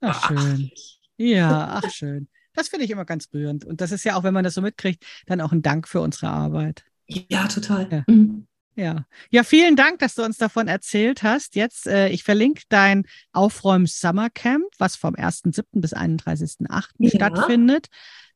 [0.00, 0.70] Ach, schön.
[1.16, 2.28] Ja, ach, schön.
[2.54, 3.64] Das finde ich immer ganz rührend.
[3.64, 6.00] Und das ist ja auch, wenn man das so mitkriegt, dann auch ein Dank für
[6.00, 6.84] unsere Arbeit.
[7.06, 7.88] Ja, total.
[7.90, 8.04] Ja.
[8.06, 8.46] Mhm.
[8.76, 9.04] Ja.
[9.30, 11.54] ja, vielen Dank, dass du uns davon erzählt hast.
[11.54, 15.64] Jetzt, äh, ich verlinke dein Aufräum Summer Camp, was vom 1.7.
[15.80, 16.88] bis 31.8.
[16.98, 17.10] Ja.
[17.10, 17.88] stattfindet,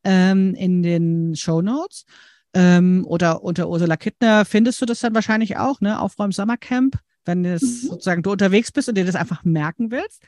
[0.03, 2.05] ähm, in den Show Notes.
[2.53, 6.01] Ähm, oder unter Ursula Kittner findest du das dann wahrscheinlich auch, ne?
[6.01, 7.89] Aufräum Summer Camp, wenn es mhm.
[7.89, 10.23] sozusagen du unterwegs bist und dir das einfach merken willst.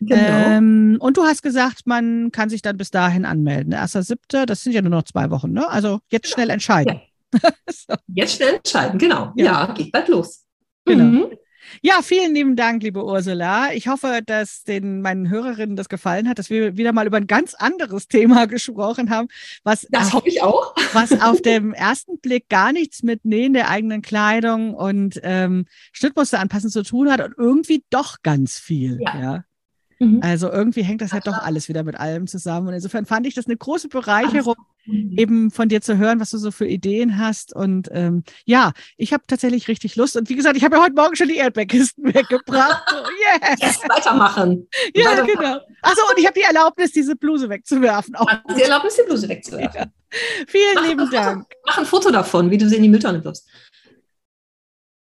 [0.00, 0.16] Genau.
[0.16, 3.72] Ähm, und du hast gesagt, man kann sich dann bis dahin anmelden.
[3.72, 5.68] Erster, siebter, das sind ja nur noch zwei Wochen, ne?
[5.68, 6.34] Also jetzt genau.
[6.34, 6.94] schnell entscheiden.
[6.94, 7.00] Ja.
[7.68, 7.94] so.
[8.08, 9.32] Jetzt schnell entscheiden, genau.
[9.36, 10.44] Ja, ja geht bald los.
[10.84, 11.04] Genau.
[11.04, 11.38] Mhm.
[11.80, 13.72] Ja, vielen lieben Dank, liebe Ursula.
[13.72, 17.26] Ich hoffe, dass den meinen Hörerinnen das gefallen hat, dass wir wieder mal über ein
[17.26, 19.28] ganz anderes Thema gesprochen haben,
[19.64, 23.70] was das hoffe ich auch, was auf dem ersten Blick gar nichts mit Nähen der
[23.70, 28.98] eigenen Kleidung und ähm, Schnittmuster anpassen zu tun hat und irgendwie doch ganz viel.
[29.00, 29.20] Ja.
[29.20, 29.44] ja.
[30.02, 30.18] Mhm.
[30.20, 32.66] Also irgendwie hängt das ja doch alles wieder mit allem zusammen.
[32.66, 36.38] Und insofern fand ich das eine große Bereicherung, eben von dir zu hören, was du
[36.38, 37.54] so für Ideen hast.
[37.54, 40.16] Und ähm, ja, ich habe tatsächlich richtig Lust.
[40.16, 42.82] Und wie gesagt, ich habe ja heute Morgen schon die Erdbeerkisten weggebracht.
[42.90, 43.60] So, yes.
[43.60, 44.68] yes, weitermachen.
[44.96, 45.34] Ja, weitermachen.
[45.38, 45.60] genau.
[45.82, 48.16] Achso, und ich habe die Erlaubnis, diese Bluse wegzuwerfen.
[48.16, 48.28] Auch.
[48.56, 49.82] Die Erlaubnis, die Bluse wegzuwerfen.
[49.82, 49.86] Ja.
[50.48, 51.46] Vielen mach, lieben Dank.
[51.64, 53.48] Mach ein Foto davon, wie du sie in die Mülltonne wirfst.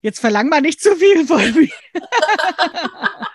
[0.01, 1.69] Jetzt verlang mal nicht zu viel von mir.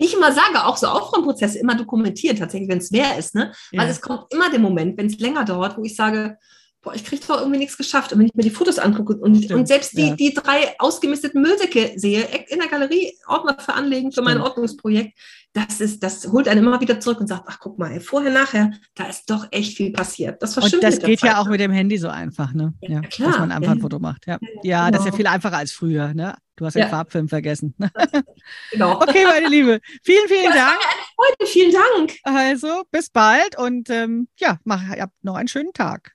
[0.00, 3.52] ich immer sage, auch so Aufräumprozesse immer dokumentieren, tatsächlich, wenn es schwer ist, ne?
[3.70, 3.92] Weil ja.
[3.92, 6.38] es kommt immer der Moment, wenn es länger dauert, wo ich sage,
[6.82, 8.12] boah, ich kriege doch irgendwie nichts geschafft.
[8.12, 10.14] Und wenn ich mir die Fotos angucke und, und selbst die, ja.
[10.14, 15.18] die drei ausgemisteten Müllsäcke sehe, in der Galerie Ordner für Anlegen für mein Ordnungsprojekt,
[15.52, 18.72] das ist, das holt einen immer wieder zurück und sagt, ach guck mal, vorher, nachher,
[18.94, 20.40] da ist doch echt viel passiert.
[20.40, 22.72] Das Und das geht ja auch mit dem Handy so einfach, ne?
[22.80, 23.30] Ja, ja klar.
[23.30, 24.26] Dass man einfach ein Foto macht.
[24.26, 24.90] Ja, ja genau.
[24.92, 25.16] das ist ja genau.
[25.16, 26.36] viel einfacher als früher, ne?
[26.54, 27.74] Du hast den Farbfilm vergessen.
[28.70, 29.00] genau.
[29.00, 29.80] Okay, meine Liebe.
[30.02, 30.78] Vielen, vielen Dank.
[31.16, 31.50] Freude.
[31.50, 32.18] Vielen Dank.
[32.22, 36.12] Also, bis bald und ähm, ja, mach, habt noch einen schönen Tag.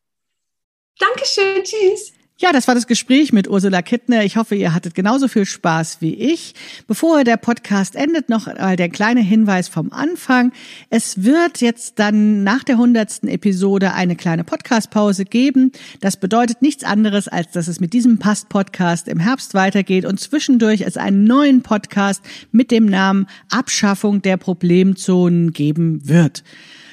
[1.00, 1.64] Dankeschön.
[1.64, 2.14] Tschüss.
[2.38, 4.26] Ja, das war das Gespräch mit Ursula Kittner.
[4.26, 6.54] Ich hoffe, ihr hattet genauso viel Spaß wie ich.
[6.86, 10.52] Bevor der Podcast endet, noch der kleine Hinweis vom Anfang.
[10.90, 15.72] Es wird jetzt dann nach der hundertsten Episode eine kleine Podcastpause geben.
[16.02, 20.82] Das bedeutet nichts anderes, als dass es mit diesem Past-Podcast im Herbst weitergeht und zwischendurch
[20.82, 22.22] es einen neuen Podcast
[22.52, 26.44] mit dem Namen Abschaffung der Problemzonen geben wird.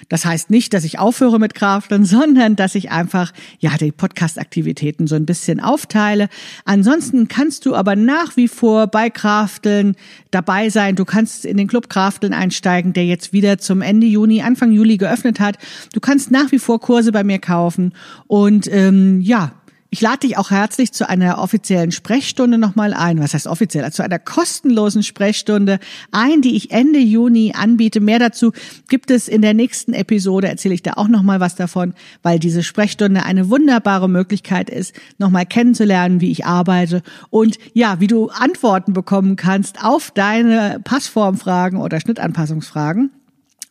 [0.08, 5.06] Das heißt nicht, dass ich aufhöre mit Krafteln, sondern dass ich einfach, ja, die Podcast-Aktivitäten
[5.06, 6.28] so ein bisschen aufteile.
[6.64, 9.96] Ansonsten kannst du aber nach wie vor bei Krafteln
[10.30, 10.96] dabei sein.
[10.96, 14.96] Du kannst in den Club Krafteln einsteigen, der jetzt wieder zum Ende Juni, Anfang Juli
[14.96, 15.58] geöffnet hat.
[15.92, 17.92] Du kannst nach wie vor Kurse bei mir kaufen
[18.26, 19.52] und ähm, ja,
[19.92, 23.20] ich lade dich auch herzlich zu einer offiziellen Sprechstunde nochmal ein.
[23.20, 23.92] Was heißt offiziell?
[23.92, 25.80] Zu einer kostenlosen Sprechstunde
[26.10, 28.00] ein, die ich Ende Juni anbiete.
[28.00, 28.52] Mehr dazu
[28.88, 30.48] gibt es in der nächsten Episode.
[30.48, 35.44] Erzähle ich da auch nochmal was davon, weil diese Sprechstunde eine wunderbare Möglichkeit ist, nochmal
[35.44, 42.00] kennenzulernen, wie ich arbeite und ja, wie du Antworten bekommen kannst auf deine Passformfragen oder
[42.00, 43.10] Schnittanpassungsfragen.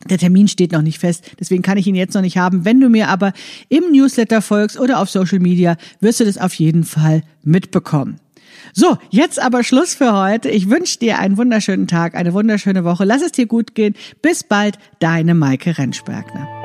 [0.08, 2.64] Der Termin steht noch nicht fest, deswegen kann ich ihn jetzt noch nicht haben.
[2.64, 3.32] Wenn du mir aber
[3.68, 8.18] im Newsletter folgst oder auf Social Media, wirst du das auf jeden Fall mitbekommen.
[8.72, 10.48] So, jetzt aber Schluss für heute.
[10.48, 13.04] Ich wünsche dir einen wunderschönen Tag, eine wunderschöne Woche.
[13.04, 13.94] Lass es dir gut gehen.
[14.22, 16.61] Bis bald, deine Maike Rentschbergner.